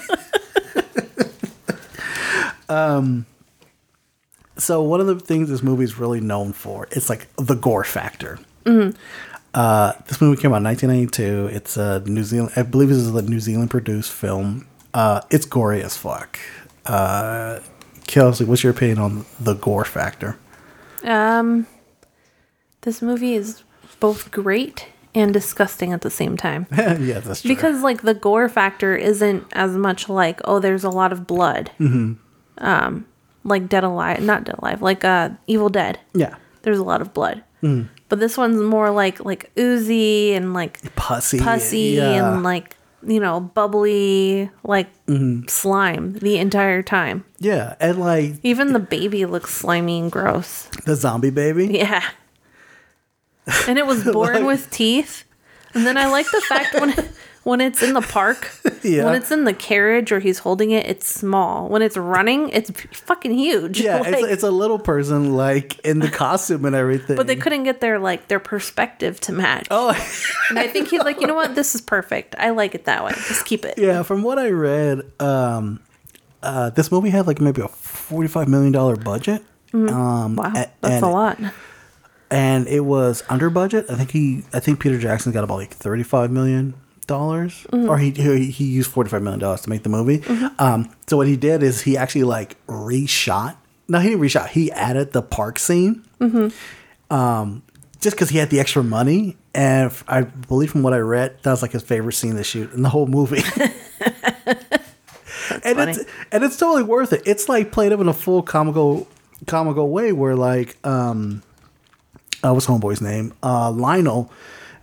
[2.69, 3.27] um,
[4.57, 7.85] so one of the things this movie is really known for it's like the gore
[7.85, 8.39] factor.
[9.55, 11.55] Uh, this movie came out in 1992.
[11.55, 14.67] It's a New Zealand, I believe this is a New Zealand produced film.
[14.93, 16.39] Uh, it's gory as fuck.
[16.85, 17.61] Uh,
[18.07, 20.37] Kelsey, what's your opinion on the gore factor?
[21.05, 21.67] Um
[22.83, 23.65] this movie is
[23.99, 26.67] both great and disgusting at the same time.
[26.77, 27.49] yeah, that's true.
[27.49, 31.71] Because like the gore factor isn't as much like, oh, there's a lot of blood.
[31.81, 32.13] Mm-hmm.
[32.59, 33.07] Um,
[33.47, 35.99] like Dead Alive not Dead Alive, like uh Evil Dead.
[36.15, 37.43] yeah, There's a lot of blood.
[38.09, 42.11] But this one's more like like oozy and like pussy, pussy yeah.
[42.35, 44.89] and like you know bubbly like
[45.49, 47.25] slime the entire time.
[47.41, 50.69] yeah, and like Even the baby looks slimy and gross.
[50.85, 51.67] the zombie baby.
[51.69, 52.05] Yeah.
[53.69, 55.23] And it was born with teeth.
[55.75, 56.91] And then I like the fact when
[57.47, 58.51] when it's in the park,
[58.83, 59.05] Yeah.
[59.05, 61.69] when it's in the carriage or he's holding it, it's small.
[61.69, 63.81] When it's running, it's fucking huge.
[63.81, 67.15] Yeah, Like- it's, it's a little person like in the costume and everything.
[67.17, 69.69] but they couldn't get their like their perspective to match.
[69.71, 69.91] Oh,
[70.51, 72.35] And I think he's like, you know what, this is perfect.
[72.37, 73.13] I like it that way.
[73.13, 73.75] Just keep it.
[73.79, 74.03] yeah.
[74.03, 75.79] From what I read, um,
[76.43, 79.43] uh, this movie had like maybe a forty-five million dollar budget.
[79.73, 81.39] Um, Wow, that's and, a lot.
[82.31, 83.87] and it was under budget.
[83.89, 86.75] I think he, I think Peter Jackson got about like thirty-five million
[87.07, 87.89] dollars, Mm-hmm.
[87.89, 90.23] or he, he he used forty-five million dollars to make the movie.
[90.59, 93.57] Um, so what he did is he actually like reshot.
[93.89, 94.49] No, he didn't reshot.
[94.49, 96.05] He added the park scene.
[97.11, 97.63] Um,
[98.01, 101.51] just because he had the extra money, and I believe from what I read, that
[101.51, 103.43] was like his favorite scene to shoot in the whole movie.
[105.65, 105.93] and funny.
[105.93, 107.23] it's and it's totally worth it.
[107.27, 109.07] It's like played up in a full comical
[109.47, 111.43] comical way where like um
[112.45, 113.33] uh, what's homeboy's name?
[113.43, 114.31] Uh Lionel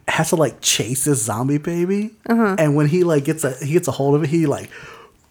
[0.08, 2.12] has to like chase this zombie baby.
[2.28, 2.56] Uh-huh.
[2.60, 4.70] And when he like gets a he gets a hold of it, he like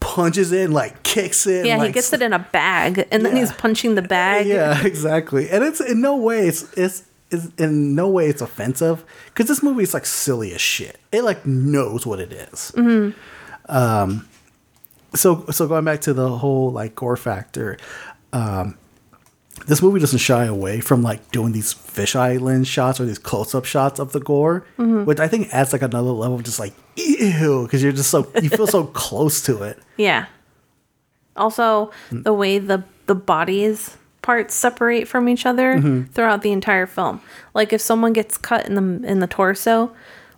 [0.00, 1.64] punches it and like kicks it.
[1.66, 3.40] Yeah, and, he like, gets it in a bag and then Yeah.
[3.40, 4.46] he's punching the bag.
[4.46, 5.48] yeah, exactly.
[5.50, 7.04] And it's in no way it's it's,
[7.58, 10.98] in no way it's offensive because this movie is like silly as shit.
[11.12, 12.72] It like knows what it is.
[13.68, 14.28] Um,
[15.14, 17.76] so so going back to the whole like gore factor,
[18.32, 18.76] um,
[19.66, 23.54] this movie doesn't shy away from like doing these fisheye lens shots or these close
[23.54, 26.72] up shots of the gore, which I think adds like another level of just like
[26.96, 29.78] ew because you're just so you feel so close to it.
[29.96, 30.26] Yeah.
[31.36, 32.24] Also, Mm.
[32.24, 36.12] the way the the bodies parts separate from each other Mm-hmm.
[36.12, 37.20] throughout the entire film.
[37.54, 39.92] Like if someone gets cut in the in the torso,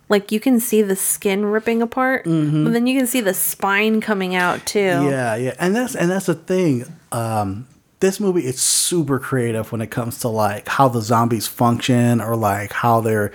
[0.09, 4.01] like you can see the skin ripping apart, but then you can see the spine
[4.01, 4.79] coming out too.
[4.79, 5.09] Mm-hmm.
[5.09, 6.85] Yeah, yeah, and that's and that's the thing.
[7.11, 7.67] Um,
[7.99, 12.35] this movie is super creative when it comes to like how the zombies function or
[12.35, 13.31] like how they're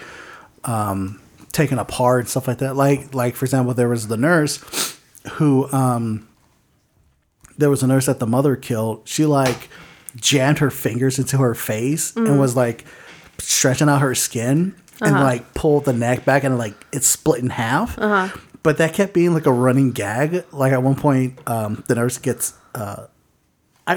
[0.64, 1.20] um,
[1.52, 2.76] taken apart and stuff like that.
[2.76, 4.98] Like like for example, there was the nurse
[5.32, 6.28] who um,
[7.58, 9.02] there was a nurse that the mother killed.
[9.06, 9.68] She like
[10.16, 12.84] jammed her fingers into her face and was like
[13.38, 14.74] stretching out her skin.
[15.02, 17.98] and like pulled the neck back and like it's split in half.
[17.98, 18.36] Uh-huh.
[18.62, 20.44] But that kept being like a running gag.
[20.52, 23.06] Like at one point, um, the nurse gets uh,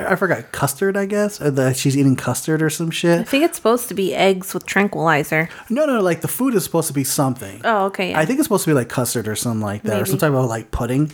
[0.01, 3.19] I, I forgot custard, I guess, or that she's eating custard or some shit.
[3.19, 5.49] I think it's supposed to be eggs with tranquilizer.
[5.69, 7.61] No, no, like the food is supposed to be something.
[7.63, 8.11] Oh, okay.
[8.11, 8.19] Yeah.
[8.19, 10.33] I think it's supposed to be like custard or something like that, or some type
[10.33, 11.11] of like pudding.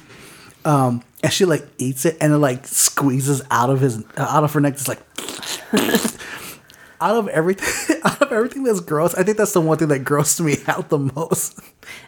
[0.65, 4.53] Um, and she like eats it and it like squeezes out of his out of
[4.53, 4.99] her neck, It's like
[7.01, 9.13] out of everything out of everything that's gross.
[9.15, 11.59] I think that's the one thing that grossed me out the most.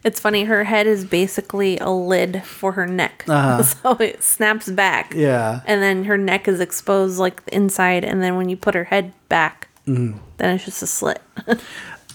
[0.04, 0.44] It's funny.
[0.46, 5.12] Her head is basically a lid for her neck, so it snaps back.
[5.12, 5.20] Uh-huh.
[5.22, 5.62] Yeah.
[5.66, 8.86] and then her neck is exposed like the inside, and then when you put her
[8.86, 10.20] head back, Mm-hmm.
[10.38, 11.20] then it's just a slit.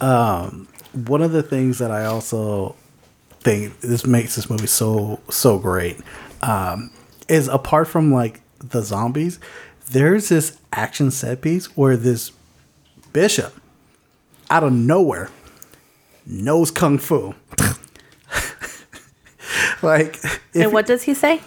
[0.01, 2.75] One of the things that I also
[3.41, 5.99] think this makes this movie so so great
[6.43, 6.91] um,
[7.29, 9.39] is apart from like the zombies,
[9.91, 12.31] there's this action set piece where this
[13.17, 13.59] bishop
[14.51, 15.31] out of nowhere
[16.27, 17.35] knows kung fu.
[19.83, 20.19] like
[20.55, 21.41] and what does he say?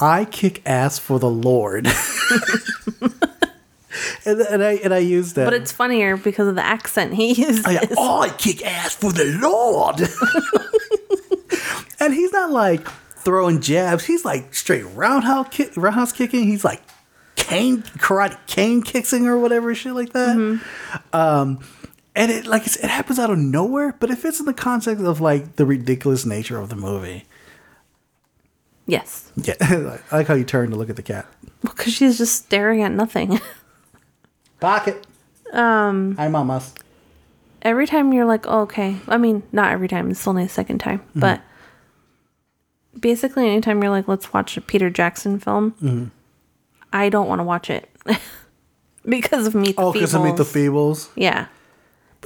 [0.00, 1.86] I kick ass for the Lord.
[4.24, 5.44] and, and I and I use that.
[5.44, 7.70] But it's funnier because of the accent he uses.
[7.70, 7.84] Yeah.
[7.98, 10.00] Oh, I kick ass for the Lord.
[12.00, 14.06] and he's not like throwing jabs.
[14.06, 16.44] He's like straight roundhouse kick, roundhouse kicking.
[16.44, 16.80] He's like
[17.42, 20.60] cane karate cane kicking or whatever shit like that.
[21.12, 21.58] Um,
[22.14, 25.04] and it like it's, it happens out of nowhere, but it fits in the context
[25.04, 27.24] of like the ridiculous nature of the movie.
[28.86, 31.26] Yes, Yeah, I like how you turn to look at the cat.
[31.60, 33.40] because she's just staring at nothing.
[34.60, 35.06] Pocket.
[35.52, 36.16] Um.
[36.16, 36.74] Hi, mamas.
[37.62, 38.96] every time you're like, oh, okay.
[39.06, 40.10] I mean, not every time.
[40.10, 41.20] It's only the second time, Mm-hmm.
[41.20, 41.40] but
[42.98, 46.04] basically, anytime you're like, let's watch a Peter Jackson film, Mm-hmm.
[46.92, 47.88] I don't want to watch it
[49.04, 51.08] because of Meet the Oh, because I meet the Feebles.
[51.16, 51.46] Yeah.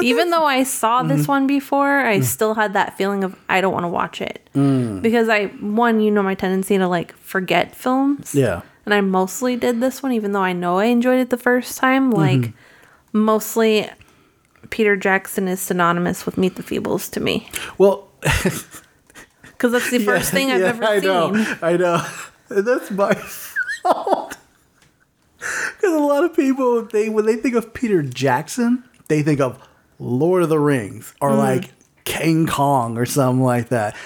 [0.01, 1.09] Even though I saw Mm-hmm.
[1.09, 4.49] this one before, I still had that feeling of I don't want to watch it.
[4.55, 5.01] Mm.
[5.01, 8.35] Because I, one, you know, my tendency to like forget films.
[8.35, 8.61] Yeah.
[8.85, 11.79] And I mostly did this one, even though I know I enjoyed it the first
[11.79, 12.13] time.
[12.13, 12.43] Mm-hmm.
[12.43, 12.53] Like,
[13.13, 13.89] mostly
[14.71, 17.49] Peter Jackson is synonymous with Meet the Feebles to me.
[17.79, 21.09] Well, Because that's the first thing I've yeah, ever I seen.
[21.09, 22.07] know, I know.
[22.51, 23.15] That's my
[23.83, 24.36] fault.
[25.77, 29.59] Because a lot of people, they when they think of Peter Jackson, they think of
[29.99, 31.39] Lord of the Rings or Mm.
[31.39, 31.71] like
[32.05, 33.97] King Kong or something like that.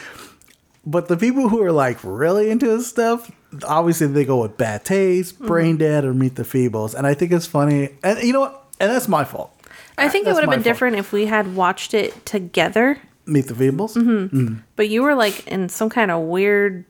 [0.87, 3.31] But the people who are like really into his stuff,
[3.67, 5.49] obviously they go with Bad Taste, Mm-hmm.
[5.53, 6.95] Braindead, or Meet the Feebles.
[6.95, 7.91] And I think it's funny.
[8.03, 8.65] And you know what?
[8.81, 9.55] And that's my fault.
[9.99, 10.65] I think it would have been fault.
[10.65, 12.99] different if we had watched it together.
[13.27, 13.95] Meet the Feebles?
[13.97, 14.55] Mm-hmm.
[14.77, 16.87] But you were like in some kind of weird,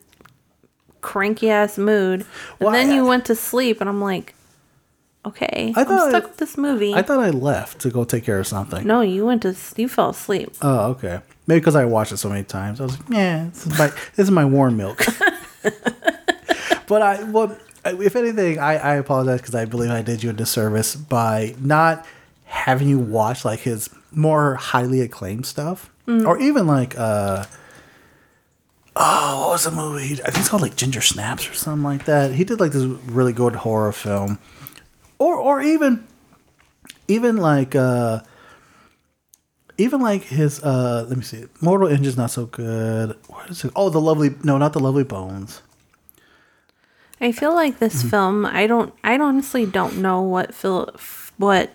[1.01, 2.21] cranky ass mood.
[2.21, 2.25] And
[2.59, 4.33] Well, then I- you went to sleep, and I'm like,
[5.25, 6.93] okay, I thought am stuck I- with this movie.
[6.93, 8.85] I thought I left to go take care of something.
[8.85, 10.53] no, you went to, you fell asleep.
[10.61, 11.21] Oh, okay.
[11.47, 12.79] Maybe because I watched it so many times.
[12.79, 15.03] I was like, yeah, this is my this is my warm milk.
[16.87, 20.33] but I well, if anything, I, I apologize because I believe I did you a
[20.33, 22.05] disservice by not
[22.45, 27.45] having you watch like his more highly acclaimed stuff, or even like uh.
[28.93, 30.13] Oh, what was the movie?
[30.21, 32.33] I think it's called like Ginger Snaps or something like that.
[32.33, 34.37] He did like this really good horror film,
[35.21, 36.03] or or even,
[37.07, 38.21] even like uh,
[39.77, 43.71] even like his uh let me see mortal engine's not so good what is it
[43.75, 45.61] oh the lovely no not the lovely bones
[47.23, 48.09] I feel like this Mm-hmm.
[48.09, 50.89] film, I don't, I honestly don't know what feel,
[51.37, 51.69] what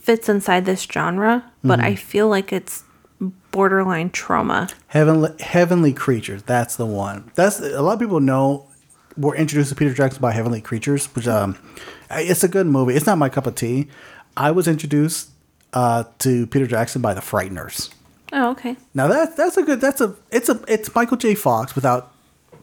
[0.00, 1.88] fits inside this genre, but Mm-hmm.
[1.92, 2.82] I feel like it's
[3.50, 4.72] borderline Troma.
[4.88, 8.66] heavenly heavenly creatures that's the one that's a lot of people know
[9.16, 11.56] we're introduced to peter jackson by heavenly creatures which um
[12.10, 13.88] it's a good movie it's not my cup of tea
[14.36, 15.30] i was introduced
[15.72, 17.92] uh to peter jackson by the frighteners
[18.32, 18.76] Oh, okay.
[18.92, 22.12] now that that's a good that's a it's a it's michael j fox without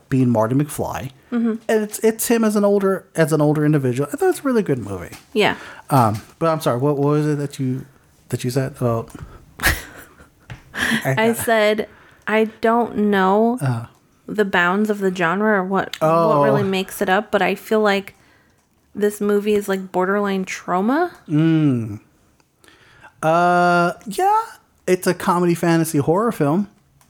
[0.10, 4.16] being marty mcfly and it's it's him as an older as an older individual i
[4.16, 5.58] thought it's a really good movie Yeah.
[5.90, 6.78] Um, but I'm sorry.
[6.80, 7.86] What, what was it that you
[8.30, 9.10] that you said about?
[10.74, 11.88] I said,
[12.28, 13.88] I don't know Uh.
[14.28, 16.66] The bounds of the genre or what what really Oh.
[16.66, 18.16] makes it up, but I feel like
[18.96, 21.12] this movie is like borderline Troma.
[21.28, 22.00] Mm.
[23.22, 24.42] Uh, yeah,
[24.88, 26.68] it's a comedy fantasy horror film,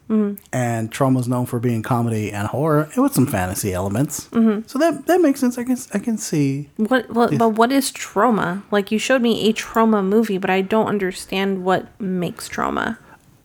[0.08, 0.34] Hmm.
[0.52, 4.28] and Troma's known for being comedy and horror, with some fantasy elements.
[4.32, 4.62] Mm-hmm.
[4.68, 5.58] So that that makes sense.
[5.58, 6.70] I can I can see.
[6.78, 8.62] What, what but what is Troma?
[8.70, 12.98] Like you showed me a Troma movie, but I don't understand what makes Troma.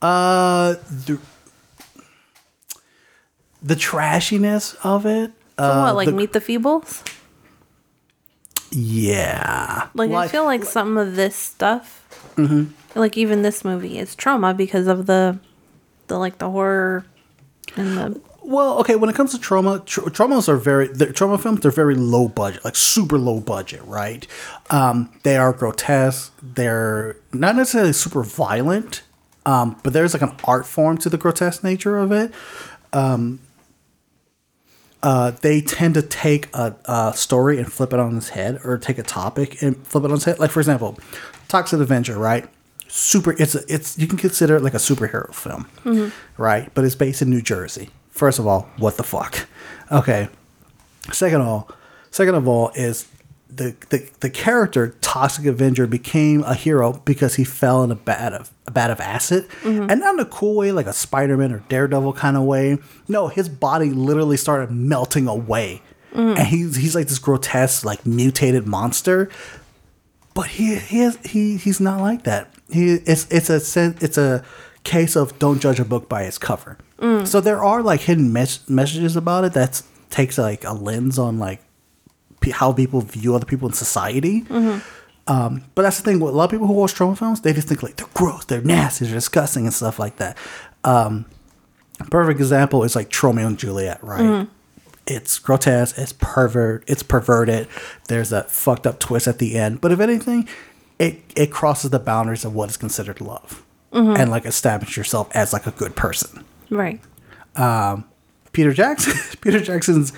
[0.02, 0.74] Uh,
[1.06, 1.18] the
[3.62, 5.32] the trashiness of it.
[5.58, 7.02] So uh, what, like the- Meet the Feebles?
[8.70, 12.04] Yeah, Like, I feel like some of this stuff
[12.94, 15.38] Like even this movie is Troma because of the
[16.08, 17.04] the like the horror
[17.76, 18.94] and the Well, okay.
[18.96, 21.60] When it comes to Troma, tr- Tromas are very the Troma films.
[21.60, 24.26] They're very low budget, like super low budget, right?
[24.70, 26.32] Um, they are grotesque.
[26.42, 29.02] They're not necessarily super violent,
[29.46, 32.32] um, but there's like an art form to the grotesque nature of it.
[32.92, 33.40] Um,
[35.02, 38.78] uh, they tend to take a, a story and flip it on its head, or
[38.78, 40.38] take a topic and flip it on its head.
[40.38, 40.98] Like for example,
[41.48, 42.48] Toxic Avenger, right?
[42.88, 43.32] Super.
[43.38, 45.68] It's a, it's you can consider it like a superhero film,
[46.36, 46.70] right?
[46.74, 47.90] But it's based in New Jersey.
[48.10, 49.46] First of all, what the fuck?
[49.92, 50.28] Okay.
[51.12, 51.70] Second of all,
[52.10, 53.06] second of all is
[53.50, 58.32] the, the the character Toxic Avenger became a hero because he fell in a bat
[58.32, 59.90] of a bat of acid, mm-hmm.
[59.90, 62.78] and not in a cool way like a Spider Man or Daredevil kind of way.
[63.08, 66.36] No, his body literally started melting away, mm.
[66.36, 69.30] and he's he's like this grotesque like mutated monster.
[70.34, 72.54] But he he has, he he's not like that.
[72.70, 74.44] He it's it's a it's a
[74.84, 76.78] case of don't judge a book by its cover.
[76.98, 77.26] Mm.
[77.26, 81.38] So there are like hidden mes- messages about it that takes like a lens on
[81.38, 81.60] like
[82.50, 84.44] how people view other people in society.
[85.26, 86.20] Um, but that's the thing.
[86.20, 88.44] with A lot of people who watch Troma films, they just think like they're gross,
[88.46, 90.38] they're nasty, they're disgusting, and stuff like that.
[90.84, 91.26] Um,
[92.10, 94.46] perfect example is like Tromeo and Juliet, right?
[95.06, 97.68] It's grotesque, it's pervert, it's perverted.
[98.08, 99.80] There's a fucked up twist at the end.
[99.80, 100.48] But if anything,
[100.98, 103.62] it it crosses the boundaries of what is considered love,
[103.92, 106.44] and like establish yourself as like a good person.
[106.70, 107.00] right.
[107.56, 108.04] Um,
[108.52, 110.12] Peter Jackson, Peter Jackson's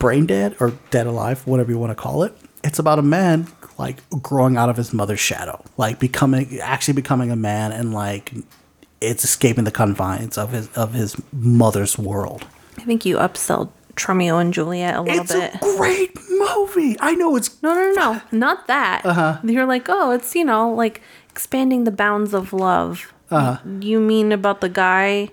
[0.00, 2.34] Braindead or Dead Alive, whatever you want to call it.
[2.64, 3.46] It's about a man
[3.78, 8.32] like growing out of his mother's shadow, like becoming actually becoming a man, and like
[9.00, 12.46] it's escaping the confines of his of his mother's world.
[12.78, 15.54] I think you upsell Tromeo and Juliet a little It's bit.
[15.54, 16.96] a great movie.
[17.00, 19.04] I know it's no, no, no, not that.
[19.04, 19.38] Uh-huh.
[19.44, 21.00] You're like, oh, it's you know, like
[21.30, 23.12] expanding the bounds of love.
[23.30, 23.58] Uh-huh.
[23.80, 25.28] You mean about the guy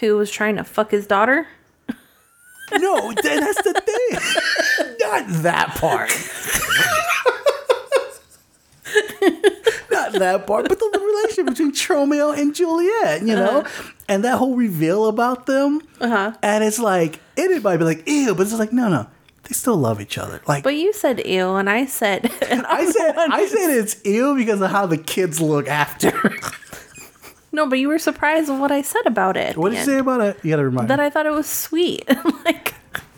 [0.00, 1.46] who was trying to fuck his daughter?
[2.76, 4.96] No, that's the thing.
[5.00, 6.10] Not that part.
[9.90, 13.64] Not that part, but the relationship between Tromeo and Juliet, you know,
[14.08, 15.80] and that whole reveal about them.
[16.00, 16.32] Uh-huh.
[16.42, 19.06] And it's like anybody be like, ew, but it's like, no, no,
[19.44, 20.40] they still love each other.
[20.46, 24.36] Like But you said ew, and I said, and I said, I said it's ew
[24.36, 26.12] because of how the kids look after.
[27.52, 29.56] No, but you were surprised with what I said about it.
[29.56, 30.38] what did you say about it?
[30.42, 31.06] You gotta remind That me.
[31.06, 32.04] I thought it was sweet.
[32.44, 32.74] like,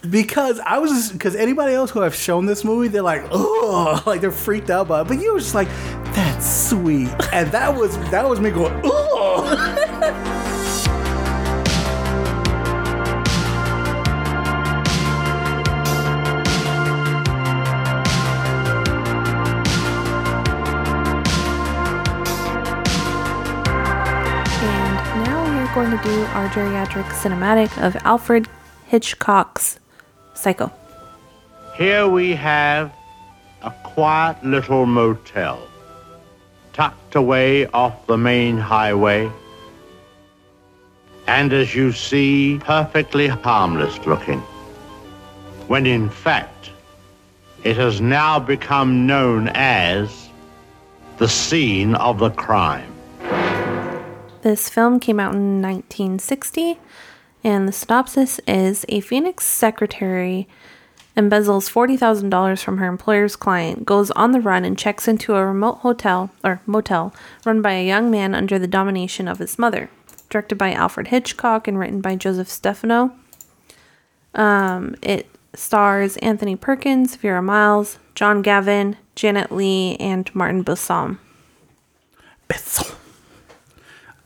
[0.09, 4.21] because I was because anybody else who I've shown this movie, they're like, oh, like
[4.21, 5.09] they're freaked out by it.
[5.09, 5.69] But you were just like,
[6.15, 10.27] that's sweet, and that was that was me going, oh.
[25.85, 28.47] going to do our geriatric cinematic of Alfred
[28.89, 29.81] Hitchcock's
[30.35, 30.71] Psycho.
[31.75, 32.93] Here we have
[33.63, 35.67] a quiet little motel,
[36.75, 39.33] tucked away off the main highway,
[41.27, 44.41] and as you see, perfectly harmless looking.
[45.67, 46.69] When in fact,
[47.65, 50.29] it has now become known as
[51.17, 52.90] the scene of the crime.
[54.43, 56.79] This film came out in 1960,
[57.45, 60.49] and the synopsis is a Phoenix secretary
[61.17, 65.79] embezzles $40,000 from her employer's client, goes on the run, and checks into a remote
[65.79, 67.15] hotel or motel
[67.45, 69.91] run by a young man under the domination of his mother.
[70.31, 73.13] Directed by Alfred Hitchcock and written by Joseph Stefano.
[74.35, 80.63] Um, it stars Anthony Perkins, Vera Miles, John Gavin, Janet Leigh, and Martin.
[80.63, 81.19] Bethel.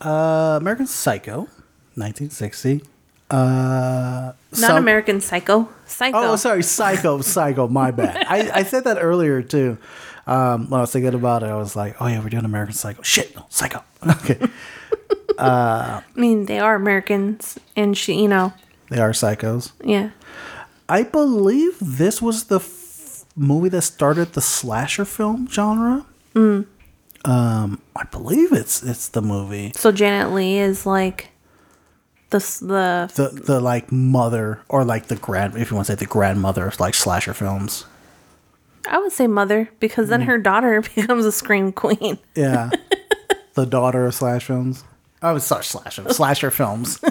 [0.05, 1.49] Uh, American Psycho,
[1.97, 2.83] 1960.
[3.31, 5.69] Uh, Not some- American Psycho.
[5.87, 6.19] Psycho.
[6.19, 7.69] Oh, sorry, Psycho, Psycho.
[7.69, 8.25] My bad.
[8.29, 9.79] I, I said that earlier too.
[10.27, 12.75] Um, when I was thinking about it, I was like, "Oh yeah, we're doing American
[12.75, 13.83] Psycho." Shit, no, Psycho.
[14.21, 14.39] Okay,
[15.39, 18.53] I mean, they are Americans, and she, you know,
[18.91, 19.73] they are psychos.
[19.83, 20.11] yeah.
[20.89, 26.05] I believe this was the f- movie that started the slasher film genre.
[27.25, 31.31] Um, I believe it's it's the movie So Janet Leigh is like
[32.31, 35.97] the the the the like mother or like the grand if you want to say
[35.97, 37.87] the grandmother of like slasher films.
[38.87, 42.19] I would say mother because then her daughter becomes a scream queen.
[42.35, 42.71] Yeah,
[43.55, 44.85] the daughter of slash films.
[45.23, 47.01] I was sorry, slasher slasher films.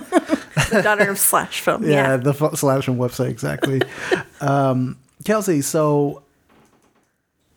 [0.69, 1.84] The daughter of slash film.
[1.84, 2.18] yeah, Yeah.
[2.18, 3.81] the f- slash film website exactly.
[4.40, 6.22] um, Kelsey, so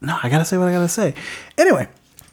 [0.01, 1.15] no, I gotta say what I gotta say.
[1.59, 1.89] Anyway,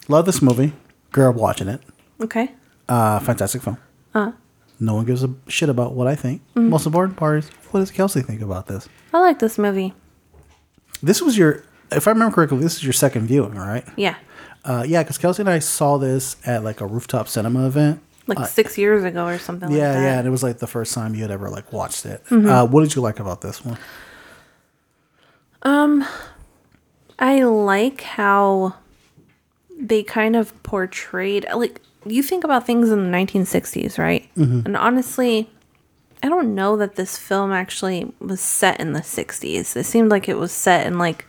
[0.10, 0.74] love this movie.
[1.12, 1.82] Grew up watching it.
[2.22, 2.52] Okay.
[2.90, 3.78] Uh, fantastic film.
[4.14, 4.32] Uh.
[4.80, 6.42] No one gives a shit about what I think.
[6.56, 8.90] Most important part is what does Kelsey think about this?
[9.14, 9.94] I like this movie.
[11.02, 13.86] This was your, if I remember correctly, this is your second viewing, right?
[13.96, 14.16] Yeah.
[14.66, 18.02] Uh, yeah, because Kelsey and I saw this at like a rooftop cinema event.
[18.26, 20.02] Like six years ago or something Yeah, like that.
[20.02, 22.24] yeah, and it was like the first time you had ever like watched it.
[22.30, 22.50] Mm-hmm.
[22.50, 23.78] Uh, what did you like about this one?
[25.64, 26.06] Um,
[27.20, 28.76] I like how
[29.84, 34.30] they kind of portrayed like you think about things in the 1960s, right?
[34.36, 34.66] Mm-hmm.
[34.66, 35.50] And honestly,
[36.22, 39.76] I don't know that this film actually was set in the 60s.
[39.76, 41.26] It seemed like it was set in like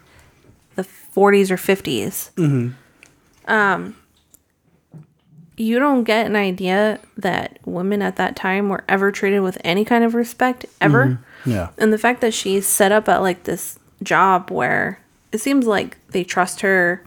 [0.74, 2.32] the 40s or 50s.
[2.34, 2.70] Mm-hmm.
[3.50, 3.96] Um
[5.56, 9.84] you don't get an idea that women at that time were ever treated with any
[9.84, 11.06] kind of respect ever.
[11.06, 11.50] Mm-hmm.
[11.50, 14.98] Yeah, And the fact that she's set up at like this job where
[15.30, 17.04] it seems like they trust her.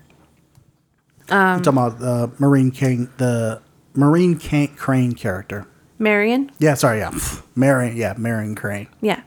[1.29, 3.61] I'm talking about the Marine King, the
[3.93, 5.65] Marine Can- Crane character.
[5.99, 7.11] Marion, Yeah, sorry, yeah,
[7.55, 8.87] Marion, yeah, Marion Crane.
[9.01, 9.21] yeah.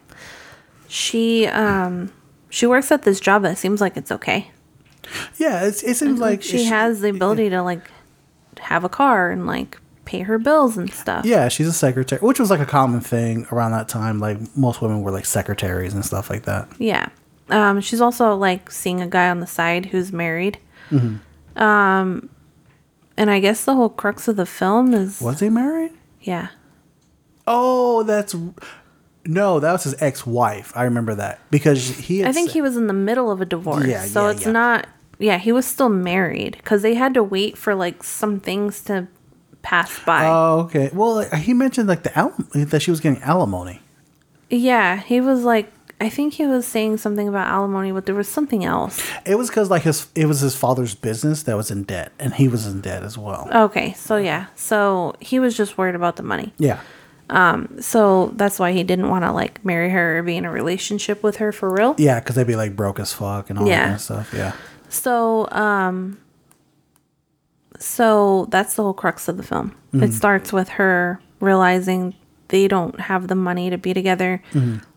[0.89, 2.13] She um
[2.49, 4.51] she works at this job that seems like it's okay.
[5.39, 7.91] Yeah, it's, it seems like she has the ability to like
[8.61, 11.25] have a car and like pay her bills and stuff.
[11.25, 14.19] Yeah, she's a secretary, which was like a common thing around that time.
[14.21, 16.69] Like most women were like secretaries and stuff like that.
[16.79, 17.09] Yeah.
[17.49, 20.59] Um, she's also like seeing a guy on the side who's married.
[20.91, 21.17] Mm-hmm.
[21.57, 22.31] Um,
[23.17, 25.93] and I guess the whole crux of the film is Was he married?
[26.23, 26.49] yeah.
[27.47, 28.35] Oh, that's
[29.27, 30.73] no, that was his ex-wife.
[30.77, 32.21] I remember that because he.
[32.21, 33.87] Had I think said- he was in the middle of a divorce.
[33.87, 34.53] Yeah, so yeah, it's yeah.
[34.53, 38.83] not yeah, he was still married because they had to wait for like some things
[38.85, 39.09] to
[39.63, 40.27] pass by.
[40.27, 40.91] Oh, okay.
[40.93, 43.81] Well, he mentioned like the al- that she was getting alimony.
[44.49, 45.71] yeah, he was like
[46.01, 49.07] I think he was saying something about alimony, but there was something else.
[49.27, 52.33] It was because like his it was his father's business that was in debt, and
[52.33, 53.49] he was in debt as well.
[53.53, 54.47] Okay, so yeah.
[54.55, 56.55] So he was just worried about the money.
[56.59, 56.81] Yeah.
[57.29, 57.83] Um.
[57.83, 61.23] So that's why he didn't want to like marry her or be in a relationship
[61.23, 61.95] with her for real.
[61.99, 64.33] Yeah, because they'd be like broke as fuck and all that kind of stuff.
[64.35, 64.55] Yeah.
[64.89, 66.19] So, um,
[67.79, 69.77] so that's the whole crux of the film.
[69.93, 72.15] It starts with her realizing
[72.49, 74.43] they don't have the money to be together.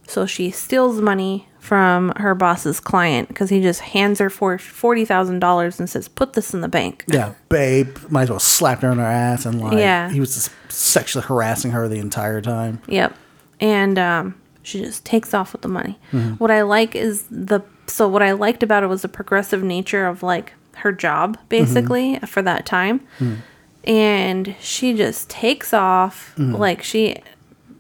[0.07, 5.05] So she steals money from her boss's client because he just hands her for forty
[5.05, 8.81] thousand dollars and says, "Put this in the bank." Yeah, babe, might as well slap
[8.81, 10.09] her on her ass and like Yeah.
[10.09, 12.81] he was just sexually harassing her the entire time.
[12.87, 13.15] Yep.
[13.61, 15.97] And um, she just takes off with the money.
[16.11, 16.33] Mm-hmm.
[16.33, 20.05] What I like is the so what I liked about it was the progressive nature
[20.05, 21.47] of like her job mm-hmm.
[21.47, 23.05] basically for that time.
[23.19, 23.37] Mm.
[23.85, 26.57] And she just takes off mm.
[26.57, 27.17] like she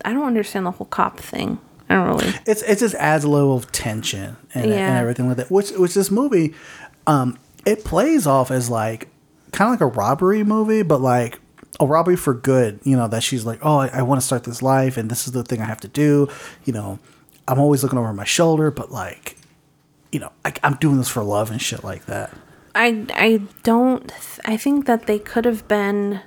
[0.05, 1.59] I don't understand the whole cop thing.
[1.89, 2.33] I don't really.
[2.45, 5.51] It's it just adds a level of tension and, and everything like that.
[5.51, 6.53] Which which this movie,
[7.07, 9.09] um, it plays off as like
[9.51, 11.39] kind of like a robbery movie, but like
[11.79, 12.79] a robbery for good.
[12.83, 15.27] You know that she's like, oh, I, I want to start this life, and this
[15.27, 16.29] is the thing I have to do.
[16.65, 16.99] You know,
[17.47, 19.37] I'm always looking over my shoulder, but like,
[20.11, 22.31] you know, I, I'm doing this for love and shit like that.
[22.75, 26.21] I I don't th- I think that they could have been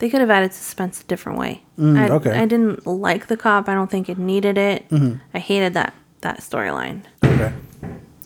[0.00, 1.62] they could have added suspense a different way.
[1.78, 2.32] I, Mm, okay.
[2.32, 3.68] I didn't like the cop.
[3.68, 4.88] I don't think it needed it.
[4.90, 5.18] Mm-hmm.
[5.32, 7.02] I hated that that storyline.
[7.24, 7.54] Okay,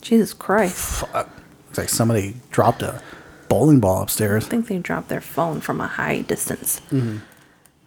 [0.01, 0.77] Jesus Christ.
[1.07, 1.29] Fuck.
[1.69, 3.01] It's like somebody dropped a
[3.49, 4.47] bowling ball upstairs.
[4.47, 6.81] I think they dropped their phone from a high distance.
[6.91, 7.19] Mm-hmm.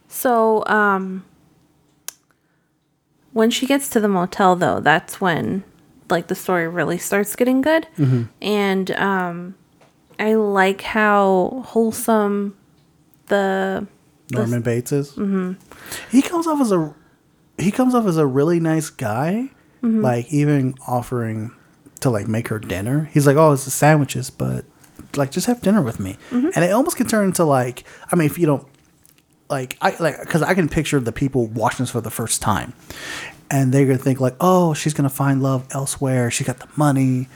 [0.08, 1.26] So, um,
[3.34, 5.64] when she gets to the motel, though, that's when
[6.10, 8.24] like the story really starts getting good, Mm-hmm.
[8.42, 9.56] and um,
[10.20, 12.56] I like how wholesome
[13.28, 13.88] the
[14.32, 15.12] Norman Bates is.
[15.12, 15.54] Mm-hmm.
[16.12, 16.94] He comes off as a
[17.58, 19.50] he comes off as a really nice guy.
[20.02, 21.52] Like even offering
[22.02, 23.10] to like make her dinner.
[23.14, 24.66] He's like, "Oh, it's the sandwiches, but
[25.16, 28.26] like just have dinner with me." And it almost can turn into like, I mean,
[28.26, 28.68] if you don't
[29.50, 32.74] like, I like because I can picture the people watching this for the first time,
[33.50, 36.32] and they're gonna think like, "Oh, she's gonna find love elsewhere.
[36.32, 37.30] She got the money."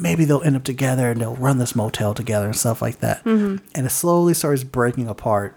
[0.00, 3.24] Maybe they'll end up together and they'll run this motel together and stuff like that.
[3.24, 5.56] And it slowly starts breaking apart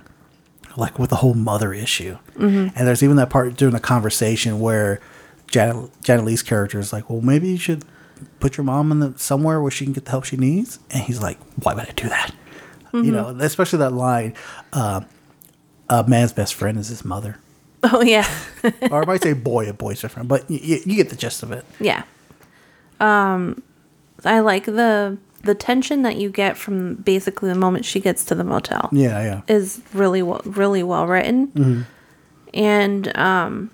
[0.75, 2.17] like with the whole mother issue.
[2.35, 4.99] And there's even that part during the conversation where
[5.47, 7.85] Janet, Janet Leigh's character is like, well, maybe you should
[8.39, 10.79] put your mom in the, somewhere where she can get the help she needs.
[10.91, 12.33] And he's like, why would I do that?
[12.93, 14.35] You know, especially that line,
[14.71, 15.01] uh,
[15.89, 17.37] a man's best friend is his mother.
[17.83, 18.27] oh yeah
[18.91, 21.15] or I might say boy, a boy's best friend, but y- y- you get the
[21.15, 21.65] gist of it.
[21.79, 22.03] yeah.
[22.99, 23.61] Um,
[24.25, 28.35] I like the the tension that you get from basically the moment she gets to
[28.35, 28.89] the motel.
[28.93, 29.41] Yeah, yeah.
[29.53, 31.85] is really well, really well written,
[32.53, 33.69] and um,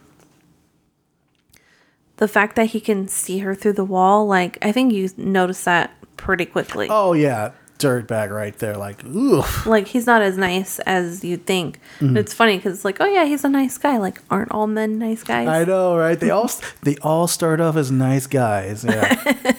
[2.17, 5.63] the fact that he can see her through the wall, like I think you notice
[5.65, 6.87] that pretty quickly.
[6.89, 7.51] Oh, yeah.
[7.77, 8.75] dirtbag right there.
[8.75, 9.41] Like, ooh.
[9.65, 11.79] Like he's not as nice as you'd think.
[11.99, 12.17] Mm-hmm.
[12.17, 13.97] It's funny because it's like, oh yeah, he's a nice guy.
[13.97, 15.47] Like, aren't all men nice guys?
[15.47, 16.19] I know, right?
[16.19, 16.51] They all
[16.81, 18.83] they all start off as nice guys.
[18.83, 19.53] Yeah.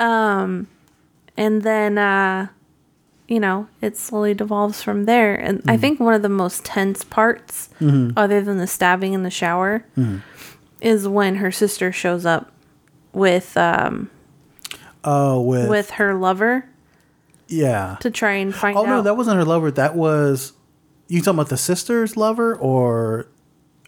[0.00, 0.66] and
[1.62, 2.48] then uh
[3.28, 7.04] you know it slowly devolves from there and i think one of the most tense
[7.04, 7.68] parts
[8.16, 9.84] other than the stabbing in the shower
[10.80, 12.50] is when her sister shows up
[13.12, 14.10] with um
[15.04, 16.64] oh, with, with her lover
[17.48, 17.96] yeah.
[18.00, 19.70] to try and find Oh out no, that wasn't her lover.
[19.72, 20.52] That was
[21.08, 23.26] you talking about the sister's lover or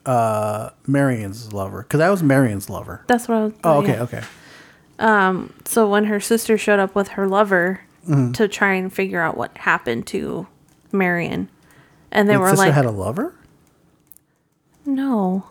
[0.05, 1.82] uh Marion's lover?
[1.82, 3.05] Because that was Marion's lover.
[3.06, 4.02] that's what i was Oh, okay, yeah.
[4.02, 4.22] okay.
[5.65, 8.33] So when her sister showed up with her lover Mm-hmm.
[8.33, 10.49] to try and figure out what happened to
[10.91, 11.49] marion
[12.11, 13.33] and they Wait, were sister like had a lover.
[14.85, 15.45] no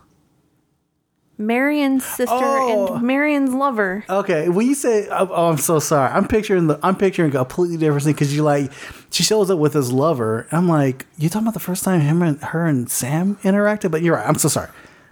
[1.38, 2.96] marion's sister Oh.
[2.96, 6.12] and marion's lover Okay, when you say, oh, oh, I'm so sorry.
[6.12, 8.72] I'm picturing the, I'm picturing a completely different thing because you like,
[9.12, 10.46] she shows up with his lover.
[10.52, 13.92] I'm like, you talking about the first time him and her and Sam interacted?
[13.92, 14.28] But you're right.
[14.28, 14.70] I'm so sorry.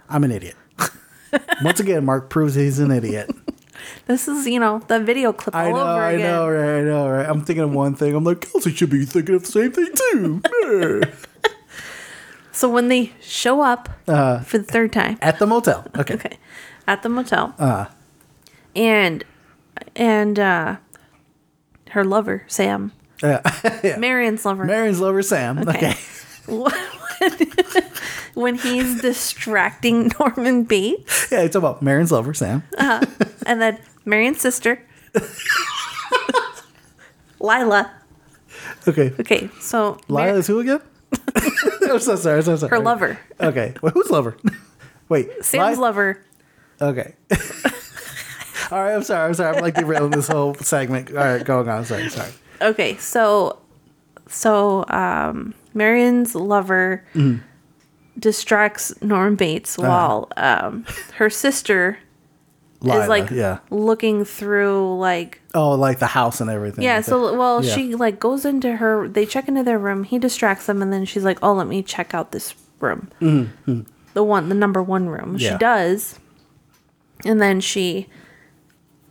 [0.08, 0.56] I'm an idiot.
[1.62, 3.30] Once again, Mark proves he's an idiot.
[4.06, 6.82] This is, you know, the video clip all I know, over I know, right, I
[6.82, 7.26] know, right.
[7.28, 8.14] I'm thinking of one thing.
[8.14, 11.02] I'm like, Kelsey should be thinking of the same thing too.
[12.52, 15.86] So when they show up for the third time, At the motel.
[15.96, 16.14] Okay.
[16.14, 16.38] okay,
[16.86, 17.54] at the motel,
[18.76, 19.24] and
[19.96, 20.76] and uh,
[21.90, 22.92] her lover Sam,
[23.22, 23.40] Yeah.
[23.98, 25.58] Marion's lover, Marion's lover, Sam.
[25.60, 25.94] Okay.
[28.34, 32.62] when he's distracting Norman Bates, Yeah, it's about Marion's lover, Sam.
[32.78, 34.82] and then Marion's sister,
[37.40, 37.90] Lila.
[38.86, 39.12] Okay.
[39.20, 40.80] Okay, so Mar- Lila's who again?
[41.82, 42.38] I'm so sorry.
[42.38, 42.70] I'm so sorry.
[42.70, 43.74] her lover, Okay.
[43.82, 44.36] Well, who's lover?
[45.08, 45.28] Wait.
[45.44, 46.22] Sam's lover.
[46.80, 47.14] Okay.
[48.70, 48.94] All right.
[48.94, 49.26] I'm sorry.
[49.28, 49.56] I'm sorry.
[49.56, 51.10] I'm like derailing this whole segment.
[51.10, 51.44] All right.
[51.44, 51.84] Going on.
[51.84, 52.08] Sorry.
[52.08, 52.30] Sorry.
[52.62, 53.58] Okay, so
[54.28, 57.42] so um Marion's lover Mm-hmm.
[58.18, 59.88] distracts Norm Bates Uh-huh.
[59.88, 60.84] while um
[61.16, 61.98] her sister
[62.82, 63.58] Lila, is like yeah.
[63.70, 66.82] looking through like Oh, like the house and everything.
[66.84, 67.74] yeah, so well Yeah.
[67.74, 71.04] she like goes into her they check into their room, he distracts them and then
[71.04, 73.10] she's like, "Oh, let me check out this room."
[74.14, 75.38] The one the number 1 room.
[75.38, 75.58] She Mm-hmm.
[75.58, 76.18] Does.
[77.24, 78.08] And then she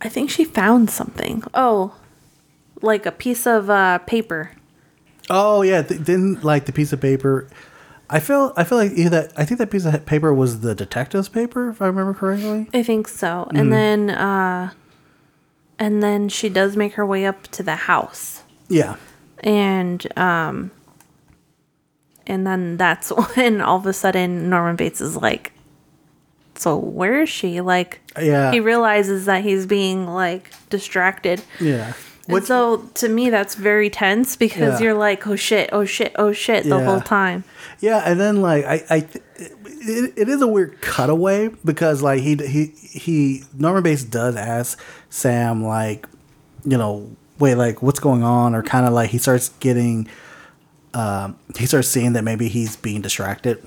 [0.02, 1.42] I think she found something.
[1.54, 1.94] Oh,
[2.82, 4.50] like a piece of uh paper.
[5.30, 5.82] Oh yeah.
[5.82, 7.48] Th- didn't like the piece of paper.
[8.10, 8.52] I feel.
[8.56, 9.32] I feel like either that.
[9.36, 12.68] I think that piece of paper was the detective's paper, if I remember correctly.
[12.74, 13.48] I think so.
[13.54, 14.72] And then uh
[15.78, 18.42] and then she does make her way up to the house.
[18.68, 18.96] Yeah.
[19.44, 20.72] And um
[22.26, 25.52] and then that's when all of a sudden Norman Bates is like
[26.56, 27.60] so where is she?
[27.60, 28.50] Like Yeah.
[28.50, 31.40] he realizes that he's being like distracted.
[31.60, 31.92] Yeah.
[32.38, 34.86] And so to me that's very tense because Yeah.
[34.86, 36.84] you're like, oh shit, oh shit, oh shit the Yeah.
[36.84, 37.44] whole time.
[37.80, 38.96] Yeah, and then like I, I
[39.82, 44.78] it, it is a weird cutaway because like he he he Norman Bates does ask
[45.08, 46.06] Sam like,
[46.64, 50.06] you know, wait, like what's going on, or kind of like he starts getting,
[50.92, 53.66] um, he starts seeing that maybe he's being distracted.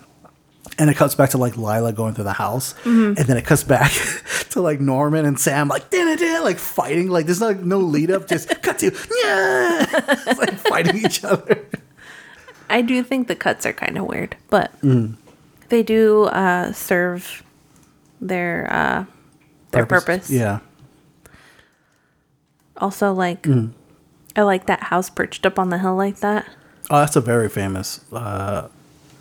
[0.80, 3.64] And it cuts back to like Lila going through the house, and then it cuts
[3.64, 3.91] back
[4.52, 7.10] to like Norman and Sam like like fighting.
[7.10, 9.85] Like there's like no lead up, just cut to yeah,
[10.27, 11.64] It's like fighting each other.
[12.69, 15.15] I do think the cuts are kind of weird, but Mm.
[15.69, 17.44] they do uh, serve
[18.22, 19.06] their uh,
[19.72, 20.30] their purpose.
[20.31, 20.60] Yeah.
[22.77, 23.72] Also, like Mm.
[24.35, 26.48] I like that house perched up on the hill like that.
[26.90, 28.02] Oh, that's a very famous.
[28.11, 28.69] Uh,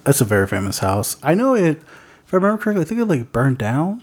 [0.04, 1.16] that's a very famous house.
[1.22, 1.78] I know it.
[2.26, 4.02] If I remember correctly, I think it like burned down,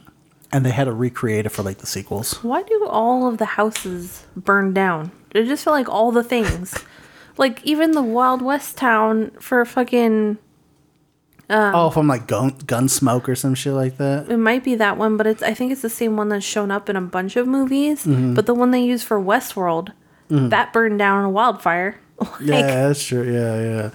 [0.52, 2.44] and they had to recreate it for like the sequels.
[2.44, 5.12] Why do all of the houses burn down?
[5.36, 6.76] I just feel like all the things,
[7.38, 10.38] like even the Wild West town for fucking.
[11.52, 14.30] Um, oh, from like gun gun smoke or some shit like that.
[14.30, 15.42] It might be that one, but it's.
[15.42, 18.06] I think it's the same one that's shown up in a bunch of movies.
[18.06, 18.36] Mm-hmm.
[18.36, 19.92] But the one they use for Westworld,
[20.30, 22.00] that burned down in a wildfire.
[22.40, 23.24] Like, yeah, that's true.
[23.24, 23.90] Yeah, yeah.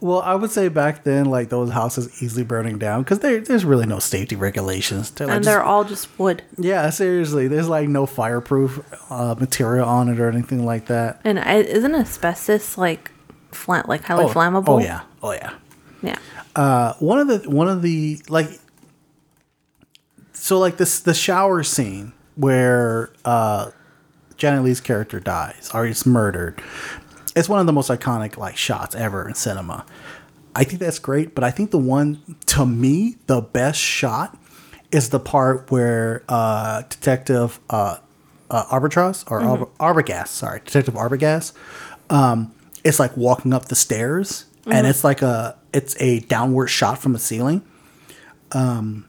[0.00, 3.86] Well, I would say back then, like those houses easily burning down because there's really
[3.86, 5.10] no safety regulations.
[5.12, 6.42] To, like, and they're all just wood.
[6.56, 8.80] yeah, seriously, there's like no fireproof
[9.10, 11.20] uh, material on it or anything like that.
[11.24, 13.10] And isn't asbestos like
[13.52, 14.68] flat, like highly oh, flammable?
[14.68, 15.02] Oh yeah.
[15.22, 15.54] Oh yeah.
[16.02, 16.18] yeah.
[16.56, 18.48] uh, one of the one of the like
[20.32, 23.70] so like this the shower scene where uh
[24.40, 26.62] Janet Leigh's character dies or is murdered.
[27.40, 29.84] It's one of the most iconic like shots ever in cinema.
[30.54, 34.38] I think that's great, but I think the one to me the best shot
[34.92, 37.96] is the part where uh Detective uh,
[38.50, 39.40] uh Arbitros or
[39.80, 41.54] Arbogast, sorry, Detective Arbogast
[42.10, 42.52] um,
[42.84, 47.12] it's like walking up the stairs, and it's like a it's a downward shot from
[47.12, 47.62] the ceiling.
[48.52, 49.06] Um,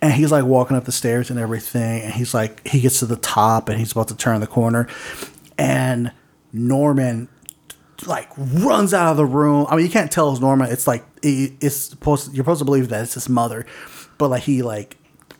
[0.00, 3.06] and he's like walking up the stairs and everything, and he's like he gets to
[3.06, 4.86] the top, and he's about to turn the corner,
[5.58, 6.12] and
[6.52, 7.28] Norman
[8.06, 9.66] like runs out of the room.
[9.68, 10.70] I mean, you can't tell it's Norman.
[10.70, 13.66] It's like it's supposed you're supposed to believe that it's his mother,
[14.18, 14.96] but like he like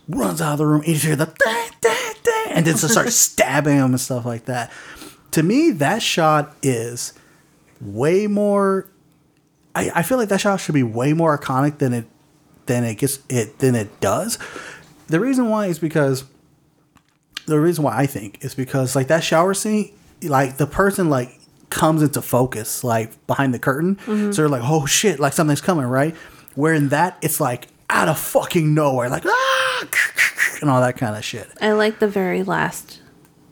[0.09, 0.81] runs out of the room.
[0.81, 4.25] And you hear the dang, dang, dang, and then just starts stabbing him and stuff
[4.25, 4.73] like that.
[5.33, 7.13] To me, that shot is
[7.81, 8.89] way more.
[9.75, 12.07] I, I feel like that shot should be way more iconic than it
[12.67, 14.39] than it gets it than it does.
[15.07, 16.25] The reason why is because
[17.47, 19.93] the reason why I think is because like that shower scene,
[20.23, 21.39] like the person like
[21.71, 25.85] comes into focus like behind the curtain, so they're like, oh shit, like something's coming,
[25.87, 26.15] right?
[26.55, 29.85] Where in that it's like out of fucking nowhere, like ah,
[30.61, 31.49] and all that kind of shit.
[31.61, 33.01] I like the very last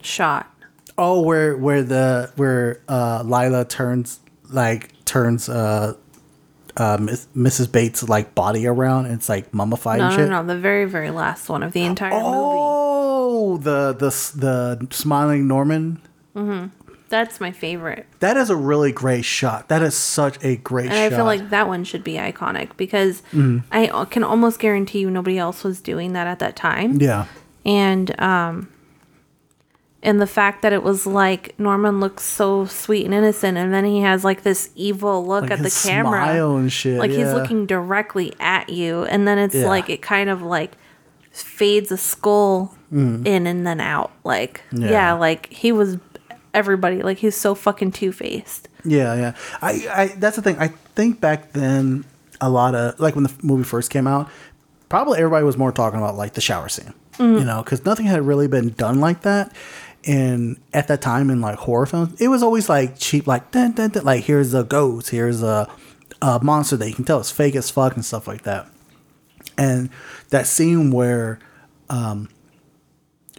[0.02, 0.50] shot.
[0.98, 4.20] Oh, where where the where uh Lila turns
[4.50, 5.94] like turns uh
[6.76, 7.70] uh Miss, Mrs.
[7.70, 10.30] Bates like body around and it's like mummified No, and no, shit.
[10.30, 12.24] no, the very, very last one of the entire movie.
[12.26, 16.00] Oh, the the the smiling Norman.
[17.08, 18.04] That's my favorite.
[18.18, 19.68] That is a really great shot.
[19.68, 21.12] That is such a great And shot.
[21.12, 23.58] I feel like that one should be iconic because Mm-hmm.
[23.70, 27.00] I can almost guarantee you nobody else was doing that at that time.
[27.00, 27.26] yeah,
[27.64, 28.68] And um
[30.02, 33.84] and the fact that it was like Norman looks so sweet and innocent and then
[33.84, 36.24] he has like this evil look Like at the camera.
[36.24, 39.68] smile and shit, Like he's looking directly at you and then it's Yeah.
[39.68, 40.72] like it kind of like
[41.30, 44.10] fades a skull in and then out.
[44.24, 44.82] Like Mm.
[44.82, 44.90] Yeah.
[44.90, 45.96] yeah, like he was
[46.56, 48.68] everybody like he's so fucking two-faced.
[48.84, 49.34] yeah, yeah.
[49.62, 50.58] I, I that's the thing.
[50.58, 52.04] I think back then
[52.40, 54.28] a lot of like when the movie first came out,
[54.88, 58.22] probably everybody was more talking about like the shower scene, you know, because nothing had
[58.26, 59.54] really been done like that.
[60.04, 63.72] And at that time in like horror films, it was always like cheap, like dun,
[63.72, 65.68] dun, dun, like here's a ghost, here's a,
[66.22, 68.68] a monster that you can tell it's fake as fuck and stuff like that.
[69.58, 69.90] And
[70.30, 71.40] that scene where
[71.88, 72.28] um,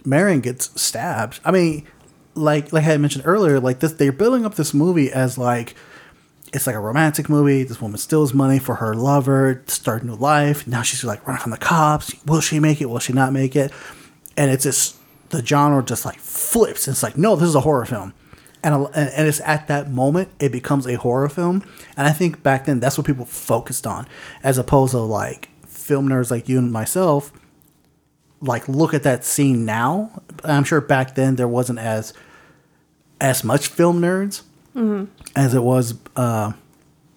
[0.04, 1.40] Marion gets stabbed.
[1.44, 1.86] I mean,
[2.38, 5.74] like like I mentioned earlier, like this they're building up this movie as like
[6.52, 7.62] it's like a romantic movie.
[7.64, 10.66] This woman steals money for her lover start a new life.
[10.66, 12.14] Now she's like running from the cops.
[12.24, 12.86] Will she make it?
[12.86, 13.72] Will she not make it?
[14.36, 14.96] And it's just
[15.30, 16.88] the genre just like flips.
[16.88, 18.14] It's like no, this is a horror film.
[18.62, 21.64] And, and and it's at that moment it becomes a horror film,
[21.96, 24.08] and I think back then that's what people focused on,
[24.42, 27.32] as opposed to like film nerds like you and myself
[28.40, 30.22] like look at that scene now.
[30.44, 32.12] I'm sure back then there wasn't as
[33.20, 34.42] as much film nerds
[35.34, 36.52] as it was uh,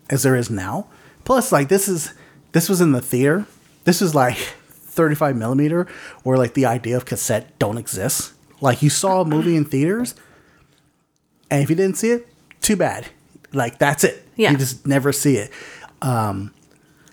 [0.09, 0.87] as there is now.
[1.23, 2.13] Plus, like this is
[2.53, 3.45] this was in the theater.
[3.83, 4.35] This is like
[4.69, 5.87] 35 millimeter,
[6.23, 8.33] where like the idea of cassette don't exist.
[8.61, 10.15] Like you saw a movie in theaters,
[11.49, 12.27] and if you didn't see it,
[12.61, 13.07] too bad.
[13.53, 14.27] Like that's it.
[14.35, 14.51] Yeah.
[14.51, 15.51] You just never see it.
[16.01, 16.53] Um,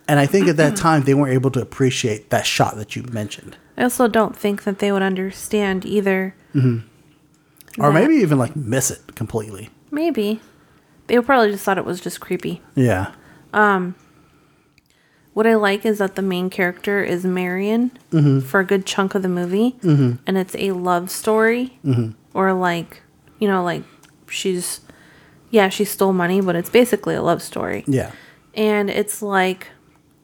[0.06, 3.02] and I think at that time they weren't able to appreciate that shot that you
[3.02, 3.56] mentioned.
[3.76, 6.34] I also don't think that they would understand either.
[7.80, 9.70] Or maybe even like miss it completely.
[9.90, 10.40] Maybe.
[11.06, 12.60] They probably just thought it was just creepy.
[12.74, 13.12] Yeah,
[13.52, 13.94] Um
[15.34, 18.40] What I like is that the main character is Marion Mm-hmm.
[18.40, 22.10] for a good chunk of the movie, and it's a love story, Mm-hmm.
[22.34, 23.02] or like
[23.38, 23.84] you know, like
[24.28, 24.80] she's
[25.50, 28.10] yeah, she stole money, but it's basically a love story, yeah,
[28.54, 29.68] and it's like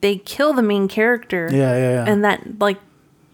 [0.01, 2.13] they kill the main character, Yeah, yeah, yeah.
[2.13, 2.79] and that like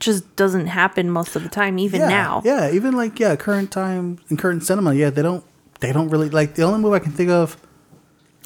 [0.01, 2.43] just doesn't happen most of the time, even yeah, now.
[2.45, 5.45] Yeah, even like yeah, current time and current cinema, yeah, they don't
[5.81, 7.57] they don't really like the only movie I can think of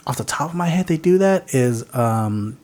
[0.06, 2.58] off the top of my head they do that is um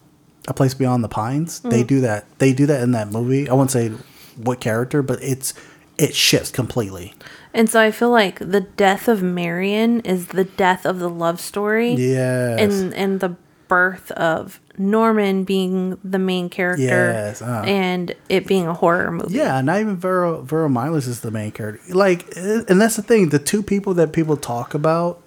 [0.48, 1.60] A Place Beyond the Pines.
[1.60, 1.70] Mm.
[1.70, 2.26] They do that.
[2.38, 3.48] They do that in that movie.
[3.48, 3.90] I won't say
[4.36, 5.54] what character, but it's
[5.96, 7.14] it shifts completely.
[7.52, 11.40] And so I feel like the death of Marion is the death of the love
[11.40, 11.92] story.
[11.92, 12.56] Yeah.
[12.58, 13.36] And and the
[13.70, 17.62] birth of Norman being the main character Yes, uh.
[17.64, 19.34] and it being a horror movie.
[19.34, 21.80] Yeah, not even Vera Vero Miles is the main character.
[21.94, 23.28] Like, and that's the thing.
[23.30, 25.22] The two people that people talk about,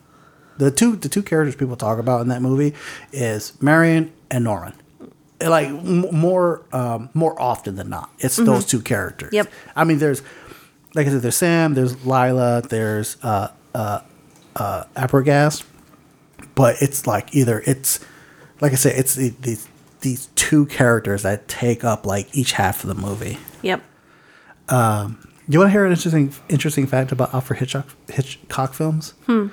[0.58, 2.76] the two the two characters people talk about in that movie
[3.14, 4.74] is Marion and Norman.
[5.42, 9.32] Like m- more um, more often than not, it's those two characters.
[9.34, 9.52] Yep.
[9.76, 10.22] I mean, there's
[10.96, 14.02] like I said, there's Sam, there's Lila, there's uh uh
[14.56, 15.64] uh Arbogast,
[16.56, 18.00] but it's like either it's
[18.64, 19.68] like I said, it's the, these
[20.00, 23.38] these two characters that take up like each half of the movie.
[23.62, 23.84] Yep.
[25.50, 29.16] You want to hear an interesting interesting fact about Alfred Hitchcock, Hitchcock films?
[29.26, 29.48] Hmm.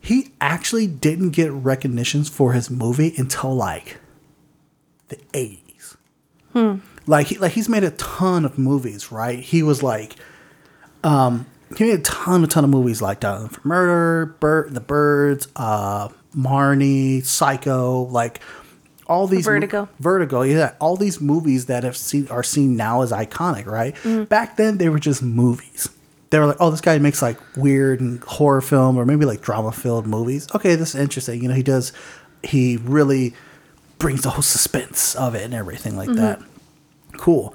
[0.00, 3.98] He actually didn't get recognitions for his movie until like
[5.08, 5.96] the eighties.
[6.52, 6.78] Hmm.
[7.06, 9.38] Like he, like he's made a ton of movies, right?
[9.38, 10.16] He was like,
[11.04, 11.46] um,
[11.78, 14.80] he made a ton, a ton of movies like Dial M for Murder, Bert, The
[14.80, 18.40] Birds, uh, Marnie, Psycho, like
[19.06, 19.88] all these Vertigo.
[20.00, 23.94] Vertigo, yeah, all these movies that have seen are seen now as iconic, right?
[23.96, 24.24] Mm-hmm.
[24.24, 25.88] Back then, they were just movies.
[26.30, 29.40] They were like, oh, this guy makes like weird and horror film or maybe like
[29.40, 30.48] drama filled movies.
[30.54, 31.40] Okay, this is interesting.
[31.40, 31.92] You know, he does,
[32.42, 33.32] he really
[33.98, 36.20] brings the whole suspense of it and everything like mm-hmm.
[36.20, 36.42] that.
[37.12, 37.54] Cool.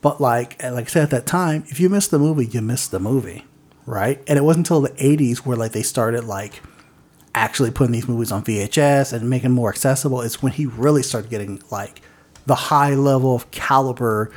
[0.00, 2.92] But like, like I said at that time, if you missed the movie, you missed
[2.92, 3.44] the movie,
[3.86, 4.22] right?
[4.26, 6.60] And it wasn't until the '80s where like they started like
[7.34, 10.20] actually putting these movies on VHS and making them more accessible.
[10.20, 12.00] is when he really started getting like
[12.46, 14.30] the high level of caliber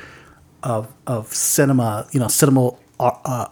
[0.63, 2.69] of of cinema, you know, cinema
[2.99, 3.47] uh, uh,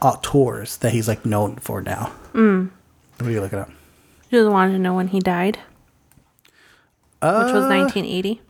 [0.00, 2.12] auteurs that he's like known for now.
[2.32, 2.70] Mm.
[3.18, 3.70] What are you looking at?
[4.30, 5.56] Just wanted to know when he died,
[7.20, 8.40] which was 1980.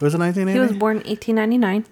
[0.00, 0.52] Was it 1980?
[0.52, 1.86] He was born 1899.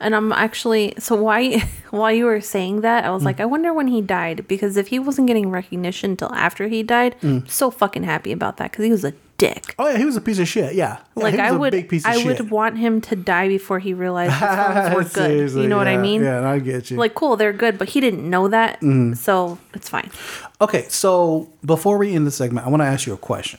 [0.00, 1.60] And I'm actually so why
[1.90, 3.26] while you were saying that, I was Mm.
[3.26, 6.82] like, I wonder when he died because if he wasn't getting recognition until after he
[6.82, 7.42] died, Mm.
[7.42, 9.74] I'm so fucking happy about that because he was a dick.
[9.78, 10.74] Oh yeah, he was a piece of shit.
[10.74, 12.38] Yeah, Yeah, like was would, big piece of I shit.
[12.38, 15.50] would want him to die before he realized his were good.
[15.62, 16.22] You know what I mean?
[16.22, 16.96] Yeah, I get you.
[16.96, 19.14] Like, cool, they're good, but he didn't know that, Mm-hmm.
[19.14, 20.10] so it's fine.
[20.60, 23.58] Okay, so before we end the segment, I want to ask you a question.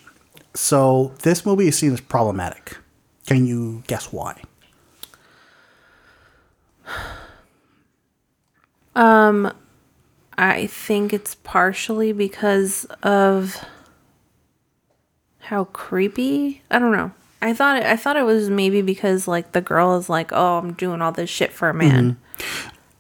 [0.54, 2.78] So this movie is seen as problematic.
[3.28, 4.42] Can you guess why?
[10.38, 13.64] I think it's partially because of
[15.40, 16.62] how creepy.
[16.70, 17.12] I don't know.
[17.42, 20.74] I thought I thought it was maybe because like the girl is like, oh, I'm
[20.74, 22.18] doing all this shit for a man.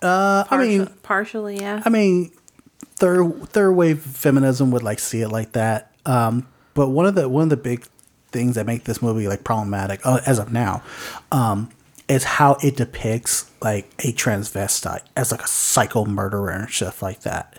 [0.01, 1.81] Uh, I mean, partially, yeah.
[1.83, 2.31] I mean,
[2.79, 5.91] third third wave feminism would like see it like that.
[6.05, 7.85] Um, but one of the one of the big
[8.31, 10.83] things that make this movie like problematic uh, as of now
[11.31, 11.69] um,
[12.07, 17.22] is how it depicts like a transvestite as like a psycho murderer and stuff like
[17.22, 17.57] that.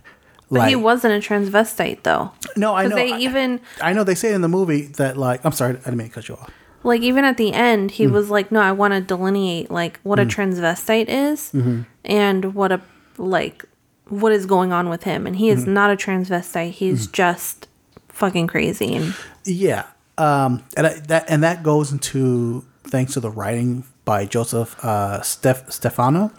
[0.51, 2.31] but he wasn't a transvestite though.
[2.56, 2.94] no, I know.
[2.97, 5.77] they I- even I know they say in the movie that like I'm sorry, I
[5.78, 6.51] didn't mean to cut you off.
[6.85, 7.94] like even at the end Mm.
[7.94, 11.82] he was like no i want to delineate like what a transvestite is Mm-hmm.
[12.05, 12.81] and what a
[13.18, 13.64] like
[14.09, 15.59] what is going on with him and he Mm-hmm.
[15.59, 17.66] is not a transvestite he's just
[18.09, 19.14] fucking crazy and
[19.44, 19.86] Yeah,
[20.16, 25.20] um, and I, that and that goes into thanks to the writing by Joseph uh,
[25.20, 26.30] Steph, Stefano.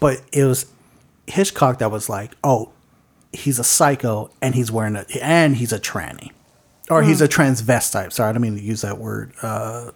[0.00, 0.66] But it was
[1.28, 2.72] Hitchcock that was like, "Oh,
[3.32, 6.32] he's a psycho, and he's wearing a and he's a tranny,
[6.90, 9.92] or he's a transvestite." Sorry, I don't mean to use that word, uh,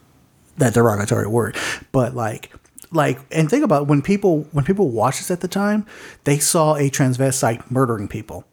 [0.59, 1.57] that derogatory word,
[1.91, 2.53] but like.
[2.91, 5.85] Like and think about when people when people watched this at the time,
[6.23, 8.45] they saw a transvestite murdering people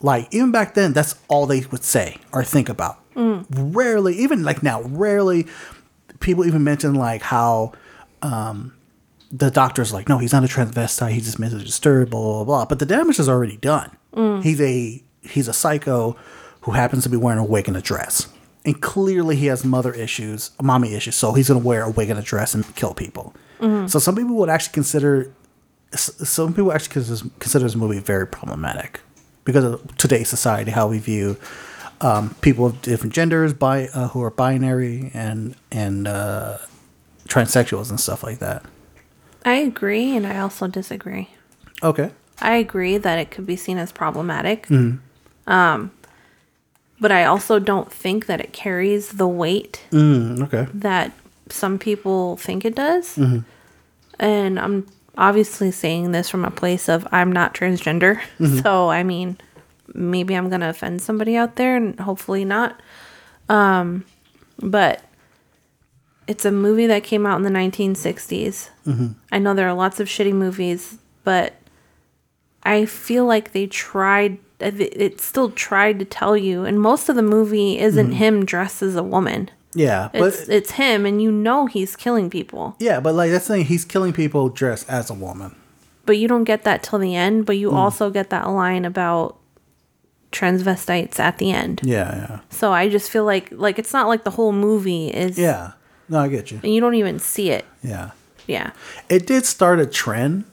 [0.00, 3.44] like even back then that's all they would say or think about Mm.
[3.74, 5.46] rarely even like now rarely
[6.20, 7.72] people even mention like how
[8.22, 8.72] um
[9.30, 11.10] the doctor's like no he's not a transvestite.
[11.10, 12.64] He's just mentally disturbed blah blah blah.
[12.64, 13.90] But the damage is already done.
[14.42, 16.16] He's a he's a psycho
[16.62, 18.28] who happens to be wearing a wig and a dress.
[18.64, 22.10] And clearly he has mother issues mommy issues so he's going to wear a wig
[22.10, 23.34] and a dress and kill people.
[23.88, 25.32] So some people would actually consider
[25.92, 26.92] some people actually
[27.38, 29.00] consider this movie very problematic
[29.44, 31.36] because of today's society, how we view
[32.00, 36.58] um, people of different genders, bi- uh, who are binary and and uh,
[37.28, 38.62] transsexuals and stuff like that.
[39.44, 41.28] i agree and i also disagree
[41.82, 42.10] Okay.
[42.40, 44.98] i agree that it could be seen as problematic Mm-hmm.
[45.50, 45.90] um
[47.00, 50.66] but i also don't think that it carries the weight Mm, okay.
[50.72, 51.12] that
[51.48, 53.14] some people think it does.
[53.16, 53.38] Mm-hmm.
[54.18, 54.86] And I'm
[55.16, 58.20] obviously saying this from a place of I'm not transgender.
[58.40, 58.58] Mm-hmm.
[58.62, 59.36] So, I mean,
[59.94, 62.80] maybe I'm going to offend somebody out there and hopefully not.
[63.48, 64.04] Um,
[64.58, 65.02] but
[66.26, 68.70] it's a movie that came out in the 1960s.
[68.86, 69.08] Mm-hmm.
[69.30, 71.54] I know there are lots of shitty movies, but
[72.62, 77.14] I feel like they tried it it still tried to tell you and most of
[77.14, 79.50] the movie isn't him dressed as a woman.
[79.74, 80.18] Yeah, Mm-hmm.
[80.18, 83.54] but It's it's him, and you know he's killing people, yeah, but like that's the
[83.56, 83.66] thing.
[83.66, 85.54] He's killing people dressed as a woman.
[86.06, 87.44] but you don't get that till the end.
[87.44, 87.60] But Mm.
[87.60, 89.36] you also get that line about
[90.38, 91.80] transvestites at the end.
[91.82, 95.38] Yeah, yeah, So I just feel like like it's not like the whole movie is.
[95.38, 95.72] yeah.
[96.08, 96.60] No, I get you.
[96.62, 97.64] And you don't even see it.
[97.82, 98.10] Yeah,
[98.46, 98.70] Yeah.
[99.08, 100.44] it did start a trend,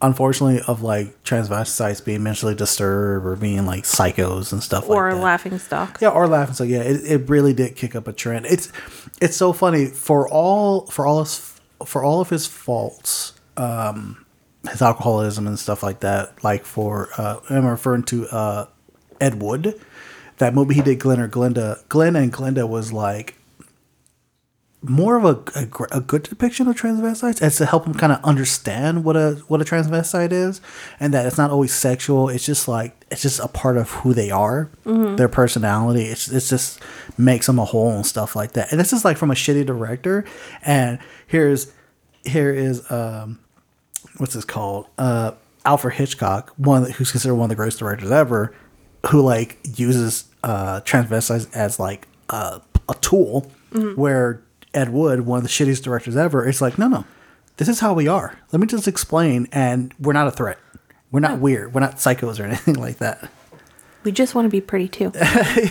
[0.00, 5.18] unfortunately, of like transvestites being mentally disturbed or being like psychos and stuff Or like
[5.18, 5.24] that.
[5.24, 5.98] laughing stock.
[6.00, 6.54] Yeah, or laughing.
[6.54, 6.68] stock.
[6.68, 8.46] yeah, it, it really did kick up a trend.
[8.46, 8.72] It's
[9.20, 14.24] it's so funny for all for all his for all of his faults, um,
[14.70, 16.42] his alcoholism and stuff like that.
[16.42, 18.66] Like for uh, I'm referring to uh,
[19.20, 19.80] Ed Wood,
[20.38, 21.86] that movie he did, Glenn or Glenda.
[21.88, 23.34] Glenn and Glenda was like
[24.80, 28.22] more of a, a, a good depiction of transvestites as to help them kind of
[28.22, 30.60] understand what a what a transvestite is
[31.00, 32.28] and that it's not always sexual.
[32.28, 34.70] It's just like it's just a part of who they are
[35.16, 36.04] their personality.
[36.04, 36.80] It's, it's just
[37.18, 38.70] makes them a whole and stuff like that.
[38.70, 40.24] And this is like from a shitty director.
[40.62, 41.72] And here's
[42.24, 43.40] here is um
[44.18, 44.86] what's this called?
[44.96, 45.32] Uh
[45.64, 48.54] alfred hitchcock one who's considered one of the greatest directors ever
[49.06, 53.50] who like uses uh transvestites as like a, a tool
[53.96, 54.42] where
[54.74, 57.04] ed wood one of the shittiest directors ever is like no no.
[57.56, 58.38] This is how we are.
[58.52, 60.58] Let me just explain and we're not a threat.
[61.10, 61.74] We're not weird.
[61.74, 63.28] We're not psychos or anything like that.
[64.04, 65.10] We just want to be pretty too.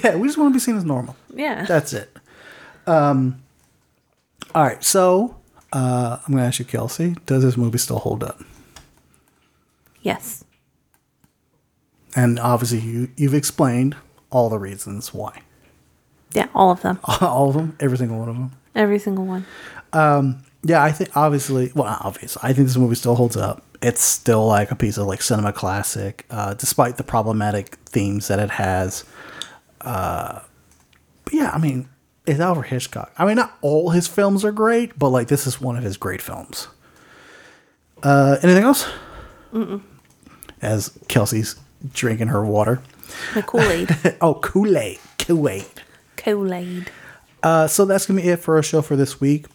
[0.04, 1.16] yeah we just want to be seen as normal.
[1.34, 1.66] Yeah.
[1.66, 2.16] that's it.
[2.86, 3.42] Um
[4.56, 5.36] all right so
[5.74, 8.42] uh i'm gonna ask you kelsey does this movie still hold up?
[10.02, 10.44] Yes.
[12.18, 13.96] And obviously you you've explained
[14.30, 15.42] all the reasons why.
[16.34, 17.00] Yeah, all of them.
[17.22, 17.78] all of them?
[17.80, 18.52] Every single one of them?
[18.76, 19.46] Every single one.
[20.64, 23.64] yeah i think obviously well not obviously i think this movie still holds up.
[23.80, 28.40] It's still like a piece of like cinema classic uh despite the problematic themes that
[28.40, 29.06] it has.
[29.82, 30.40] Uh
[31.24, 31.88] but yeah i mean
[32.26, 33.14] it's alfred hitchcock.
[33.18, 35.96] I mean not all his films are great but like this is one of his
[35.98, 36.68] great films.
[38.02, 38.86] Uh anything else?
[40.62, 41.56] As kelsey's
[41.94, 42.82] drinking her water
[43.34, 44.18] The Kool-Aid.
[44.22, 45.66] oh kool-aid kool-aid
[46.18, 46.92] Kool-Aid.
[47.44, 49.46] Uh, so that's gonna be it for our show for this week.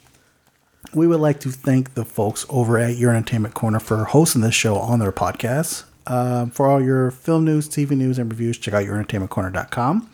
[0.95, 4.55] We would like to thank the folks over at Your Entertainment Corner for hosting this
[4.55, 5.85] show on their podcast.
[6.07, 10.11] Um, for all your film news, TV news, and reviews, check out yourentertainmentcorner.com.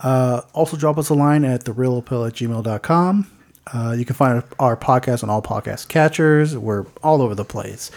[0.00, 3.30] Uh, also, drop us a line at thereelappeal at gmail.com.
[3.72, 6.56] Uh, you can find our podcast on all podcast catchers.
[6.56, 7.90] We're all over the place.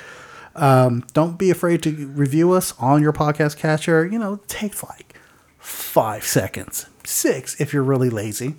[0.56, 4.06] Um, don't be afraid to review us on your podcast catcher.
[4.06, 5.16] You know, it takes like
[5.58, 8.56] five seconds, six if you're really lazy,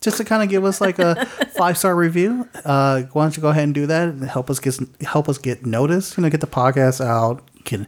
[0.00, 1.26] just to kind of give us like a
[1.56, 2.48] five star review.
[2.64, 5.38] Uh, why don't you go ahead and do that and help us get help us
[5.38, 6.16] get noticed?
[6.16, 7.42] You know, get the podcast out.
[7.54, 7.86] You can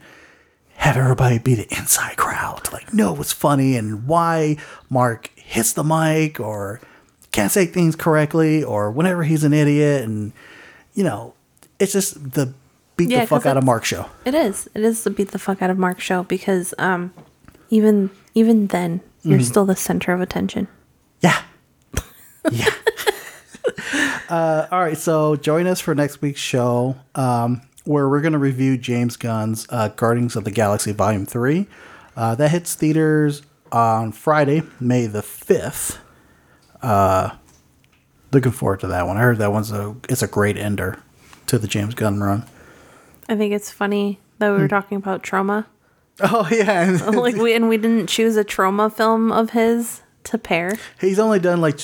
[0.76, 4.56] have everybody be the inside crowd, to, like know what's funny and why
[4.90, 6.80] Mark hits the mic or
[7.32, 10.32] can't say things correctly or whenever he's an idiot and
[10.94, 11.34] you know
[11.78, 12.52] it's just the
[12.96, 14.08] beat Yeah, the fuck out of Mark show.
[14.24, 14.68] It is.
[14.74, 17.12] It is the beat the fuck out of Mark show because um,
[17.70, 19.44] even even then you're Mm-hmm.
[19.46, 20.68] still the center of attention.
[21.20, 21.42] Yeah.
[22.52, 22.70] Yeah.
[24.28, 24.96] uh, all right.
[24.96, 29.66] So join us for next week's show um, where we're going to review James Gunn's
[29.70, 31.66] uh, Guardians of the Galaxy Volume 3.
[32.16, 33.42] Uh, that hits theaters
[33.72, 35.98] on Friday, May the 5th.
[36.82, 37.30] Uh,
[38.32, 39.16] looking forward to that one.
[39.16, 40.98] I heard that one's a it's a great ender
[41.46, 42.44] to the James Gunn run.
[43.28, 44.56] I think it's funny that Hmm.
[44.56, 45.66] we were talking about Troma.
[46.20, 50.76] Oh yeah, like we and we didn't choose a Troma film of his to pair.
[51.00, 51.80] he's only done like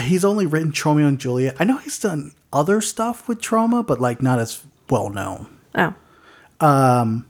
[0.00, 1.56] he's only written Tromeo and Juliet.
[1.58, 5.46] I know he's done other stuff with Troma, but like not as well known.
[5.74, 5.94] Oh,
[6.60, 7.26] Um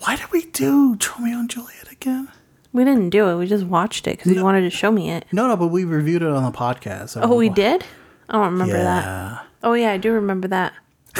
[0.00, 2.28] Why did we do Tromeo and Juliet again?
[2.72, 3.36] we didn't do it.
[3.36, 5.24] We just watched it because you wanted to show me it.
[5.30, 7.16] No, no, but we reviewed it on the podcast.
[7.22, 7.84] Oh, we did.
[8.28, 9.46] I don't remember that.
[9.64, 9.70] Yeah.
[9.70, 10.72] Oh yeah, I do remember that.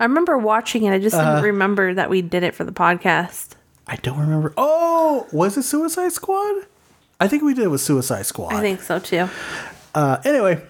[0.00, 0.92] I remember watching it.
[0.92, 1.34] I just Uh-huh.
[1.36, 3.50] didn't remember that we did it for the podcast.
[3.86, 4.52] I don't remember.
[4.56, 6.64] Oh, was it Suicide Squad?
[7.20, 8.52] I think we did it with Suicide Squad.
[8.54, 9.28] I think so too.
[9.94, 10.60] Uh, anyway,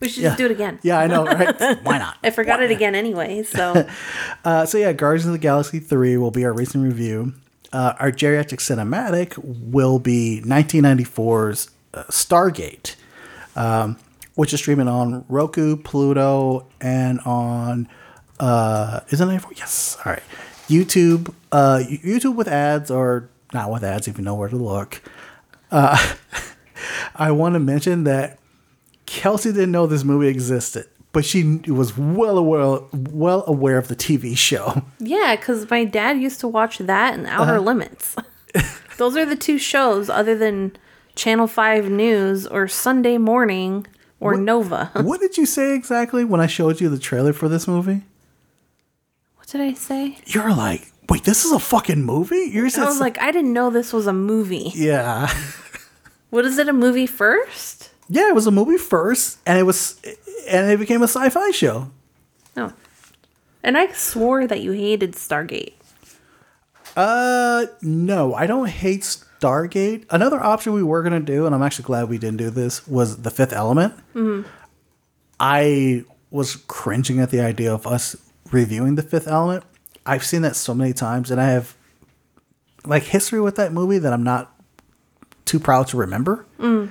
[0.00, 0.78] We should yeah, just do it again.
[0.82, 1.58] Yeah, I know, right?
[1.82, 2.18] Why not?
[2.22, 3.42] I forgot it again anyway.
[3.42, 3.88] So
[4.44, 7.32] Uh, so yeah, Guardians of the Galaxy three will be our recent review.
[7.72, 12.94] Uh, our geriatric cinematic will be 1994's uh, Stargate,
[13.56, 13.96] um,
[14.38, 17.88] which is streaming on Roku, Pluto, and on
[18.38, 19.52] uh, is it 94?
[19.56, 19.98] Yes.
[20.06, 20.22] All right,
[20.68, 21.34] YouTube.
[21.50, 25.02] Uh, YouTube with ads or not with ads if you know where to look.
[25.72, 26.14] Uh,
[27.16, 28.38] I want to mention that
[29.06, 33.96] Kelsey didn't know this movie existed, but she was well aware well aware of the
[33.96, 34.84] TV show.
[35.00, 37.60] yeah, because my dad used to watch that and Outer Uh-huh.
[37.62, 38.14] Limits.
[38.98, 40.76] Those are the two shows other than
[41.16, 43.84] Channel Five News or Sunday Morning
[44.20, 44.90] or Nova.
[44.96, 48.02] what did you say exactly when I showed you the trailer for this movie?
[49.36, 50.18] What did I say?
[50.26, 52.50] You're like, wait, this is a fucking movie?
[52.52, 54.72] You're I was like, I didn't know this was a movie.
[54.74, 55.32] yeah,
[56.30, 56.68] What is it?
[56.68, 57.90] A movie first?
[58.08, 58.28] yeah.
[58.28, 59.98] It was a movie first, and it was,
[60.46, 61.90] and it became a sci-fi show.
[62.54, 62.72] No.
[63.62, 65.72] And I swore that you hated Stargate.
[66.96, 70.04] Uh, no, I don't hate Stargate.
[70.10, 73.22] Another option we were gonna do, and I'm actually glad we didn't do this, was
[73.22, 73.94] The Fifth Element.
[74.14, 74.48] Mm-hmm.
[75.40, 78.16] I was cringing at the idea of us
[78.50, 79.64] reviewing The Fifth Element.
[80.04, 81.76] I've seen that so many times, and I have
[82.84, 84.54] like history with that movie that I'm not
[85.44, 86.46] too proud to remember.
[86.58, 86.90] Mm.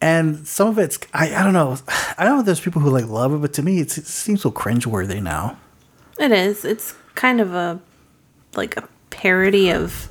[0.00, 1.76] And some of it's I, I don't know.
[2.18, 4.06] I don't know if there's people who like love it, but to me it's, it
[4.06, 5.58] seems so cringeworthy now.
[6.18, 6.64] It is.
[6.64, 7.80] It's kind of a
[8.54, 10.08] like a parody of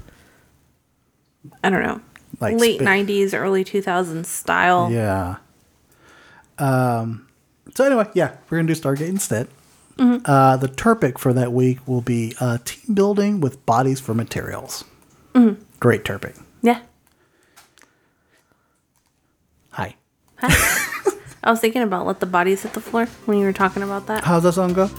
[1.64, 2.02] I don't know,
[2.40, 4.90] Like late spa- '90s, early 2000s style.
[4.92, 5.38] Yeah.
[6.58, 7.28] Um.
[7.76, 9.48] So anyway, yeah, we're gonna do Stargate instead.
[10.26, 14.84] Uh, the topic for that week will be uh, team building with bodies for materials.
[15.34, 16.36] mm Great topic.
[16.62, 16.82] Yeah.
[19.72, 19.96] Hi.
[20.42, 24.08] I was thinking about let the bodies hit the floor when you were talking about
[24.08, 24.24] that.
[24.24, 24.90] How's that song go?